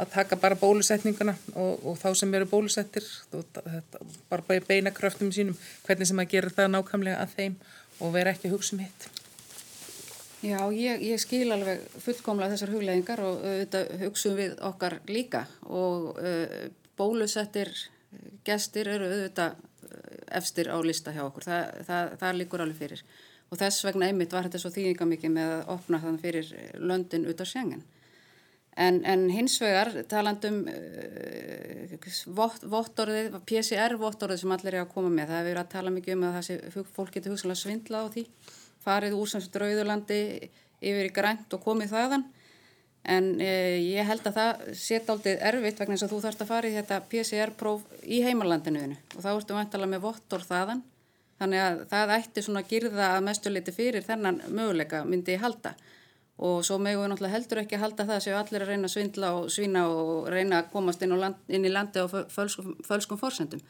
að 0.00 0.12
taka 0.14 0.40
bara 0.40 0.56
bólusetninguna 0.56 1.36
og, 1.52 1.84
og 1.84 1.98
þá 2.00 2.08
sem 2.16 2.34
eru 2.34 2.48
bólusettir 2.48 3.06
bara 4.32 4.60
beina 4.64 4.92
kröftum 4.96 5.32
sínum 5.34 5.58
hvernig 5.84 6.08
sem 6.08 6.22
að 6.22 6.32
gera 6.32 6.56
það 6.56 6.72
nákvæmlega 6.74 7.20
að 7.20 7.34
þeim 7.36 7.58
og 8.00 8.14
vera 8.16 8.32
ekki 8.32 8.52
hugsa 8.52 8.78
um 8.78 8.86
hitt. 8.86 9.10
Já, 10.40 10.60
ég, 10.72 11.02
ég 11.04 11.20
skil 11.20 11.50
alveg 11.52 11.82
fullkomlega 12.00 12.54
þessar 12.54 12.70
hugleðingar 12.72 13.20
og 13.20 13.42
auðvitað 13.44 13.90
hugsun 14.00 14.36
við 14.38 14.54
okkar 14.64 14.94
líka 15.10 15.42
og 15.68 16.14
uh, 16.16 16.70
bólusettir 16.96 17.68
gestir 18.46 18.88
eru 18.88 19.10
auðvitað 19.10 19.58
efstir 20.32 20.70
á 20.72 20.80
lista 20.80 21.12
hjá 21.12 21.26
okkur, 21.26 21.44
það, 21.44 21.82
það, 21.88 22.12
það 22.22 22.38
líkur 22.38 22.64
alveg 22.64 22.78
fyrir. 22.78 23.02
Og 23.50 23.60
þess 23.60 23.84
vegna 23.84 24.08
einmitt 24.08 24.32
var 24.32 24.46
þetta 24.46 24.60
svo 24.62 24.70
þýðinga 24.72 25.08
mikið 25.10 25.34
með 25.34 25.52
að 25.58 25.72
opna 25.74 26.00
þann 26.06 26.20
fyrir 26.22 26.52
löndin 26.78 27.28
út 27.28 27.42
á 27.42 27.46
sjengen. 27.50 27.84
En, 28.80 29.02
en 29.04 29.26
hins 29.34 29.58
vegar 29.60 29.90
talandum 30.08 30.62
uh, 30.72 32.08
vottorðið, 32.70 33.36
PCR-vottorðið 33.44 34.40
sem 34.40 34.56
allir 34.56 34.78
er 34.78 34.86
að 34.86 34.92
koma 34.94 35.12
með, 35.12 35.34
það 35.34 35.40
hefur 35.42 35.50
verið 35.50 35.62
að 35.66 35.72
tala 35.76 35.94
mikið 35.98 36.16
um 36.16 36.26
að 36.30 36.36
þessi 36.38 36.84
fólk 36.96 37.12
getur 37.18 37.36
hugsanlega 37.36 37.64
svindla 37.66 38.04
á 38.06 38.12
því 38.16 38.26
farið 38.84 39.16
úr 39.18 39.30
sem 39.30 39.44
drauðurlandi 39.54 40.20
yfir 40.80 41.08
í 41.08 41.14
grænt 41.14 41.52
og 41.56 41.64
komið 41.64 41.92
þaðan. 41.94 42.24
En 43.10 43.30
eh, 43.40 43.80
ég 43.80 44.04
held 44.04 44.26
að 44.28 44.36
það 44.36 44.64
setja 44.76 45.14
aldrei 45.14 45.36
erfitt 45.38 45.78
vegna 45.80 45.96
þess 45.96 46.06
að 46.06 46.12
þú 46.12 46.22
þarfst 46.24 46.42
að 46.44 46.50
fara 46.50 46.68
í 46.68 46.74
þetta 46.74 46.98
PCR-próf 47.12 47.86
í 48.04 48.18
heimalandinuðinu 48.26 48.98
og 49.16 49.22
þá 49.24 49.30
ertu 49.32 49.56
vantalega 49.56 49.92
með 49.94 50.02
vottor 50.04 50.44
þaðan. 50.44 50.82
Þannig 51.40 51.62
að 51.64 51.78
það 51.88 52.12
ætti 52.18 52.44
svona 52.44 52.60
að 52.60 52.74
girða 52.74 53.06
að 53.14 53.22
mestuleiti 53.30 53.72
fyrir 53.72 54.04
þennan 54.04 54.42
möguleika 54.52 55.00
myndi 55.08 55.32
ég 55.32 55.40
halda. 55.40 55.72
Og 56.40 56.60
svo 56.64 56.76
megu 56.80 57.00
við 57.00 57.10
náttúrulega 57.12 57.36
heldur 57.36 57.60
ekki 57.62 57.78
að 57.78 57.84
halda 57.86 58.06
það 58.10 58.20
séu 58.24 58.36
allir 58.36 58.64
að 58.64 58.72
reyna 58.72 58.88
að 58.88 58.94
svindla 58.94 59.30
og 59.38 59.48
svína 59.52 59.86
og 59.88 60.28
reyna 60.32 60.60
að 60.60 60.70
komast 60.74 61.02
inn, 61.04 61.16
land, 61.20 61.40
inn 61.48 61.64
í 61.64 61.72
landi 61.72 62.04
á 62.04 62.06
fölskum, 62.08 62.76
fölskum 62.84 63.20
forsendum 63.20 63.64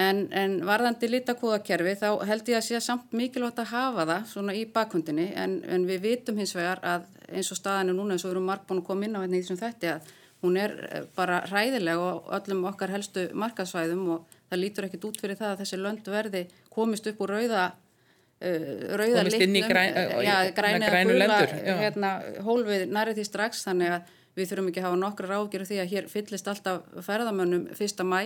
En, 0.00 0.20
en 0.32 0.52
varðandi 0.64 1.08
litakóðakerfi 1.10 1.96
þá 2.00 2.08
held 2.28 2.48
ég 2.48 2.60
að 2.60 2.66
sé 2.68 2.78
samt 2.84 3.12
mikilvægt 3.16 3.58
að 3.60 3.72
hafa 3.72 4.06
það 4.08 4.28
svona 4.30 4.54
í 4.56 4.62
bakhundinni 4.70 5.26
en, 5.36 5.58
en 5.66 5.84
við 5.88 6.04
vitum 6.06 6.38
hins 6.40 6.54
vegar 6.56 6.80
að 6.86 7.08
eins 7.28 7.50
og 7.52 7.58
staðinu 7.58 7.96
núna 7.96 8.14
eins 8.14 8.24
og 8.24 8.30
við 8.30 8.36
erum 8.36 8.48
margbúin 8.48 8.80
að 8.80 8.86
koma 8.86 9.06
inn 9.06 9.18
á 9.18 9.22
hérna 9.22 9.36
í 9.36 9.42
þessum 9.42 9.60
þætti 9.60 9.90
að 9.90 10.10
hún 10.40 10.56
er 10.56 10.76
eh, 10.88 11.04
bara 11.16 11.42
ræðileg 11.50 12.00
og 12.00 12.30
öllum 12.38 12.64
okkar 12.70 12.94
helstu 12.94 13.26
markasvæðum 13.36 14.06
og 14.14 14.38
það 14.50 14.62
lítur 14.62 14.88
ekkit 14.88 15.06
út 15.10 15.20
fyrir 15.20 15.38
það 15.38 15.52
að 15.52 15.62
þessi 15.64 15.80
lönd 15.80 16.10
verði 16.14 16.44
komist 16.72 17.08
upp 17.10 17.20
úr 17.24 17.34
rauða 17.36 17.64
uh, 17.70 18.70
rauða 19.00 19.26
litnum, 19.28 19.68
græn, 19.68 19.98
uh, 20.00 20.22
já, 20.24 20.36
græni 20.56 20.88
að 20.88 21.10
gula 21.10 21.40
hérna, 21.82 22.12
hólfið 22.46 22.86
nærið 22.90 23.20
því 23.20 23.26
strax. 23.28 23.64
Þannig 23.68 23.96
að 23.98 24.14
við 24.38 24.52
þurfum 24.52 24.70
ekki 24.70 24.82
að 24.82 24.88
hafa 24.88 25.00
nokkra 25.04 25.30
ráðgjöru 25.34 25.68
því 25.68 25.80
að 25.82 25.92
hér 25.94 26.08
fyllist 26.10 26.48
alltaf 26.50 27.04
ferðamönnum 27.06 27.68
fyrsta 27.76 28.06
mæ 28.06 28.20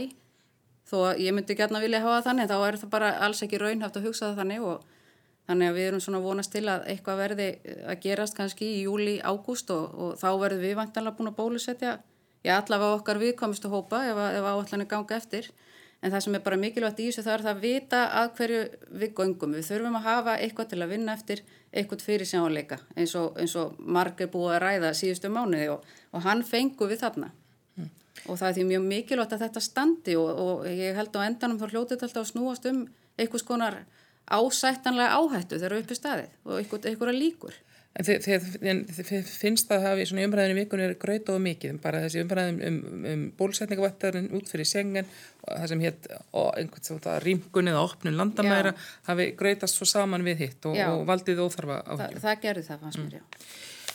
þó 0.89 0.97
að 1.11 1.23
ég 1.25 1.37
myndi 1.37 1.57
gætna 1.57 1.81
vilja 1.83 2.03
hafa 2.05 2.25
þannig 2.29 2.51
þá 2.51 2.57
er 2.59 2.81
það 2.83 2.93
bara 2.93 3.13
alls 3.27 3.43
ekki 3.45 3.61
raunhaft 3.61 3.97
að 3.99 4.09
hugsa 4.09 4.31
það 4.31 4.41
þannig 4.43 4.67
og 4.69 4.91
þannig 5.49 5.71
að 5.71 5.79
við 5.79 5.89
erum 5.89 6.03
svona 6.05 6.23
vonast 6.25 6.53
til 6.55 6.65
að 6.73 6.87
eitthvað 6.93 7.21
verði 7.21 7.49
að 7.85 8.01
gerast 8.05 8.37
kannski 8.37 8.71
í 8.79 8.83
júli, 8.87 9.19
ágúst 9.21 9.71
og, 9.75 9.85
og 9.93 10.17
þá 10.21 10.29
verðum 10.41 10.65
við 10.65 10.79
vantanlega 10.81 11.19
búin 11.19 11.33
að 11.33 11.39
bólusetja 11.41 11.99
já 12.45 12.57
allavega 12.59 12.99
okkar 12.99 13.21
viðkomistu 13.21 13.71
hópa 13.73 14.03
ef, 14.09 14.21
ef 14.39 14.49
áallanir 14.49 14.89
ganga 14.89 15.17
eftir. 15.17 15.51
En 16.05 16.13
það 16.13 16.21
sem 16.21 16.35
er 16.37 16.43
bara 16.45 16.57
mikilvægt 16.61 16.99
í 17.01 17.07
þessu 17.09 17.23
það 17.25 17.35
er 17.35 17.43
það 17.45 17.55
að 17.55 17.63
vita 17.63 18.01
að 18.21 18.33
hverju 18.39 18.65
við 19.01 19.13
göngum. 19.17 19.55
Við 19.57 19.69
þurfum 19.71 19.95
að 19.97 20.05
hafa 20.05 20.35
eitthvað 20.37 20.67
til 20.73 20.81
að 20.85 20.91
vinna 20.93 21.15
eftir 21.17 21.41
eitthvað 21.73 22.05
fyrir 22.05 22.29
sjáleika 22.29 22.79
eins 22.93 23.15
og, 23.17 23.39
og 23.41 23.79
marg 23.81 24.21
er 24.21 24.29
búið 24.33 24.59
að 24.59 24.61
ræða 24.67 24.93
síðustu 24.99 25.31
mánuði 25.33 25.71
og, 25.73 25.89
og 26.13 26.27
hann 26.27 26.45
fengu 26.45 26.91
við 26.91 27.01
þarna 27.07 27.31
og 28.29 28.39
það 28.41 28.49
er 28.49 28.57
því 28.57 28.65
mjög 28.71 28.87
mikilvægt 28.89 29.37
að 29.37 29.45
þetta 29.45 29.65
standi 29.65 30.17
og, 30.21 30.41
og 30.45 30.65
ég 30.71 30.97
held 30.97 31.19
á 31.19 31.27
endanum 31.27 31.61
þá 31.61 31.67
hljótið 31.73 32.05
þetta 32.05 32.23
að 32.23 32.31
snúast 32.31 32.71
um 32.71 32.81
einhvers 33.21 33.47
konar 33.47 33.83
ásættanlega 34.25 35.21
áhættu 35.21 35.61
þegar 35.61 35.79
uppi 35.83 35.99
staðið 35.99 36.35
og 36.49 36.77
einhverja 36.89 37.17
líkur. 37.19 37.57
En 37.95 38.03
þið 38.03 39.29
finnst 39.29 39.71
að 39.71 39.85
hafi 39.87 40.07
svona 40.09 40.25
umræðinu 40.27 40.57
vikunni 40.59 40.87
er 40.89 40.97
gröit 40.99 41.29
og 41.31 41.37
mikið, 41.45 41.77
bara 41.83 42.01
þessi 42.03 42.25
umræðin 42.25 42.57
um, 42.67 42.79
um, 42.89 43.05
um 43.13 43.21
bólusetningavættarinn 43.39 44.33
út 44.35 44.51
fyrir 44.51 44.67
sengen 44.67 45.07
og 45.45 45.61
það 45.61 45.69
sem 45.71 45.85
hétt 45.85 46.09
rýmgun 47.23 47.71
eða 47.71 47.85
opnun 47.87 48.19
landamæra 48.19 48.73
hafi 49.07 49.29
gröitast 49.39 49.79
svo 49.79 49.87
saman 49.87 50.27
við 50.27 50.43
hitt 50.43 50.67
og, 50.67 50.75
og 50.75 51.05
valdið 51.07 51.45
óþarfa 51.45 51.79
áhengjum. 51.85 52.19
Það, 52.19 52.27
það 52.27 52.43
gerði 52.49 52.67
það 52.67 52.83
fannst 52.83 53.03
mér, 53.05 53.07
mm. 53.07 53.15
já. 53.15 53.55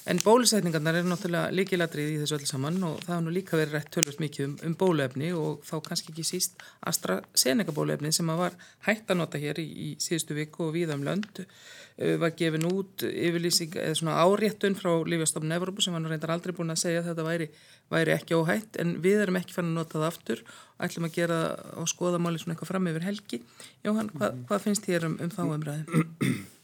En 0.10 0.18
bólusetningarnar 0.26 0.96
er 0.98 1.06
náttúrulega 1.06 1.54
líkiladrið 1.54 2.08
í 2.10 2.14
þessu 2.18 2.40
öll 2.40 2.48
saman 2.50 2.80
og 2.88 2.96
það 3.04 3.12
har 3.14 3.20
nú 3.22 3.34
líka 3.34 3.58
verið 3.60 3.76
rætt 3.76 3.92
tölvist 3.94 4.22
mikið 4.24 4.48
um, 4.48 4.56
um 4.66 4.76
bóluefni 4.80 5.30
og 5.38 5.62
þá 5.68 5.76
kannski 5.86 6.10
ekki 6.10 6.26
síst 6.26 6.64
AstraZeneca 6.90 7.76
bóluefni 7.78 8.10
sem 8.16 8.32
að 8.34 8.42
var 8.42 8.58
hægt 8.88 9.14
að 9.14 9.20
nota 9.22 9.38
hér 9.38 9.62
í, 9.62 9.68
í 9.70 9.90
síðustu 10.02 10.34
viku 10.40 10.66
og 10.66 10.74
viða 10.80 10.98
um 10.98 11.06
lönd 11.06 11.44
uh, 11.44 12.18
var 12.26 12.34
gefin 12.42 12.66
út 12.72 13.06
yfirlýsing 13.06 13.78
eða 13.78 14.02
svona 14.02 14.18
áréttun 14.26 14.80
frá 14.82 14.96
Lífjastofnun 15.14 15.58
Evropa 15.60 15.86
sem 15.86 16.02
nú 16.02 16.10
reyndar 16.10 16.34
aldrei 16.34 16.58
búin 16.58 16.74
að 16.74 16.82
segja 16.88 17.04
að 17.04 17.12
þetta 17.12 17.30
væri, 17.30 17.52
væri 17.94 18.18
ekki 18.18 18.42
óhætt 18.42 18.82
en 18.82 18.98
við 19.06 19.28
erum 19.28 19.38
ekki 19.44 19.60
fann 19.62 19.76
að 19.76 19.82
nota 19.84 20.00
það 20.02 20.10
aftur 20.10 20.48
og 20.50 20.88
ætlum 20.90 21.12
að 21.12 21.20
gera 21.22 21.44
og 21.78 21.94
skoða 21.94 22.18
máli 22.18 22.42
svona 22.42 22.58
eitthvað 22.58 22.74
fram 22.74 22.90
yfir 22.90 23.12
helgi. 23.12 23.46
Jóhann, 23.86 24.10
hvað, 24.18 24.46
hvað 24.50 24.66
finnst 24.66 24.90
þér 24.90 25.12
um, 25.12 25.20
um 25.22 25.36
þá 25.38 25.44
umræðin? 25.52 26.48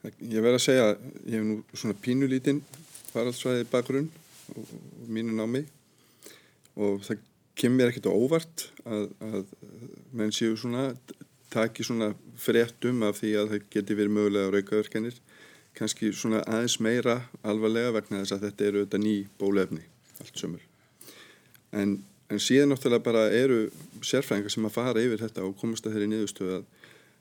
Ég 0.00 0.40
verð 0.40 0.56
að 0.56 0.62
segja, 0.64 0.84
ég 1.28 1.34
hef 1.36 1.44
nú 1.44 1.58
svona 1.76 1.96
pínulítinn 2.00 2.62
faraldsvæði 3.10 3.66
bakgrunn 3.68 4.06
og, 4.54 4.62
og 4.64 5.10
mínu 5.12 5.34
námi 5.36 5.66
og 6.80 7.02
það 7.04 7.26
kemur 7.60 7.90
ekkert 7.90 8.08
á 8.08 8.12
óvart 8.14 8.64
að, 8.88 9.10
að 9.20 9.50
menn 10.16 10.32
séu 10.32 10.56
svona, 10.56 10.94
taki 11.52 11.84
svona 11.84 12.14
fréttum 12.40 13.04
af 13.04 13.20
því 13.20 13.34
að 13.42 13.52
það 13.52 13.68
geti 13.74 13.98
verið 13.98 14.16
mögulega 14.16 14.54
raukaverkenir, 14.54 15.20
kannski 15.76 16.14
svona 16.16 16.40
aðeins 16.48 16.78
meira 16.80 17.18
alvarlega 17.44 17.92
vegna 17.98 18.22
þess 18.22 18.38
að 18.38 18.46
þetta 18.48 18.68
eru 18.70 18.84
þetta 18.86 19.02
ný 19.04 19.14
bólefni 19.40 19.84
allt 20.22 20.40
sömur. 20.40 20.64
En, 21.76 21.98
en 22.32 22.40
síðan 22.40 22.72
náttúrulega 22.72 23.04
bara 23.04 23.28
eru 23.36 23.66
sérfræðingar 24.00 24.56
sem 24.56 24.66
að 24.66 24.76
fara 24.78 25.04
yfir 25.04 25.26
þetta 25.26 25.44
og 25.44 25.58
komast 25.60 25.84
að 25.84 25.98
þeirri 25.98 26.12
niðurstöðu 26.14 26.56
að 26.62 26.68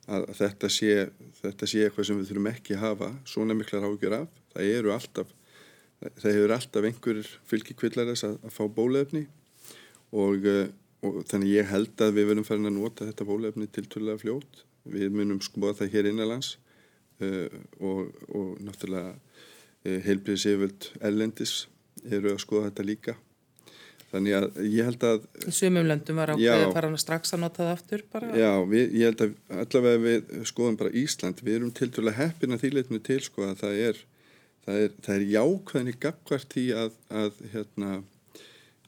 að 0.10 0.30
þetta 0.39 0.70
sé, 0.74 0.93
þetta 1.41 1.70
sé 1.70 1.84
eitthvað 1.86 2.07
sem 2.10 2.20
við 2.20 2.32
þurfum 2.32 2.49
ekki 2.51 2.76
að 2.76 2.84
hafa 2.86 3.10
svona 3.30 3.57
miklar 3.57 3.86
ágjör 3.88 4.16
af. 4.22 4.39
Það 4.53 4.72
eru 4.78 4.93
alltaf, 4.95 5.34
það 6.01 6.30
hefur 6.32 6.55
alltaf 6.55 6.88
einhverjir 6.89 7.30
fylgikvillarins 7.51 8.26
að, 8.28 8.39
að 8.47 8.55
fá 8.55 8.64
bólefni 8.80 9.26
og, 10.16 10.47
eh, 10.49 10.72
og 11.05 11.22
þannig 11.30 11.53
ég 11.53 11.70
held 11.70 12.03
að 12.05 12.16
við 12.18 12.32
verðum 12.32 12.47
farin 12.47 12.72
að 12.72 12.78
nota 12.80 13.07
þetta 13.07 13.30
bólefni 13.30 13.70
til 13.70 13.86
tullega 13.91 14.22
fljót. 14.24 14.66
Við 14.89 15.14
munum 15.14 15.41
skoða 15.43 15.82
það 15.82 15.95
hér 15.95 16.10
innanlands 16.10 16.53
uh, 17.22 17.51
og, 17.84 18.14
og 18.32 18.62
náttúrulega 18.64 19.12
uh, 19.12 19.97
heilbriðis 20.05 20.47
yfirvöld 20.49 20.88
erlendis 21.03 21.55
eru 22.07 22.32
að 22.32 22.39
skoða 22.41 22.70
þetta 22.70 22.86
líka 22.88 23.16
Þannig 24.10 24.36
að 24.36 24.60
ég 24.66 24.88
held 24.88 25.03
að... 25.05 25.26
Í 25.45 25.51
sumum 25.53 25.86
löndum 25.86 26.18
var 26.18 26.32
ákveðið 26.34 26.64
að 26.66 26.72
fara 26.74 27.01
strax 27.01 27.34
að 27.36 27.41
nota 27.43 27.62
það 27.62 27.74
aftur 27.76 28.03
bara? 28.10 28.30
Já, 28.34 28.51
við, 28.72 28.95
ég 28.97 29.12
held 29.12 29.22
að 29.26 29.60
allavega 29.64 29.99
við 30.05 30.32
skoðum 30.49 30.80
bara 30.80 30.93
Ísland, 30.97 31.43
við 31.45 31.57
erum 31.60 31.74
til 31.78 31.89
dæla 31.93 32.16
heppin 32.18 32.55
að 32.55 32.64
þýleitinu 32.64 33.01
til 33.05 33.20
sko 33.28 33.45
að 33.45 33.62
það 33.62 33.82
er, 33.86 33.99
það 34.66 34.80
er, 34.86 34.95
það 35.05 35.16
er 35.16 35.28
jákvæðinni 35.36 35.95
gagvart 36.07 36.57
í 36.57 36.66
að, 36.82 36.97
að, 37.22 37.43
hérna, 37.53 37.91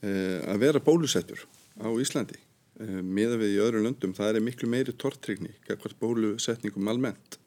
e, 0.02 0.10
að 0.56 0.66
vera 0.66 0.84
bólusettur 0.90 1.46
á 1.78 1.90
Íslandi. 2.02 2.42
E, 2.82 2.90
eh, 2.90 2.98
Miða 3.06 3.38
við 3.44 3.60
í 3.60 3.64
öðru 3.68 3.86
löndum, 3.86 4.18
það 4.18 4.42
er 4.42 4.48
miklu 4.50 4.74
meiri 4.74 4.98
tortrykni 4.98 5.54
gagvart 5.70 6.02
bólusetningum 6.02 6.90
almennt. 6.90 7.38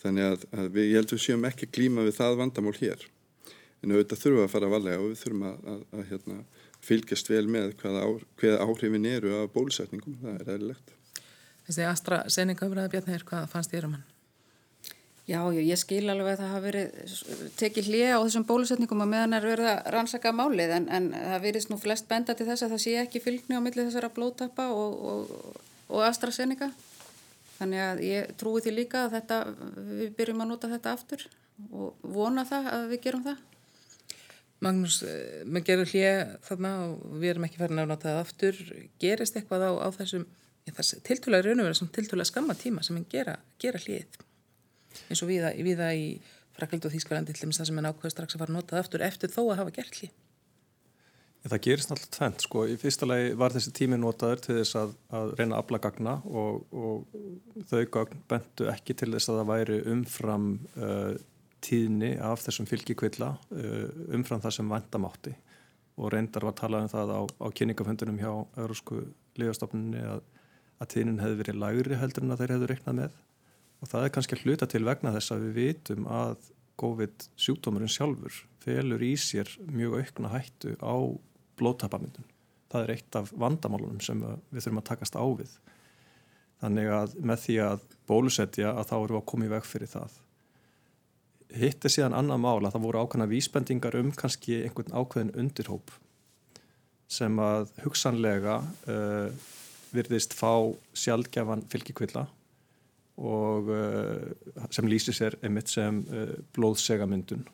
Þannig 0.00 0.30
að, 0.32 0.50
að 0.56 0.72
við, 0.72 0.88
ég 0.88 1.02
held 1.02 1.10
að 1.10 1.18
við 1.18 1.26
séum 1.28 1.48
ekki 1.52 1.68
glíma 1.68 2.08
við 2.08 2.16
það 2.16 2.40
vandamál 2.40 2.78
hér. 2.80 3.08
En 3.84 3.92
auðvitað 3.92 4.22
þurfum 4.22 4.46
að 4.46 4.54
fara 4.54 4.68
að 4.70 4.78
valega 4.78 5.00
og 5.02 5.10
við 5.10 5.18
þurfum 5.20 5.50
að 5.52 6.06
hérna 6.08 6.44
fylgjast 6.84 7.30
vel 7.32 7.46
með 7.50 7.74
hvaða, 7.82 8.04
á, 8.04 8.10
hvaða 8.40 8.64
áhrifin 8.66 9.08
eru 9.08 9.36
af 9.40 9.52
bólusetningum, 9.54 10.18
það 10.22 10.40
er 10.40 10.50
eðlilegt. 10.56 10.96
Þessi 11.64 11.86
AstraZeneca 11.88 12.68
umræða 12.68 12.92
Bjarnir, 12.92 13.24
hvað 13.28 13.46
fannst 13.52 13.72
þér 13.72 13.88
um 13.88 13.96
hann? 13.96 14.10
Já, 15.24 15.38
ég 15.56 15.78
skil 15.80 16.02
alveg 16.12 16.34
að 16.34 16.40
það 16.42 16.50
hafa 16.52 16.64
verið 16.66 17.12
tekið 17.56 17.86
hlið 17.88 18.10
á 18.12 18.20
þessum 18.26 18.44
bólusetningum 18.44 19.04
að 19.06 19.12
meðan 19.14 19.36
er 19.38 19.46
verið 19.48 19.68
að 19.70 19.86
rannsaka 19.94 20.32
málið 20.36 20.74
en, 20.76 20.88
en 20.92 21.06
það 21.14 21.46
verið 21.46 21.68
nú 21.70 21.78
flest 21.80 22.10
benda 22.10 22.34
til 22.36 22.44
þess 22.50 22.66
að 22.66 22.74
það 22.74 22.82
sé 22.84 22.96
ekki 23.00 23.22
fylgni 23.24 23.56
á 23.56 23.64
milli 23.64 23.86
þessara 23.86 24.10
blóttappa 24.12 24.66
og, 24.76 24.98
og, 25.08 25.62
og 25.88 26.04
AstraZeneca 26.04 26.68
þannig 27.56 27.84
að 27.86 28.04
ég 28.04 28.36
trúi 28.36 28.60
því 28.60 28.74
líka 28.76 29.06
að 29.06 29.16
þetta, 29.16 29.40
við 30.02 30.12
byrjum 30.18 30.44
að 30.44 30.52
nota 30.52 30.72
þetta 30.74 30.92
aftur 30.92 31.24
og 31.72 32.06
vona 32.18 32.44
það 32.44 32.70
að 32.74 32.86
við 32.92 33.04
gerum 33.08 33.24
það 33.24 33.40
Magnús, 34.64 35.02
eh, 35.04 35.42
maður 35.44 35.66
gerur 35.68 35.90
hlið 35.92 36.20
þarna 36.48 36.74
og 36.88 37.18
við 37.20 37.34
erum 37.34 37.48
ekki 37.48 37.60
farin 37.60 37.82
að 37.82 37.90
nota 37.90 38.10
það 38.10 38.22
aftur. 38.24 38.60
Gerist 39.02 39.36
eitthvað 39.36 39.68
á, 39.68 39.72
á 39.84 39.88
þessum 39.98 40.28
tiltúlega 41.04 41.44
raun 41.44 41.60
og 41.60 41.68
vera 41.68 41.76
svona 41.76 41.92
tiltúlega 41.92 42.30
skamma 42.30 42.56
tíma 42.56 42.84
sem 42.84 42.96
en 42.96 43.04
gera, 43.10 43.36
gera 43.60 43.80
hlið 43.82 44.16
eins 45.10 45.22
og 45.24 45.30
viða, 45.30 45.52
viða 45.66 45.90
í 45.96 46.06
Frakland 46.54 46.86
og 46.86 46.94
Þýskalandi 46.94 47.34
til 47.34 47.48
þess 47.50 47.64
að 47.64 47.80
en 47.80 47.88
ákveð 47.90 48.14
strax 48.14 48.36
að 48.36 48.44
fara 48.44 48.52
að 48.52 48.58
nota 48.58 48.76
það 48.76 48.84
aftur 48.84 49.04
eftir 49.04 49.32
þó 49.34 49.40
að 49.44 49.58
hafa 49.62 49.74
gert 49.74 49.98
hlið. 50.00 50.12
Það 51.44 51.60
gerist 51.66 51.90
náttúrulega 51.90 52.16
tvent 52.16 52.44
sko. 52.46 52.60
Í 52.64 52.74
fyrsta 52.80 53.06
lagi 53.08 53.32
var 53.36 53.52
þessi 53.52 53.72
tími 53.76 53.98
notaður 54.00 54.40
til 54.46 54.54
þess 54.62 54.78
að, 54.80 54.94
að 55.18 55.32
reyna 55.36 55.58
að 55.58 55.64
afla 55.64 55.80
gagna 55.84 56.14
og, 56.24 56.62
og 56.72 57.18
þau 57.68 57.82
gagn 57.98 58.22
bentu 58.30 58.68
ekki 58.72 58.96
til 58.96 59.10
þess 59.12 59.28
að 59.28 59.40
það 59.42 59.50
væri 59.50 59.76
umfram 59.92 60.46
uh, 60.78 61.10
tíðni 61.64 62.14
af 62.22 62.44
þessum 62.44 62.68
fylgjikvilla 62.68 63.34
uh, 63.34 63.88
umfram 64.16 64.42
það 64.44 64.56
sem 64.58 64.70
vandamátti 64.70 65.34
og 65.94 66.10
reyndar 66.10 66.46
var 66.46 66.54
að 66.54 66.60
tala 66.60 66.80
um 66.82 66.90
það 66.90 67.12
á, 67.14 67.20
á 67.24 67.46
kynningaföndunum 67.54 68.18
hjá 68.18 68.32
Eurósku 68.58 69.04
lífastofnunni 69.38 70.02
að, 70.02 70.24
að 70.82 70.90
tíðnin 70.94 71.22
hefði 71.22 71.40
verið 71.42 71.60
lægri 71.62 72.00
heldur 72.00 72.26
en 72.26 72.34
að 72.34 72.42
þeir 72.42 72.54
hefðu 72.56 72.70
reiknað 72.72 72.98
með 72.98 73.20
og 73.84 73.90
það 73.90 74.06
er 74.06 74.14
kannski 74.16 74.40
hluta 74.42 74.68
til 74.70 74.82
vegna 74.86 75.12
þess 75.14 75.34
að 75.34 75.46
við 75.46 75.56
vitum 75.60 76.08
að 76.10 76.50
COVID 76.80 77.28
sjúkdómurinn 77.38 77.92
sjálfur 77.92 78.40
felur 78.64 79.02
í 79.04 79.12
sér 79.20 79.50
mjög 79.70 80.00
aukna 80.00 80.32
hættu 80.32 80.74
á 80.82 80.96
blóttapamindun. 81.58 82.26
Það 82.72 82.86
er 82.86 82.92
eitt 82.96 83.18
af 83.18 83.30
vandamálunum 83.38 84.00
sem 84.02 84.18
við 84.24 84.64
þurfum 84.64 84.80
að 84.80 84.88
takast 84.88 85.14
á 85.14 85.24
við. 85.38 85.52
Þannig 86.64 86.90
að 86.96 87.16
með 87.20 87.42
því 87.44 87.58
að 87.68 87.84
bólusetja 88.08 88.72
að 88.72 88.88
þá 88.90 88.96
eru 88.96 89.18
að 89.20 89.26
koma 89.30 89.46
í 89.46 89.52
veg 89.52 89.68
fyrir 89.68 89.92
það 89.92 90.16
hitt 91.54 91.84
er 91.84 91.92
síðan 91.92 92.16
annað 92.16 92.40
mál 92.42 92.60
að 92.64 92.72
það 92.74 92.86
voru 92.86 93.02
ákveðna 93.04 93.30
vísbendingar 93.30 93.98
um 94.00 94.12
kannski 94.16 94.62
einhvern 94.64 94.94
ákveðin 94.94 95.34
undirhóp 95.38 95.92
sem 97.10 97.36
að 97.42 97.68
hugsanlega 97.84 98.60
uh, 98.90 99.50
virðist 99.94 100.34
fá 100.34 100.72
sjálfgefan 100.96 101.66
fylgjikvilla 101.70 102.24
og 103.20 103.68
uh, 103.70 104.64
sem 104.74 104.88
lýsir 104.90 105.14
sér 105.14 105.36
einmitt 105.44 105.70
sem 105.70 106.00
uh, 106.10 106.32
blóðsegamyndun. 106.56 107.44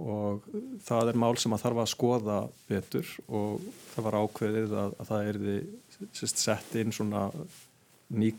Og 0.00 0.44
það 0.86 1.10
er 1.10 1.18
mál 1.18 1.34
sem 1.40 1.52
að 1.52 1.64
þarf 1.64 1.80
að 1.82 1.90
skoða 1.90 2.36
betur 2.68 3.08
og 3.26 3.64
það 3.90 4.06
var 4.06 4.16
ákveðið 4.22 4.76
að, 4.84 4.94
að 5.02 5.10
það 5.10 5.32
erði 5.32 5.56
sett 6.30 6.76
inn 6.80 6.94
svona 6.94 7.24
ný 8.14 8.30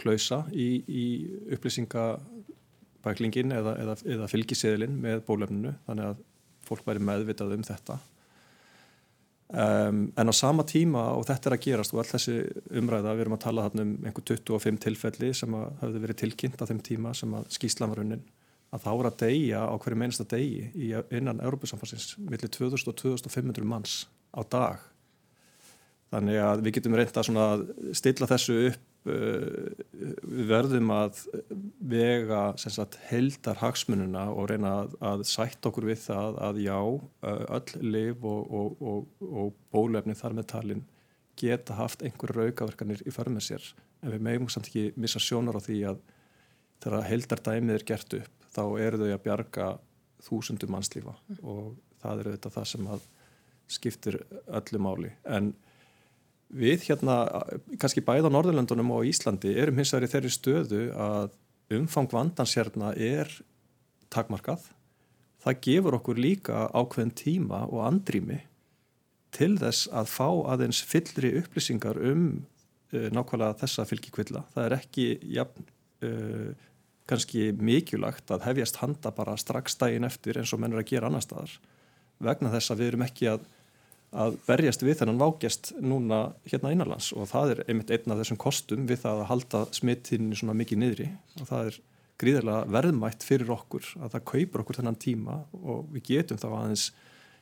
klausa 0.00 0.44
í, 0.52 0.68
í 0.84 1.06
upplýsinga 1.56 2.04
bæklingin 3.04 3.54
eða, 3.56 3.74
eða, 3.82 3.96
eða 4.16 4.28
fylgiseðilinn 4.30 4.96
með 5.02 5.22
bólefninu 5.28 5.74
þannig 5.86 6.10
að 6.10 6.24
fólk 6.66 6.86
væri 6.86 7.02
meðvitað 7.04 7.54
um 7.56 7.66
þetta. 7.66 7.98
Um, 9.50 10.02
en 10.14 10.30
á 10.30 10.34
sama 10.36 10.62
tíma 10.62 11.08
og 11.18 11.24
þetta 11.26 11.50
er 11.50 11.54
að 11.56 11.64
gerast 11.64 11.94
og 11.94 12.04
all 12.04 12.10
þessi 12.12 12.36
umræða, 12.78 13.16
við 13.16 13.24
erum 13.24 13.34
að 13.34 13.46
tala 13.48 13.64
um 13.72 13.96
einhver 14.06 14.26
25 14.30 14.78
tilfelli 14.84 15.32
sem 15.34 15.56
hafði 15.80 16.02
verið 16.04 16.20
tilkynnt 16.20 16.62
á 16.62 16.68
þeim 16.70 16.82
tíma 16.86 17.14
sem 17.18 17.34
að 17.34 17.48
skýslan 17.56 17.90
var 17.90 18.04
unnin 18.04 18.22
að 18.70 18.84
þá 18.84 18.90
er 18.92 19.08
að 19.08 19.18
deyja 19.24 19.64
á 19.66 19.74
hverju 19.74 19.98
meinasta 19.98 20.26
degi 20.30 20.94
innan 21.18 21.42
Európusamfansins 21.42 22.12
millir 22.22 22.52
2000 22.54 22.92
og 22.92 22.98
2500 23.00 23.66
manns 23.66 23.96
á 24.30 24.46
dag. 24.46 24.84
Þannig 26.14 26.38
að 26.42 26.62
við 26.66 26.76
getum 26.78 26.94
reynda 26.98 27.24
að 27.50 27.66
stilla 27.98 28.30
þessu 28.30 28.60
upp 28.70 28.86
við 29.04 30.44
verðum 30.50 30.90
að 30.92 31.22
vega 31.80 32.40
sagt, 32.60 32.98
heldar 33.08 33.60
hagsmununa 33.62 34.26
og 34.34 34.50
reyna 34.50 34.74
að, 34.82 34.96
að 35.00 35.24
sætt 35.30 35.68
okkur 35.70 35.88
við 35.88 36.02
það 36.02 36.40
að 36.48 36.60
já, 36.66 36.78
eh, 37.24 37.44
öll 37.56 37.92
liv 37.94 38.26
og, 38.28 38.50
og, 38.60 38.82
og, 38.92 39.28
og 39.30 39.54
bólefni 39.72 40.16
þar 40.18 40.36
með 40.36 40.50
talin 40.52 40.82
geta 41.40 41.78
haft 41.78 42.04
einhverju 42.04 42.50
raukaverkanir 42.50 43.00
í 43.08 43.14
förmið 43.14 43.46
sér. 43.46 43.70
En 44.04 44.12
við 44.12 44.26
meðum 44.26 44.50
samt 44.52 44.68
ekki 44.68 44.90
missa 45.00 45.22
sjónar 45.22 45.56
á 45.56 45.64
því 45.64 45.78
að 45.94 46.02
þegar 46.84 47.08
heldar 47.08 47.44
dæmið 47.48 47.78
er 47.78 47.86
gert 47.88 48.18
upp 48.20 48.50
þá 48.50 48.62
eru 48.82 49.00
þau 49.00 49.08
að 49.14 49.24
bjarga 49.24 49.70
þúsundum 50.26 50.74
mannslífa. 50.74 51.16
Mm. 51.30 51.40
og 51.40 51.78
það 52.00 52.22
eru 52.22 52.36
þetta 52.36 52.52
það 52.54 52.68
sem 52.70 52.86
að 52.92 53.08
skiptir 53.70 54.16
öllu 54.48 54.80
máli. 54.82 55.10
En 55.24 55.52
við 56.50 56.88
hérna, 56.88 57.22
kannski 57.78 58.02
bæða 58.04 58.30
á 58.30 58.34
Norðurlandunum 58.34 58.92
og 58.96 59.06
Íslandi 59.08 59.54
erum 59.54 59.78
hins 59.78 59.94
vegar 59.94 60.08
í 60.08 60.12
þeirri 60.14 60.34
stöðu 60.34 60.82
að 60.98 61.32
umfang 61.76 62.10
vandans 62.10 62.56
hérna 62.58 62.90
er 62.98 63.30
takmarkað 64.10 64.66
það 65.44 65.60
gefur 65.64 65.96
okkur 66.00 66.20
líka 66.20 66.64
ákveðin 66.74 67.12
tíma 67.16 67.64
og 67.68 67.84
andrými 67.86 68.40
til 69.34 69.54
þess 69.60 69.88
að 69.94 70.10
fá 70.10 70.28
aðeins 70.52 70.80
fyllri 70.86 71.32
upplýsingar 71.40 72.00
um 72.10 72.24
uh, 72.92 73.06
nákvæmlega 73.14 73.60
þessa 73.62 73.86
fylgjikvilla. 73.88 74.42
Það 74.54 74.66
er 74.66 74.76
ekki 74.76 75.06
jafn, 75.36 75.68
uh, 76.06 76.50
kannski 77.10 77.50
mikilagt 77.56 78.30
að 78.34 78.48
hefjast 78.48 78.80
handa 78.82 79.14
bara 79.14 79.38
strax 79.40 79.78
daginn 79.80 80.08
eftir 80.08 80.40
eins 80.40 80.52
og 80.54 80.62
mennur 80.62 80.82
að 80.82 80.90
gera 80.92 81.10
annar 81.10 81.24
staðar 81.24 81.56
vegna 82.20 82.52
þess 82.52 82.74
að 82.74 82.82
við 82.82 82.92
erum 82.92 83.06
ekki 83.06 83.30
að, 83.30 83.46
að 84.10 84.38
verjast 84.46 84.82
við 84.82 84.98
þennan 85.00 85.20
vágjast 85.20 85.70
núna 85.78 86.20
hérna 86.50 86.72
innanlands. 86.74 87.12
Og 87.14 87.28
það 87.30 87.54
er 87.54 87.62
einmitt 87.68 87.92
einn 87.94 88.14
af 88.14 88.22
þessum 88.22 88.40
kostum 88.42 88.86
við 88.88 89.04
það 89.04 89.22
að 89.22 89.28
halda 89.30 89.60
smittinni 89.76 90.38
svona 90.38 90.56
mikið 90.58 90.82
niðri. 90.82 91.08
Og 91.38 91.50
það 91.50 91.70
er 91.70 91.78
gríðarlega 92.20 92.72
verðmætt 92.74 93.24
fyrir 93.24 93.52
okkur 93.54 93.92
að 94.00 94.16
það 94.16 94.26
kaupur 94.32 94.64
okkur 94.64 94.80
þennan 94.80 94.98
tíma. 95.06 95.36
Og 95.62 95.84
við 95.94 96.08
getum 96.10 96.40
þá 96.42 96.48
aðeins 96.50 96.88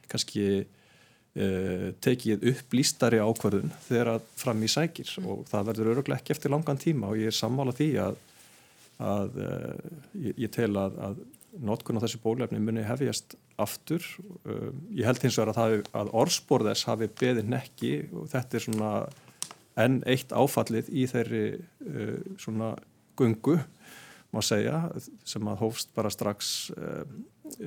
kannski 0.08 0.44
uh, 0.60 1.88
tekið 2.04 2.44
upp 2.52 2.76
lístari 2.76 3.22
ákvarðun 3.24 3.72
þegar 3.88 4.12
að 4.18 4.28
fram 4.44 4.62
í 4.62 4.70
sækir. 4.72 5.14
Mm. 5.16 5.32
og 5.32 5.48
það 5.48 5.72
verður 5.72 5.92
öruglega 5.94 6.20
ekki 6.20 6.36
eftir 6.36 6.52
langan 6.52 6.84
tíma. 6.84 7.14
Og 7.14 7.24
ég 7.24 7.32
er 7.32 7.38
sammála 7.38 7.72
því 7.80 7.90
að, 8.04 8.20
að 9.08 9.40
uh, 9.40 9.90
ég, 10.20 10.36
ég 10.44 10.52
tel 10.52 10.74
að, 10.76 11.00
að 11.08 11.26
notkun 11.64 11.98
á 11.98 12.04
þessu 12.04 12.20
bólefni 12.22 12.60
muni 12.62 12.84
hefjast 12.86 13.36
aftur. 13.60 14.04
Uh, 14.44 14.70
ég 14.94 15.08
held 15.08 15.22
hins 15.24 15.38
vegar 15.40 15.56
að, 15.58 15.80
að 15.96 16.12
orðspórðess 16.22 16.88
hafi 16.90 17.10
beðið 17.20 17.50
nekki 17.54 17.94
og 18.12 18.28
þetta 18.34 18.58
er 18.58 18.66
svona 18.66 18.92
enn 19.78 20.00
eitt 20.10 20.34
áfallið 20.34 20.88
í 20.90 21.04
þeirri 21.06 21.42
svona 22.42 22.72
gungu 23.18 23.60
má 24.34 24.40
segja 24.44 24.82
sem 25.26 25.46
að 25.48 25.62
hófst 25.62 25.92
bara 25.96 26.12
strax 26.12 26.68
uh, 26.76 27.04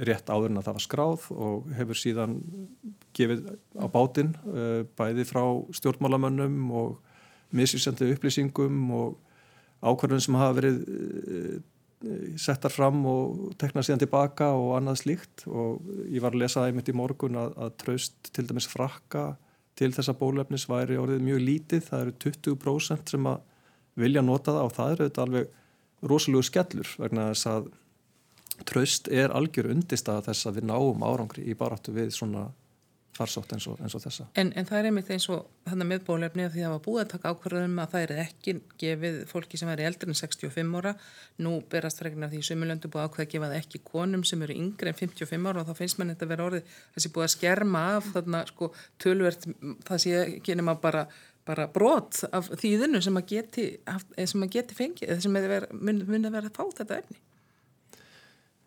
rétt 0.06 0.30
áður 0.30 0.52
en 0.52 0.62
að 0.62 0.68
það 0.68 0.78
var 0.78 0.86
skráð 0.86 1.26
og 1.34 1.72
hefur 1.74 1.98
síðan 1.98 2.36
gefið 3.18 3.48
á 3.82 3.86
bátinn 3.90 4.36
uh, 4.46 4.84
bæði 4.98 5.26
frá 5.30 5.42
stjórnmálamönnum 5.80 6.60
og 6.78 7.00
misvísjandi 7.58 8.12
upplýsingum 8.14 8.84
og 8.94 9.18
ákvarðun 9.82 10.22
sem 10.22 10.38
hafa 10.38 10.60
verið 10.60 10.84
uh, 10.86 11.56
settar 12.42 12.74
fram 12.74 13.04
og 13.10 13.52
teknað 13.62 13.88
síðan 13.88 14.02
tilbaka 14.04 14.52
og 14.58 14.76
annað 14.78 15.02
slíkt. 15.04 15.46
Og 15.48 15.82
ég 16.10 16.24
var 16.24 16.36
að 16.36 16.44
lesa 16.44 16.66
einmitt 16.66 16.90
í 16.90 16.98
morgun 16.98 17.40
að, 17.40 17.56
að 17.62 17.76
traust 17.84 18.32
til 18.34 18.48
dæmis 18.50 18.70
frakka 18.70 19.32
til 19.80 19.92
þessa 19.96 20.16
bólefnis 20.18 20.68
væri 20.70 21.00
orðið 21.00 21.26
mjög 21.26 21.44
lítið, 21.48 21.84
það 21.88 22.06
eru 22.06 22.16
20% 22.26 23.14
sem 23.16 23.30
að 23.32 23.40
vilja 24.02 24.24
nota 24.24 24.56
það 24.56 24.68
og 24.68 24.74
það 24.76 24.94
eru 24.94 25.08
þetta 25.08 25.26
alveg 25.26 26.10
rosalegu 26.12 26.48
skellur 26.48 26.92
vegna 27.02 27.30
þess 27.32 27.50
að 27.52 27.70
tröst 28.68 29.10
er 29.10 29.34
algjör 29.34 29.72
undist 29.74 30.10
að 30.12 30.28
þess 30.30 30.50
að 30.50 30.60
við 30.60 30.68
náum 30.70 31.06
árangri 31.06 31.46
í 31.50 31.56
baráttu 31.58 31.94
við 31.96 32.12
svona 32.16 32.50
farsótt 33.16 33.54
eins 33.56 33.68
eins 33.68 33.96
og 33.98 34.04
þessa. 34.04 34.26
En, 34.40 34.52
en 34.56 34.68
það 34.68 34.80
er 34.80 34.90
einmitt 34.90 35.10
eins 35.14 35.28
og 35.34 35.48
þannig 35.68 35.90
með 35.90 36.04
bólefni 36.08 36.46
að 36.46 36.54
því 36.56 36.62
að 36.62 36.68
það 36.68 36.76
var 36.76 36.84
búið 36.86 37.02
að 37.02 37.10
taka 37.14 37.32
ákvarðum 37.34 37.82
að 37.84 37.94
það 37.94 38.06
er 38.06 38.22
ekki 38.26 38.54
gefið 38.84 39.18
fólki 39.32 39.60
sem 39.62 39.72
er 39.74 39.84
eldri 39.88 40.12
en 40.12 40.20
65 40.22 40.78
ára. 40.80 40.94
Nú 41.44 41.56
berast 41.72 42.02
fregnar 42.02 42.32
því 42.32 42.44
sumulöndu 42.48 42.92
búið 42.92 43.08
ákveð 43.08 43.26
að 43.26 43.34
gefa 43.34 43.50
það 43.52 43.58
ekki 43.60 43.84
konum 43.92 44.24
sem 44.28 44.46
eru 44.48 44.60
yngre 44.62 44.94
en 44.94 45.00
55 45.02 45.52
ára 45.52 45.64
og 45.64 45.72
þá 45.72 45.82
finnst 45.82 46.00
mann 46.00 46.14
þetta 46.14 46.28
að 46.28 46.34
vera 46.36 46.48
orðið 46.50 46.78
þessi 46.96 47.14
búið 47.16 47.28
að 47.28 47.34
skerma 47.36 47.84
af 47.98 48.14
þarna 48.16 48.46
sko 48.52 48.72
tölvert 49.02 49.50
það 49.88 50.04
sé 50.06 50.16
ekki 50.22 50.58
nema 50.60 50.78
bara 50.82 51.06
bara 51.48 51.66
brot 51.74 52.22
af 52.32 52.52
þýðinu 52.62 53.02
sem 53.04 53.18
að 53.18 53.32
geti, 53.32 53.66
sem 54.30 54.46
að 54.46 54.54
geti 54.56 54.78
fengið, 54.78 55.14
sem 55.24 55.34
muni 55.34 56.28
að 56.28 56.36
vera 56.36 56.52
að 56.52 56.58
fá 56.58 56.78
þetta 56.78 57.00
efni. 57.02 57.18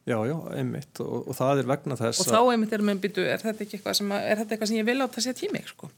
Já, 0.05 0.19
já, 0.29 0.35
einmitt 0.53 1.01
og, 1.01 1.29
og 1.31 1.37
það 1.37 1.63
er 1.63 1.69
vegna 1.71 1.97
þess 1.97 2.21
að... 2.21 2.27
Og 2.27 2.35
þá 2.35 2.53
einmitt 2.53 2.73
er 2.77 2.83
með 2.85 2.99
byttu, 3.07 3.23
er 3.25 3.41
þetta 3.41 3.65
ekki 3.65 3.79
eitthvað 3.79 3.95
sem, 3.97 4.11
að, 4.13 4.27
eitthvað 4.35 4.69
sem 4.69 4.77
ég 4.77 4.89
vil 4.91 4.99
átt 5.01 5.17
að 5.17 5.25
segja 5.25 5.39
tími, 5.39 5.63
sko? 5.71 5.89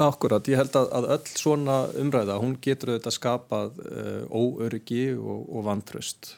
Akkurat, 0.00 0.48
ég 0.50 0.58
held 0.58 0.78
að, 0.80 0.88
að 0.96 1.08
öll 1.14 1.34
svona 1.36 1.76
umræða, 2.00 2.38
hún 2.40 2.56
getur 2.64 2.94
auðvitað 2.94 3.16
skapað 3.18 3.76
uh, 3.84 4.24
óöryggi 4.32 5.04
og, 5.18 5.44
og 5.44 5.68
vantraust. 5.68 6.32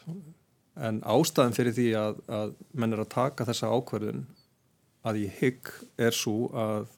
En 0.77 0.99
ástæðan 1.07 1.55
fyrir 1.55 1.77
því 1.79 1.87
að, 1.97 2.21
að 2.27 2.53
menn 2.77 2.93
er 2.93 3.05
að 3.05 3.11
taka 3.15 3.47
þessa 3.47 3.71
ákverðun 3.71 4.27
að 5.07 5.23
ég 5.23 5.41
hygg 5.41 5.73
er 6.03 6.13
svo 6.13 6.51
að 6.51 6.93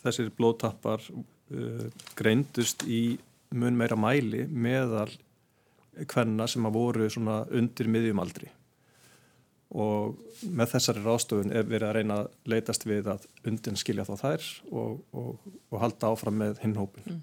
þessir 0.00 0.34
blóðtappar 0.34 1.06
uh, 1.14 1.86
greindust 2.18 2.82
í 2.90 3.20
mun 3.54 3.78
meira 3.78 3.96
mæli 3.98 4.48
meðal 4.50 5.10
hvenna 6.10 6.46
sem 6.50 6.66
að 6.66 6.76
voru 6.76 7.10
svona 7.10 7.44
undir 7.54 7.88
miðjum 7.90 8.22
aldri 8.22 8.50
og 9.70 10.18
með 10.42 10.72
þessari 10.74 11.04
ráðstofun 11.04 11.54
er 11.54 11.68
verið 11.68 11.86
að 11.88 11.96
reyna 11.98 12.18
að 12.22 12.50
leytast 12.50 12.86
við 12.88 13.10
að 13.12 13.26
undin 13.46 13.78
skilja 13.78 14.06
þá 14.08 14.14
þær 14.24 14.48
og, 14.70 14.96
og, 15.14 15.46
og 15.70 15.84
halda 15.84 16.10
áfram 16.10 16.40
með 16.42 16.58
hinnhópin. 16.64 17.06
Mm. 17.06 17.22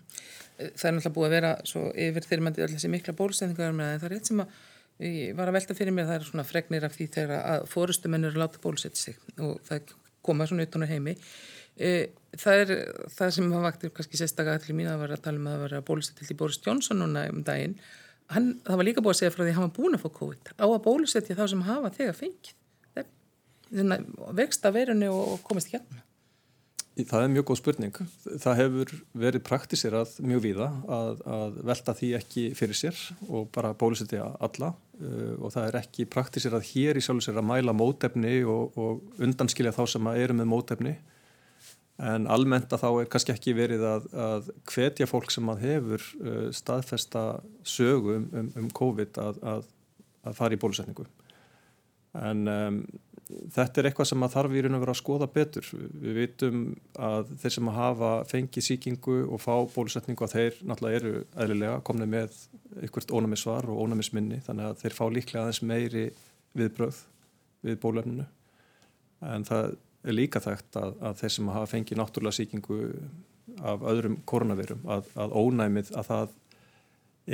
Það 0.57 0.87
er 0.89 0.95
náttúrulega 0.95 1.15
búið 1.17 1.27
að 1.27 1.35
vera 1.35 1.51
svo 1.69 1.83
yfir 2.07 2.27
þeirrmandi 2.29 2.65
öll 2.65 2.71
þessi 2.73 2.91
mikla 2.93 3.17
bólusendingar 3.17 3.75
en 3.75 3.83
það 3.83 4.07
er 4.09 4.17
eitt 4.17 4.31
sem 4.31 4.41
að 4.41 4.55
ég 5.05 5.35
var 5.37 5.51
að 5.51 5.59
velta 5.59 5.77
fyrir 5.77 5.93
mér 5.93 6.07
það 6.09 6.19
er 6.19 6.29
svona 6.31 6.47
fregnir 6.47 6.87
af 6.87 6.95
því 6.95 7.09
þegar 7.13 7.43
að 7.51 7.67
fórustumennur 7.69 8.39
láta 8.39 8.63
bólusetja 8.63 9.03
sig 9.03 9.19
og 9.37 9.59
það 9.67 9.93
koma 10.25 10.47
svona 10.49 10.65
utan 10.65 10.87
á 10.87 10.89
heimi 10.89 11.13
E, 11.77 12.09
það 12.37 12.61
er 12.63 12.71
það 13.13 13.33
sem 13.35 13.51
var 13.53 13.65
vaktir 13.67 13.91
kannski 13.93 14.17
sérstaklega 14.17 14.57
allir 14.57 14.77
mín 14.79 14.89
að 14.89 15.03
vera 15.03 15.17
að 15.17 15.25
tala 15.27 15.41
um 15.41 15.49
að 15.51 15.63
vera 15.67 15.81
bólusettill 15.85 16.31
í 16.33 16.37
Boris 16.37 16.59
Johnson 16.65 17.03
núna 17.03 17.27
um 17.29 17.43
daginn 17.45 17.75
hann, 18.33 18.49
það 18.67 18.81
var 18.81 18.89
líka 18.89 19.03
búið 19.03 19.15
að 19.15 19.21
segja 19.21 19.35
frá 19.35 19.43
því 19.43 19.51
að 19.51 19.57
hann 19.59 19.67
var 19.67 19.75
búin 19.77 19.97
að 19.97 20.03
fá 20.03 20.09
COVID. 20.19 20.51
Á 20.57 20.65
að 20.67 20.83
bólusetja 20.87 21.37
þá 21.37 21.45
sem 21.53 21.63
hafa 21.67 21.93
þegar 21.95 22.19
fengið. 22.21 22.53
Vekst 24.37 24.67
að 24.67 24.77
verunni 24.79 25.09
og 25.11 25.41
komist 25.47 25.73
hjálpa 25.73 26.03
Það 27.05 27.23
er 27.23 27.29
mjög 27.29 27.45
góð 27.45 27.57
spurning. 27.59 27.97
Það 28.41 28.55
hefur 28.57 28.91
verið 29.21 29.43
praktiserað 29.45 30.13
mjög 30.25 30.39
víða 30.47 30.69
að, 30.89 31.19
að 31.29 31.59
velta 31.69 31.93
því 31.97 32.09
ekki 32.17 32.45
fyrir 32.57 32.79
sér 32.79 33.01
og 33.27 33.51
bara 33.53 33.75
bólusetja 33.77 34.31
alla 34.41 34.71
uh, 34.73 35.35
og 35.37 35.53
það 35.53 35.67
er 35.67 35.77
ekki 35.83 36.07
praktiserað 36.09 36.65
hér 36.71 36.97
í 36.97 37.03
sjálf 37.05 37.27
sér 37.27 37.37
að 37.37 37.49
mæla 37.51 37.75
mótefni 37.77 38.39
og, 38.49 38.79
og 38.81 39.21
undanskilja 39.21 39.75
þá 39.77 39.83
sem 39.93 40.09
eru 40.15 40.39
með 40.39 40.49
mótefni 40.55 40.95
en 41.97 42.27
almennt 42.29 42.73
að 42.73 42.83
þá 42.83 42.89
er 42.91 43.09
kannski 43.09 43.33
ekki 43.33 43.55
verið 43.57 43.85
að, 43.89 44.07
að 44.13 44.51
hvetja 44.69 45.07
fólk 45.09 45.31
sem 45.33 45.49
að 45.49 45.63
hefur 45.65 46.03
uh, 46.21 46.43
staðfesta 46.53 47.23
sögu 47.65 48.19
um, 48.19 48.27
um, 48.37 48.51
um 48.61 48.69
COVID 48.77 49.17
að, 49.23 49.39
að, 49.53 49.71
að 50.29 50.37
fara 50.37 50.57
í 50.57 50.61
bólusetningu. 50.61 51.07
En 52.17 52.45
um, 52.51 52.77
þetta 53.53 53.81
er 53.81 53.89
eitthvað 53.89 54.11
sem 54.11 54.25
að 54.25 54.35
þarf 54.35 54.53
í 54.53 54.61
raun 54.63 54.77
og 54.77 54.83
vera 54.85 54.93
að 54.93 54.99
skoða 55.01 55.29
betur. 55.33 55.71
Við 55.73 56.19
vitum 56.21 56.61
að 57.09 57.33
þeir 57.41 57.55
sem 57.57 57.71
að 57.71 57.79
hafa 57.81 58.11
fengið 58.29 58.67
síkingu 58.69 59.17
og 59.25 59.43
fá 59.43 59.53
bólusetningu 59.73 60.27
að 60.27 60.37
þeir 60.37 60.61
náttúrulega 60.69 61.01
eru 61.01 61.13
eðlilega 61.33 61.81
komnið 61.89 62.13
með 62.13 62.39
einhvert 62.77 63.13
ónæmisvar 63.17 63.67
og 63.73 63.83
ónæmisminni 63.83 64.39
þannig 64.45 64.69
að 64.69 64.81
þeir 64.83 64.97
fá 64.99 65.05
líklega 65.09 65.43
aðeins 65.43 65.63
meiri 65.65 66.07
viðbröð 66.57 67.01
við 67.65 67.79
bólefninu 67.81 68.27
en 69.25 69.45
það 69.47 69.75
líka 70.05 70.41
þekkt 70.43 70.77
að, 70.79 70.93
að 71.09 71.17
þeir 71.21 71.33
sem 71.35 71.49
hafa 71.53 71.71
fengið 71.71 71.99
náttúrulega 71.99 72.37
síkingu 72.37 72.77
af 73.65 73.83
öðrum 73.89 74.19
koronavirum 74.27 74.85
að, 74.91 75.09
að 75.17 75.35
ónæmið 75.39 75.91
að 75.97 76.09
það 76.11 76.35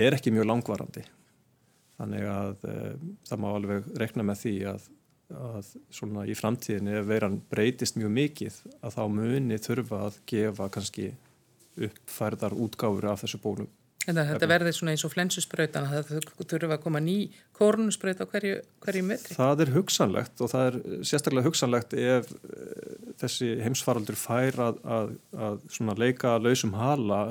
er 0.05 0.17
ekki 0.17 0.33
mjög 0.33 0.49
langvarandi. 0.49 1.03
Þannig 1.99 2.27
að 2.29 2.65
e, 2.69 2.75
það 3.29 3.41
má 3.43 3.47
alveg 3.51 3.89
rekna 4.01 4.25
með 4.25 4.39
því 4.41 4.53
að, 4.71 4.87
að 5.43 5.69
svona 5.93 6.25
í 6.29 6.37
framtíðinni 6.37 6.97
ef 6.99 7.07
veiran 7.09 7.37
breytist 7.51 7.99
mjög 7.99 8.15
mikið 8.17 8.59
að 8.79 8.97
þá 8.97 9.03
muni 9.19 9.59
þurfa 9.61 10.01
að 10.07 10.19
gefa 10.29 10.69
kannski 10.73 11.11
uppfærðar 11.83 12.55
útgáfur 12.65 13.09
af 13.11 13.23
þessu 13.23 13.41
bólum 13.43 13.69
Þetta, 14.03 14.23
þetta 14.33 14.47
verður 14.51 14.75
svona 14.75 14.93
eins 14.93 15.05
og 15.07 15.13
flensusbröytan 15.13 15.85
það 15.87 16.09
þurfa 16.41 16.75
að 16.75 16.81
koma 16.83 16.99
ný 17.03 17.15
kórnusbröyt 17.55 18.19
á 18.19 18.27
hverju, 18.27 18.57
hverju 18.83 19.03
metri. 19.07 19.37
Það 19.37 19.63
er 19.63 19.71
hugsanlegt 19.77 20.43
og 20.43 20.51
það 20.51 20.67
er 20.67 20.77
sérstaklega 21.07 21.47
hugsanlegt 21.47 21.95
ef 21.95 22.33
eh, 22.33 22.97
þessi 23.21 23.53
heimsfaraldur 23.63 24.19
fær 24.19 24.59
að, 24.65 24.81
að, 24.97 25.13
að 25.39 26.03
leika 26.03 26.35
lausum 26.41 26.75
hala 26.75 27.21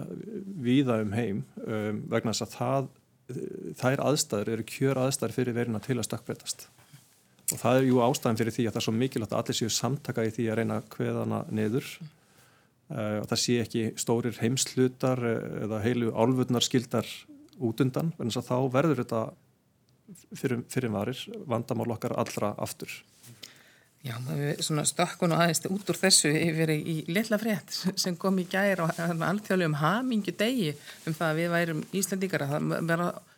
víða 0.65 1.03
um 1.05 1.13
heim 1.17 1.45
um, 1.67 2.01
vegna 2.15 2.33
þess 2.33 2.47
að 2.47 2.57
það, 2.57 2.89
þær 3.83 4.05
aðstæður 4.09 4.55
eru 4.57 4.67
kjör 4.73 5.03
aðstæður 5.05 5.37
fyrir 5.37 5.59
verina 5.61 5.83
til 5.85 5.99
að 5.99 6.09
stakkbreytast. 6.09 6.67
Og 7.53 7.61
það 7.61 7.83
er 7.83 7.91
jú 7.91 8.01
ástæðan 8.01 8.41
fyrir 8.41 8.57
því 8.57 8.65
að 8.65 8.73
það 8.73 8.81
er 8.81 8.89
svo 8.89 8.97
mikilvægt 8.97 9.37
að 9.37 9.45
allir 9.45 9.61
séu 9.61 9.77
samtaka 9.77 10.25
í 10.25 10.33
því 10.33 10.49
að 10.49 10.61
reyna 10.63 10.81
hveðana 10.97 11.45
neður 11.53 11.93
Eh, 11.93 12.22
og 12.93 13.29
það 13.31 13.41
sé 13.41 13.59
ekki 13.63 13.85
stórir 14.01 14.37
heimslutar 14.43 15.23
eh, 15.25 15.63
eða 15.67 15.81
heilu 15.85 16.13
álfurnar 16.13 16.65
skildar 16.65 17.09
út 17.63 17.81
undan, 17.85 18.13
en 18.21 18.33
þá 18.33 18.57
verður 18.73 19.03
þetta 19.05 19.23
fyrir, 20.37 20.63
fyrir 20.73 20.93
varir 20.93 21.25
vandamál 21.49 21.93
okkar 21.95 22.17
allra 22.21 22.53
aftur. 22.61 22.93
Já, 24.03 24.17
við 24.27 24.59
stökkun 24.91 25.31
og 25.31 25.45
aðeins 25.45 25.63
út 25.71 25.91
úr 25.93 25.99
þessu 26.01 26.33
yfir 26.35 26.73
í 26.75 26.97
litla 27.07 27.39
frétt 27.39 27.71
sem 27.95 28.17
kom 28.19 28.41
í 28.43 28.49
gæri 28.51 28.83
og 28.83 28.91
alltfjálega 28.99 29.69
um 29.71 29.77
hamingu 29.79 30.35
degi 30.35 30.73
um 31.07 31.15
það 31.15 31.29
að 31.29 31.39
við 31.39 31.53
værum 31.53 31.85
Íslandíkara. 31.95 32.49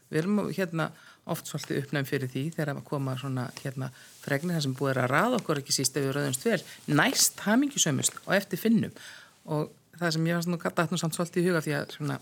Við 0.09 0.23
erum 0.23 0.41
hérna 0.57 0.89
oft 1.29 1.49
svolítið 1.49 1.83
uppnægum 1.83 2.09
fyrir 2.09 2.33
því 2.33 2.45
þegar 2.55 2.73
að 2.73 2.87
koma 2.89 3.17
svona 3.21 3.45
hérna 3.61 3.91
fregnir 4.25 4.57
þar 4.57 4.65
sem 4.65 4.79
búið 4.79 5.03
að 5.03 5.13
raða 5.13 5.39
okkur 5.43 5.61
ekki 5.61 5.77
síst 5.77 6.01
ef 6.01 6.07
við 6.07 6.17
rauðumst 6.17 6.49
vel. 6.49 6.59
Næst 6.97 7.45
hamingjusömmust 7.45 8.19
og 8.25 8.33
eftir 8.39 8.61
finnum 8.61 8.97
og 9.45 9.73
það 9.99 10.15
sem 10.17 10.29
ég 10.29 10.39
fannst 10.39 10.51
nú 10.51 10.61
gata 10.63 10.87
nú 10.91 11.01
samt 11.01 11.17
svolítið 11.17 11.43
í 11.43 11.49
huga 11.49 11.65
því 11.65 11.75
að 11.79 11.99
svona 11.99 12.21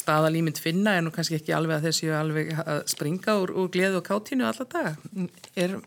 staðalýmynd 0.00 0.60
finna 0.62 0.94
er 0.96 1.02
nú 1.04 1.10
kannski 1.12 1.36
ekki 1.36 1.52
alveg 1.52 1.80
að 1.80 1.88
þessi 1.90 2.12
alveg 2.14 2.54
að 2.62 2.84
springa 2.88 3.34
úr, 3.42 3.52
úr 3.58 3.72
gleðu 3.74 4.00
og 4.00 4.06
kátínu 4.06 4.46
alla 4.46 4.66
daga. 4.70 4.94
Er 5.58 5.80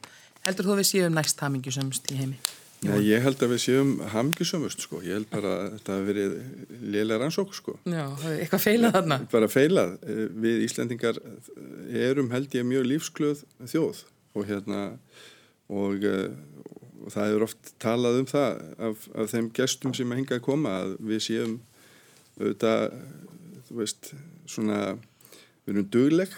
Heldur 0.43 0.67
þú 0.67 0.73
að 0.75 0.81
við 0.81 0.89
séum 0.89 1.15
næst 1.15 1.39
hamingjusömmust 1.39 2.09
í 2.11 2.17
heimi? 2.19 2.37
Já, 2.83 2.97
ég 2.99 3.21
held 3.23 3.39
að 3.45 3.53
við 3.53 3.61
séum 3.63 3.91
hamingjusömmust 4.11 4.81
sko, 4.83 4.97
ég 5.05 5.15
held 5.15 5.29
bara 5.31 5.53
að 5.55 5.67
þetta 5.77 5.93
hafi 5.93 6.07
verið 6.09 6.33
liðlega 6.81 7.19
rannsók 7.21 7.53
sko. 7.55 7.77
Já, 7.87 8.03
eitthvað 8.33 8.63
feilað 8.65 8.97
þarna? 8.97 9.17
Bara 9.31 9.49
feilað. 9.51 9.93
Við 10.43 10.65
Íslandingar 10.65 11.21
erum 12.09 12.33
held 12.35 12.57
ég 12.59 12.67
mjög 12.67 12.89
lífsglöð 12.89 13.45
þjóð 13.71 14.03
og 14.35 14.49
hérna 14.49 14.81
og, 15.71 16.03
og 16.03 16.82
það 17.11 17.35
er 17.35 17.45
oft 17.45 17.73
talað 17.83 18.19
um 18.21 18.27
það 18.29 18.63
af, 18.89 19.05
af 19.17 19.31
þeim 19.33 19.49
gestum 19.55 19.93
sem 19.95 20.11
að 20.11 20.21
hinga 20.21 20.37
að 20.39 20.45
koma 20.45 20.73
að 20.83 20.95
við 21.03 21.23
séum 21.27 21.55
auðvitað, 22.39 22.97
þú 23.67 23.79
veist, 23.81 24.11
svona, 24.49 24.79
við 25.65 25.75
erum 25.75 25.89
dugleg 25.93 26.35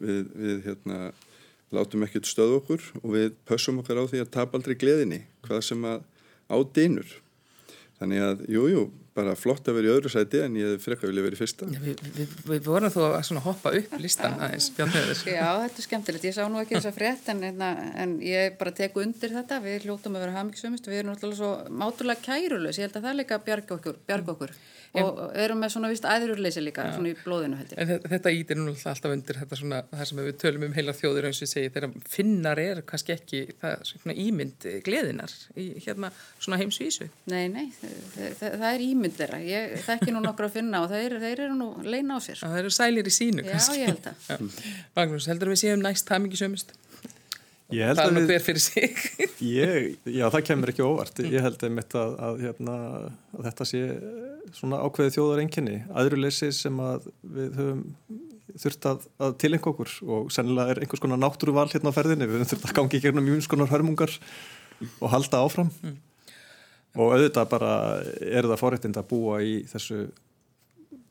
við, 0.00 0.30
við 0.34 0.62
hérna 0.68 1.00
látum 1.74 2.04
ekkert 2.06 2.28
stöð 2.28 2.56
okkur 2.58 2.86
og 3.02 3.10
við 3.14 3.34
pössum 3.48 3.78
okkar 3.82 4.02
á 4.02 4.10
því 4.10 4.24
að 4.24 4.32
tap 4.34 4.54
aldrei 4.56 4.74
gleðinni 4.78 5.22
hvað 5.46 5.62
sem 5.68 5.84
að 5.86 6.02
á 6.50 6.56
dýnur 6.74 7.12
þannig 8.00 8.24
að, 8.26 8.44
jújú, 8.50 8.70
jú, 8.74 8.84
bara 9.16 9.34
flott 9.38 9.66
að 9.68 9.78
vera 9.78 9.88
í 9.88 9.92
öðru 9.94 10.10
sæti 10.12 10.40
en 10.44 10.56
ég 10.58 10.74
hef 10.74 10.84
frekka 10.86 11.08
vilja 11.08 11.24
verið 11.24 11.38
í 11.38 11.40
fyrsta. 11.40 11.68
Ja, 11.74 11.80
við, 11.82 12.02
við, 12.16 12.34
við 12.50 12.68
vorum 12.68 12.92
þó 12.94 13.00
að 13.08 13.40
hoppa 13.44 13.72
upp 13.78 13.96
listan 14.02 14.36
aðeins 14.38 14.70
Já, 15.26 15.46
þetta 15.64 15.82
er 15.82 15.86
skemmtilegt, 15.86 16.26
ég 16.28 16.36
sá 16.36 16.42
nú 16.46 16.60
ekki 16.62 16.76
þess 16.76 16.90
að 16.92 16.98
frétt 17.00 17.30
en, 17.32 17.42
en, 17.50 17.64
en 18.04 18.16
ég 18.24 18.58
bara 18.60 18.74
teku 18.76 19.02
undir 19.02 19.34
þetta. 19.34 19.60
Við 19.64 19.88
hljóttum 19.88 20.18
að 20.18 20.26
vera 20.26 20.36
hafmyggsumist 20.38 20.90
við 20.90 21.02
erum 21.02 21.14
alltaf 21.14 21.34
svo 21.40 21.50
mátulega 21.82 22.26
kærulegs, 22.28 22.78
ég 22.78 22.88
held 22.88 23.00
að 23.00 23.08
það 23.08 23.12
er 23.12 23.20
líka 23.22 23.40
bjarg 23.50 23.74
okkur, 23.78 24.00
bjarg 24.06 24.34
okkur 24.36 24.54
og 24.98 25.18
erum 25.38 25.60
með 25.62 25.72
svona 25.74 25.90
vist 25.92 26.06
æðururleysi 26.08 26.62
líka 26.64 26.86
ja. 26.88 26.94
svona 26.96 27.12
í 27.12 27.16
blóðinu 27.20 27.58
heldur. 27.60 27.78
En 27.78 28.08
þetta 28.10 28.32
ítir 28.34 28.58
nú 28.58 28.72
alltaf 28.74 29.14
undir 29.14 29.38
þetta 29.38 29.58
svona 29.60 29.78
það 29.92 30.08
sem 30.10 30.20
við 30.22 30.30
tölum 30.42 30.66
um 30.66 30.74
heila 30.74 30.94
þjóður 30.98 31.28
eins 31.28 31.38
og 31.38 31.46
ég 31.46 31.52
segi 31.52 31.72
þegar 31.76 31.94
finnar 32.10 32.62
er 32.62 32.82
kannski 32.88 33.14
ekki 33.14 33.42
það 33.62 33.84
svona 33.92 34.16
ímynd 34.24 34.68
gleðinar 34.86 35.36
í 35.54 35.68
hérna 35.84 36.10
svona 36.40 36.58
heimsvísu. 36.62 37.06
Nei, 37.30 37.46
nei, 37.52 37.70
það, 37.78 37.96
það, 38.40 38.58
það 38.64 38.68
er 38.72 38.86
ímynd 38.88 39.18
þeirra. 39.20 39.40
Ég 39.46 39.78
þekki 39.86 40.16
nú 40.16 40.24
nokkur 40.26 40.50
að 40.50 40.58
finna 40.58 40.82
og 40.84 40.90
þeir, 40.90 41.18
þeir 41.22 41.46
eru 41.46 41.58
nú 41.60 41.70
leina 41.86 42.18
á 42.18 42.20
sér. 42.26 42.42
Það 42.42 42.60
eru 42.64 42.74
sælir 42.74 43.06
í 43.10 43.14
sínu 43.14 43.46
kannski. 43.46 43.78
Já, 43.78 43.86
ég 43.86 43.94
held 43.94 44.06
það. 44.26 44.62
Magnús, 44.98 45.30
heldur 45.30 45.54
við 45.54 45.62
séum 45.62 45.86
næst 45.86 46.10
hamingisömmist? 46.10 46.74
Það 47.70 48.02
er 48.04 48.14
nú 48.16 48.22
hver 48.26 48.42
fyrir 48.44 48.62
sig. 48.62 49.04
ég, 49.60 49.86
já, 50.04 50.24
það 50.26 50.44
kemur 50.48 50.72
ekki 50.72 50.84
óvart. 50.86 51.22
Ég 51.22 51.44
held 51.44 51.62
einmitt 51.66 51.94
að, 51.98 52.16
að, 52.26 52.42
hérna, 52.46 52.76
að 53.36 53.46
þetta 53.48 53.66
sé 53.70 53.82
svona 54.56 54.80
ákveði 54.82 55.14
þjóðar 55.16 55.42
enginni. 55.44 55.76
Æðruleysi 56.02 56.50
sem 56.56 56.82
að 56.82 57.10
við 57.22 57.60
höfum 57.60 57.84
þurft 58.60 58.88
að, 58.90 59.04
að 59.22 59.36
tilengja 59.44 59.70
okkur 59.70 59.92
og 60.10 60.30
sennilega 60.34 60.74
er 60.74 60.82
einhvers 60.82 61.02
konar 61.02 61.20
náttúruval 61.22 61.68
hérna 61.70 61.92
á 61.94 61.96
ferðinni. 61.96 62.26
Við 62.26 62.40
höfum 62.40 62.50
þurft 62.54 62.70
að 62.70 62.78
gangi 62.80 63.02
gegnum 63.04 63.28
mjög 63.28 63.44
skonar 63.46 63.70
hörmungar 63.70 64.16
og 64.98 65.12
halda 65.12 65.44
áfram. 65.44 65.70
Mm. 65.84 65.98
Og 66.98 67.14
auðvitað 67.14 67.52
bara 67.52 67.74
er 68.18 68.48
það 68.50 68.60
fórættind 68.64 68.98
að 68.98 69.10
búa 69.12 69.38
í 69.46 69.60
þessu 69.70 70.08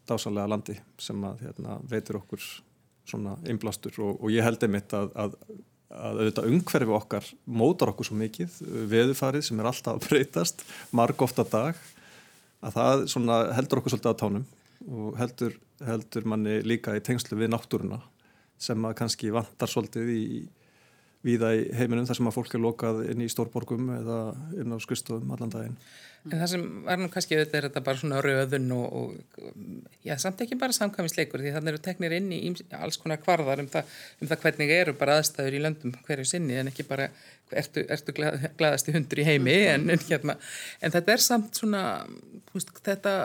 dásalega 0.09 0.49
landi 0.49 0.75
sem 0.99 1.23
að 1.23 1.45
hérna, 1.45 1.77
veitur 1.87 2.19
okkur 2.19 2.43
svona 3.09 3.35
inblastur 3.49 3.95
og, 4.03 4.19
og 4.19 4.33
ég 4.33 4.45
held 4.45 4.63
einmitt 4.65 4.93
að, 4.97 5.11
að 5.17 5.37
að 5.89 6.21
auðvitað 6.21 6.49
umhverfi 6.51 6.95
okkar 6.99 7.29
mótar 7.45 7.91
okkur 7.93 8.09
svo 8.09 8.17
mikið, 8.19 8.59
veðufarið 8.91 9.47
sem 9.47 9.61
er 9.61 9.69
alltaf 9.71 9.97
að 9.97 10.05
breytast, 10.05 10.63
marg 10.93 11.21
ofta 11.25 11.45
dag 11.49 11.79
að 12.59 12.75
það 12.75 13.53
heldur 13.57 13.81
okkur 13.81 13.95
svolítið 13.95 14.13
á 14.13 14.21
tánum 14.21 14.45
og 14.89 15.17
heldur, 15.19 15.57
heldur 15.85 16.29
manni 16.29 16.59
líka 16.63 16.95
í 16.95 17.03
tengslu 17.03 17.39
við 17.39 17.53
náttúruna 17.53 17.99
sem 18.59 18.85
að 18.85 18.97
kannski 18.99 19.31
vantar 19.33 19.71
svolítið 19.71 20.13
í 20.13 20.23
viða 21.25 21.53
í 21.57 21.65
heiminum 21.75 22.07
þar 22.07 22.19
sem 22.19 22.29
að 22.29 22.37
fólk 22.37 22.53
er 22.55 22.63
lokað 22.63 23.01
inn 23.11 23.23
í 23.25 23.31
stórborgum 23.31 23.89
eða 23.97 24.19
inn 24.59 24.71
á 24.71 24.77
skustofum 24.79 25.33
allan 25.35 25.51
daginn. 25.51 25.75
En 26.27 26.35
það 26.35 26.49
sem 26.51 26.63
var 26.83 26.99
nú 26.99 27.07
kannski 27.11 27.37
auðvitað 27.37 27.57
er 27.57 27.65
þetta 27.69 27.81
bara 27.83 27.99
svona 28.01 28.21
röðun 28.23 28.71
og, 28.75 28.95
og 28.99 29.99
já, 30.03 30.17
samt 30.19 30.41
ekki 30.43 30.57
bara 30.59 30.75
samkvæmisleikur 30.75 31.39
því 31.39 31.53
þannig 31.55 31.71
eru 31.71 31.81
teknir 31.85 32.15
inn 32.17 32.27
í 32.35 32.41
alls 32.75 32.99
konar 32.99 33.21
kvarðar 33.23 33.63
um 33.63 33.69
það, 33.71 33.93
um 34.19 34.31
það 34.31 34.41
hvernig 34.43 34.73
eru 34.75 34.95
bara 34.99 35.15
aðstæður 35.19 35.55
í 35.55 35.61
löndum 35.63 35.95
hverju 36.07 36.27
sinni 36.27 36.59
en 36.59 36.71
ekki 36.71 36.83
bara 36.89 37.07
ertu, 37.55 37.85
ertu 37.87 38.15
glæðast 38.15 38.91
í 38.91 38.95
hundur 38.97 39.23
í 39.23 39.27
heimi 39.29 39.55
en, 39.71 39.87
en, 39.95 40.03
hérna, 40.09 40.35
en 40.83 40.95
þetta 40.97 41.15
er 41.15 41.23
samt 41.23 41.61
svona 41.61 41.85
veist, 42.51 42.75
þetta 42.83 43.15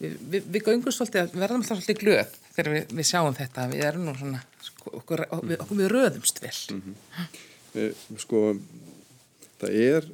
við, 0.00 0.18
við, 0.18 0.50
við 0.56 0.66
göngum 0.72 0.94
svolítið 0.94 1.22
að 1.22 1.38
verðum 1.38 1.62
alltaf 1.62 1.78
svolítið 1.78 2.02
glöð 2.02 2.36
þegar 2.58 2.74
við, 2.74 2.94
við 2.98 3.06
sjáum 3.06 3.36
þetta 3.38 3.66
við 3.70 3.84
erum 3.86 4.08
nú 4.08 4.14
svona 4.18 4.42
sko, 4.66 4.92
okkur, 4.98 5.24
okkur, 5.30 5.78
við 5.78 5.90
röðumst 5.92 6.42
vel. 6.42 6.56
Mm 6.74 6.82
-hmm. 6.82 8.18
Sko 8.18 8.40
það 9.60 9.76
er 9.78 10.08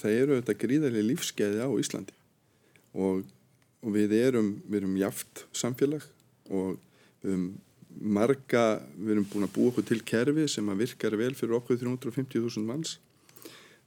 það 0.00 0.16
eru 0.16 0.38
þetta 0.40 0.60
gríðarlega 0.62 1.08
lífskeiði 1.08 1.66
á 1.66 1.68
Íslandi 1.82 2.14
og, 2.94 3.24
og 3.82 3.90
við 3.92 4.14
erum 4.16 4.62
við 4.68 4.80
erum 4.80 4.96
jaft 4.96 5.44
samfélag 5.52 6.06
og 6.48 6.78
við 7.20 7.34
erum 7.34 7.50
marga, 7.90 8.80
við 8.96 9.16
erum 9.16 9.28
búin 9.28 9.44
að 9.48 9.54
búa 9.56 9.70
okkur 9.72 9.84
til 9.84 10.00
kerfi 10.06 10.46
sem 10.48 10.68
að 10.70 10.84
virkar 10.84 11.16
vel 11.18 11.34
fyrir 11.34 11.56
okkur 11.58 11.76
350.000 11.76 12.62
manns. 12.62 12.98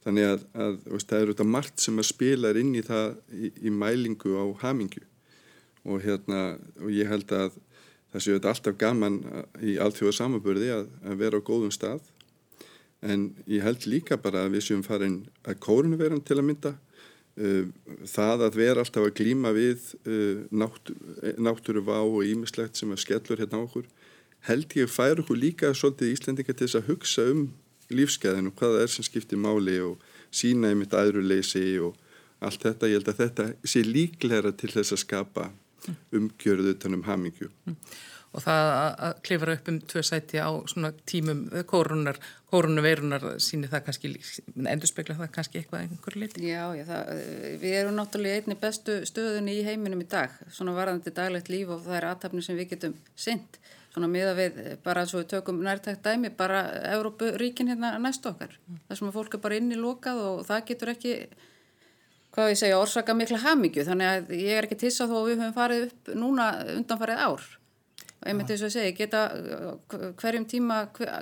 Þannig 0.04 0.26
að, 0.28 0.44
að 0.52 0.74
veist, 0.84 1.08
það 1.08 1.22
eru 1.22 1.32
þetta 1.32 1.46
margt 1.48 1.80
sem 1.80 1.98
að 1.98 2.10
spila 2.10 2.50
inn 2.60 2.74
í 2.76 2.82
það 2.84 3.16
í, 3.32 3.50
í 3.64 3.70
mælingu 3.72 4.36
á 4.36 4.44
hamingu 4.60 5.00
og 5.84 6.02
hérna 6.04 6.56
og 6.80 6.90
ég 6.92 7.10
held 7.10 7.32
að 7.34 7.58
það 8.12 8.24
séu 8.24 8.36
þetta 8.36 8.52
alltaf 8.52 8.78
gaman 8.80 9.20
í 9.60 9.76
allþjóða 9.82 10.16
samanbörði 10.20 10.70
að, 10.74 10.88
að 11.04 11.22
vera 11.24 11.40
á 11.42 11.46
góðum 11.46 11.74
stað. 11.74 12.02
En 13.04 13.32
ég 13.50 13.64
held 13.66 13.84
líka 13.90 14.16
bara 14.16 14.46
að 14.46 14.56
við 14.56 14.68
séum 14.68 14.84
farin 14.86 15.24
að 15.44 15.60
kórunu 15.64 15.98
veran 16.00 16.22
til 16.24 16.38
að 16.38 16.46
mynda 16.48 16.72
uh, 16.72 17.66
það 18.08 18.46
að 18.46 18.60
vera 18.62 18.84
alltaf 18.84 19.08
að 19.08 19.16
glíma 19.18 19.52
við 19.56 19.90
uh, 20.06 20.46
náttúru, 20.54 21.84
vá 21.84 21.98
og 22.00 22.22
ímislegt 22.24 22.80
sem 22.80 22.94
er 22.94 23.02
skellur 23.02 23.42
hérna 23.42 23.60
á 23.60 23.66
okkur 23.66 23.90
held 24.48 24.76
ég 24.76 24.90
fær 24.92 25.20
okkur 25.22 25.38
líka 25.40 25.72
svolítið 25.76 26.14
íslendinga 26.14 26.54
til 26.54 26.66
þess 26.66 26.80
að 26.80 26.88
hugsa 26.92 27.26
um 27.32 27.44
lífskeiðinu, 27.94 28.52
hvað 28.56 28.76
það 28.76 28.82
er 28.82 28.92
sem 28.92 29.06
skiptir 29.06 29.40
máli 29.40 29.76
og 29.84 30.02
sína 30.34 30.70
einmitt 30.72 30.96
aðruleysi 30.96 31.78
og 31.84 31.96
allt 32.44 32.64
þetta, 32.64 32.88
ég 32.90 33.00
held 33.00 33.10
að 33.12 33.20
þetta 33.22 33.46
sé 33.68 33.84
líklæra 33.84 34.52
til 34.56 34.72
þess 34.72 34.96
að 34.96 35.02
skapa 35.04 35.50
umgjörðu 36.14 36.74
utanum 36.74 37.06
hamingju. 37.08 37.50
Og 38.34 38.42
það 38.42 38.68
að 39.06 39.18
klifra 39.26 39.54
upp 39.54 39.68
um 39.70 39.76
tvö 39.92 40.00
sæti 40.02 40.40
á 40.42 40.50
svona 40.70 40.90
tímum 41.06 41.44
kórunar, 41.70 42.16
kórunaveirunar 42.50 43.26
sínir 43.42 43.70
það 43.70 43.84
kannski, 43.86 44.10
endur 44.58 44.90
spekla 44.90 45.14
það 45.20 45.30
kannski 45.36 45.60
eitthvað 45.60 45.84
einhver 45.84 46.18
lit? 46.18 46.34
Já, 46.42 46.64
já 46.74 46.82
það, 46.88 47.12
við 47.62 47.76
erum 47.78 47.94
náttúrulega 48.00 48.40
einni 48.40 48.58
bestu 48.58 48.98
stöðunni 49.06 49.54
í 49.60 49.62
heiminum 49.68 50.02
í 50.02 50.08
dag, 50.10 50.34
svona 50.50 50.74
varðandi 50.74 51.14
daglegt 51.14 51.52
líf 51.54 51.70
og 51.76 51.86
það 51.86 52.00
er 52.00 52.08
aðtapni 52.10 52.42
sem 52.42 52.58
við 52.58 52.74
getum 52.74 52.98
synd, 53.14 53.60
svona 53.94 54.10
miða 54.10 54.34
við 54.40 54.60
bara 54.82 55.06
svo 55.06 55.22
við 55.22 55.30
tökum 55.36 55.62
nærtækt 55.62 56.02
dæmi, 56.02 56.34
bara 56.34 56.66
Európuríkin 56.96 57.70
hérna 57.70 57.94
næst 58.02 58.26
okkar, 58.26 58.58
mm. 58.66 58.86
þar 58.88 58.98
sem 58.98 59.12
að 59.12 59.18
fólk 59.20 59.38
er 59.38 59.46
bara 59.46 59.62
inn 59.62 59.70
í 59.70 59.78
lokað 59.78 60.26
og 60.26 60.46
það 60.50 60.70
getur 60.72 60.96
ekki 60.96 61.18
hvað 62.34 62.50
ég 62.50 62.60
segja, 62.60 62.78
orsaka 62.82 63.14
mikla 63.16 63.40
hamingju, 63.44 63.84
þannig 63.86 64.10
að 64.10 64.32
ég 64.40 64.58
er 64.58 64.66
ekki 64.66 64.80
tissa 64.80 65.06
þó 65.10 65.18
að 65.20 65.28
við 65.28 65.42
höfum 65.42 65.54
farið 65.54 65.84
upp 65.86 66.10
núna 66.18 66.48
undanfarið 66.74 67.22
ár. 67.28 67.46
Og 68.18 68.28
einmitt 68.30 68.50
eins 68.50 68.64
og 68.64 68.70
ég 68.70 68.74
segi, 68.74 68.94
geta 68.98 69.24
uh, 69.36 70.06
hverjum 70.20 70.46
tíma 70.50 70.80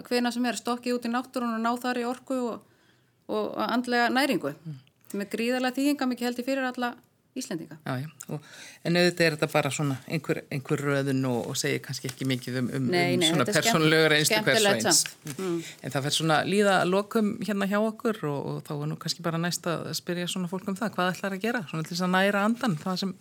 hvena 0.08 0.32
sem 0.32 0.46
er 0.48 0.60
stokkið 0.60 0.96
út 0.96 1.08
í 1.08 1.12
náttúrun 1.12 1.56
og 1.58 1.62
ná 1.64 1.72
þar 1.82 2.00
í 2.00 2.06
orku 2.08 2.38
og, 2.54 2.84
og 3.28 3.60
andlega 3.66 4.08
næringu. 4.12 4.54
Mm. 4.54 4.80
með 5.12 5.28
gríðarlega 5.34 5.76
þýðinga 5.76 6.06
mikið 6.08 6.26
held 6.26 6.38
í 6.40 6.44
fyrir 6.46 6.68
alla 6.70 6.94
Íslendinga. 7.33 7.78
Já, 7.87 7.95
já, 8.03 8.09
og, 8.28 8.49
en 8.85 8.97
auðvitað 9.01 9.24
er 9.24 9.35
þetta 9.39 9.47
bara 9.49 9.70
svona 9.72 9.95
einhver, 10.05 10.43
einhver 10.53 10.83
röðun 10.85 11.22
og, 11.30 11.39
og 11.49 11.57
segir 11.57 11.80
kannski 11.80 12.11
ekki 12.11 12.26
mikið 12.28 12.59
um, 12.61 12.68
um, 12.76 12.91
nei, 12.93 13.14
nei, 13.16 13.30
um 13.30 13.39
svona 13.39 13.47
persónulegur 13.49 14.14
einstu 14.18 14.41
hvers 14.45 14.66
og 14.68 14.76
eins. 14.76 15.01
Mm. 15.39 15.55
En 15.80 15.95
það 15.95 16.07
fer 16.09 16.16
svona 16.18 16.39
líða 16.45 16.76
lokum 16.85 17.33
hérna 17.41 17.70
hjá 17.70 17.78
okkur 17.80 18.20
og, 18.28 18.39
og 18.51 18.61
þá 18.68 18.74
er 18.76 18.93
nú 18.93 19.01
kannski 19.01 19.24
bara 19.24 19.41
næst 19.41 19.70
að 19.72 19.89
spyrja 19.97 20.28
svona 20.28 20.53
fólk 20.53 20.68
um 20.68 20.76
það, 20.76 20.93
hvað 20.99 21.11
ætlar 21.14 21.39
að 21.39 21.49
gera, 21.49 21.64
svona 21.72 21.89
til 21.89 21.95
þess 21.95 22.07
að 22.11 22.14
næra 22.18 22.45
andan, 22.51 22.78
það 22.85 23.03
sem 23.07 23.16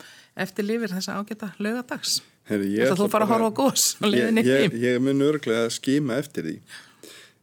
eftir 0.48 0.68
lífir 0.68 0.96
þessa 0.98 1.16
ágæta 1.16 1.54
lögadags. 1.64 2.20
Þú 2.52 3.08
fara 3.08 3.24
að 3.24 3.36
horfa 3.38 3.48
á 3.48 3.60
gós 3.64 3.90
og 4.02 4.12
liðin 4.12 4.44
ykkur. 4.44 4.56
Ég, 4.58 4.72
ég, 4.76 4.88
ég 4.98 5.04
mun 5.04 5.24
örglega 5.24 5.70
að 5.70 5.76
skima 5.78 6.20
eftir 6.20 6.50
því 6.50 6.62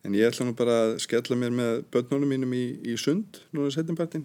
En 0.07 0.15
ég 0.17 0.31
ætla 0.31 0.47
nú 0.47 0.55
bara 0.57 0.75
að 0.87 0.99
skella 1.03 1.37
mér 1.37 1.55
með 1.55 1.81
börnunum 1.93 2.31
mínum 2.31 2.53
í, 2.57 2.65
í 2.87 2.95
sund 3.01 3.41
núna 3.53 3.73
setjumpartin 3.75 4.25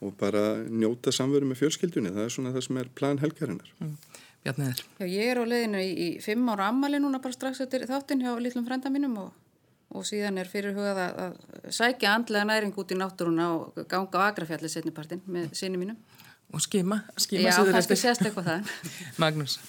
og 0.00 0.16
bara 0.20 0.42
njóta 0.64 1.12
samveru 1.12 1.48
með 1.50 1.60
fjölskyldunni. 1.60 2.12
Það 2.14 2.26
er 2.26 2.34
svona 2.34 2.54
það 2.54 2.66
sem 2.66 2.80
er 2.80 2.90
plan 2.96 3.20
helgarinnar. 3.20 3.72
Mm. 3.80 3.96
Bjarniður. 4.40 4.82
Já, 4.96 5.04
ég 5.04 5.30
er 5.34 5.40
á 5.40 5.44
leiðinu 5.44 5.82
í, 5.84 5.90
í 5.92 6.08
fimm 6.24 6.48
ára 6.48 6.70
ammali 6.72 7.00
núna 7.02 7.20
bara 7.20 7.36
strax 7.36 7.60
eftir 7.60 7.84
þáttinn 7.88 8.24
hjá 8.24 8.32
litlum 8.40 8.64
frenda 8.64 8.92
mínum 8.92 9.18
og, 9.20 9.34
og 9.92 10.06
síðan 10.08 10.40
er 10.40 10.48
fyrir 10.48 10.72
hugað 10.76 11.02
að, 11.04 11.20
að 11.26 11.74
sækja 11.76 12.14
andlega 12.16 12.46
næring 12.48 12.72
út 12.80 12.94
í 12.94 12.96
náttúruna 12.96 13.50
og 13.58 13.82
ganga 13.90 14.24
á 14.24 14.28
agrafjalli 14.30 14.72
setjumpartin 14.72 15.20
með 15.28 15.52
sinni 15.60 15.82
mínum. 15.82 16.00
Og 16.56 16.64
skima, 16.64 17.02
skima 17.20 17.52
Já, 17.52 17.60
það 17.60 17.84
skal 17.86 18.00
sést 18.00 18.24
eitthvað 18.24 18.48
það. 18.48 18.72
Magnús. 19.22 19.60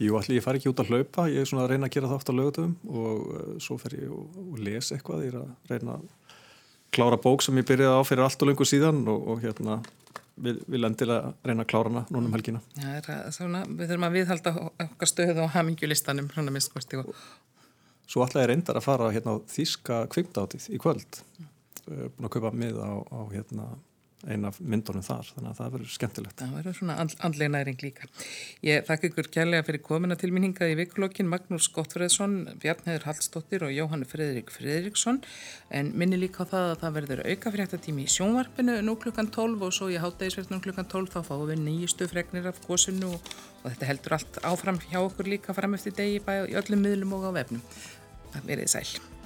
Jú, 0.00 0.14
allir 0.16 0.38
ég 0.38 0.44
fari 0.44 0.60
ekki 0.60 0.70
út 0.70 0.80
að 0.80 0.92
hlaupa, 0.92 1.26
ég 1.28 1.42
er 1.42 1.48
svona 1.48 1.66
að 1.66 1.74
reyna 1.74 1.88
að 1.88 1.96
gera 1.96 2.08
það 2.08 2.20
oft 2.20 2.30
á 2.32 2.34
lögutum 2.36 2.76
og 2.88 3.24
uh, 3.32 3.48
svo 3.60 3.76
fer 3.80 3.96
ég 3.98 4.12
og, 4.12 4.38
og 4.44 4.60
lesa 4.64 4.96
eitthvað, 4.96 5.24
ég 5.26 5.34
er 5.34 5.40
að 5.42 5.72
reyna 5.72 5.96
að 5.98 6.06
klára 6.94 7.18
bók 7.20 7.44
sem 7.44 7.56
ég 7.60 7.66
byrjaði 7.68 8.00
á 8.00 8.02
fyrir 8.06 8.26
allt 8.26 8.42
og 8.42 8.50
lengur 8.50 8.68
síðan 8.68 9.02
og, 9.10 9.26
og 9.32 9.42
hérna 9.44 9.80
við, 10.40 10.62
við 10.66 10.82
lendilega 10.84 11.32
reyna 11.46 11.64
að 11.64 11.70
klára 11.72 11.92
hana 11.92 12.04
núna 12.10 12.30
um 12.30 12.36
helgina. 12.36 12.62
Já, 12.78 13.20
svona, 13.34 13.62
við 13.68 13.92
þurfum 13.92 14.08
að 14.08 14.16
viðhalda 14.18 14.54
okkar 14.86 15.10
stöðu 15.10 15.46
á 15.46 15.54
hamingjulistanum. 15.56 16.30
Og... 17.02 17.12
Svo 18.10 18.24
allir 18.24 18.44
er 18.44 18.52
reyndar 18.54 18.80
að 18.80 18.86
fara 18.86 19.12
hérna 19.14 19.36
á 19.36 19.44
Þíska 19.50 20.02
kvimtátið 20.10 20.70
í 20.74 20.80
kvöld, 20.82 21.20
búin 21.86 22.26
að 22.26 22.34
kaupa 22.36 22.52
mið 22.56 22.80
á, 22.82 22.90
á 23.06 23.20
hérna 23.30 23.70
eina 24.28 24.50
myndunum 24.58 25.04
þar, 25.04 25.28
þannig 25.34 25.50
að 25.50 25.58
það 25.60 25.70
verður 25.74 25.92
skemmtilegt. 25.94 26.36
Það 26.40 26.56
verður 26.58 26.76
svona 26.76 26.96
and, 27.00 27.14
andlega 27.24 27.52
næring 27.54 27.78
líka. 27.80 28.08
Ég 28.66 28.84
þakka 28.88 29.08
ykkur 29.08 29.28
kærlega 29.36 29.66
fyrir 29.68 29.82
komina 29.86 30.16
til 30.20 30.30
mín 30.34 30.46
hingað 30.48 30.74
í 30.74 30.78
vikulokkin 30.80 31.30
Magnús 31.30 31.68
Gottfreðsson, 31.72 32.36
Bjarnheður 32.60 33.06
Hallstóttir 33.08 33.64
og 33.66 33.72
Jóhannu 33.74 34.08
Fredrik 34.10 34.52
Fredriksson 34.52 35.22
en 35.70 35.92
minni 35.96 36.18
líka 36.20 36.44
á 36.44 36.50
það 36.50 36.66
að 36.72 36.82
það 36.82 36.98
verður 36.98 37.22
auka 37.30 37.54
fréttatími 37.54 38.04
í 38.04 38.12
sjónvarpinu 38.16 38.80
nú 38.84 38.96
klukkan 39.00 39.30
12 39.32 39.68
og 39.68 39.76
svo 39.76 39.88
í 39.92 40.00
hátægisverðnum 40.02 40.64
klukkan 40.66 40.90
12 40.90 41.14
þá 41.14 41.20
fáum 41.30 41.46
við 41.48 41.64
nýjistu 41.64 42.10
fregnir 42.10 42.50
af 42.50 42.60
gósinu 42.66 43.14
og, 43.14 43.32
og 43.62 43.70
þetta 43.70 43.88
heldur 43.92 44.18
allt 44.18 44.42
áfram 44.52 44.82
hjá 44.90 45.00
okkur 45.04 45.32
líka 45.32 45.56
fram 45.56 45.78
eftir 45.78 45.96
degi 45.96 46.20
í 46.20 46.60
öllum 46.60 46.84
miðlum 46.84 47.16
og 47.16 47.30
á 47.32 47.40
vefnum. 47.40 47.64
Það 48.34 48.52
verið 48.52 48.70
sæl. 48.76 49.19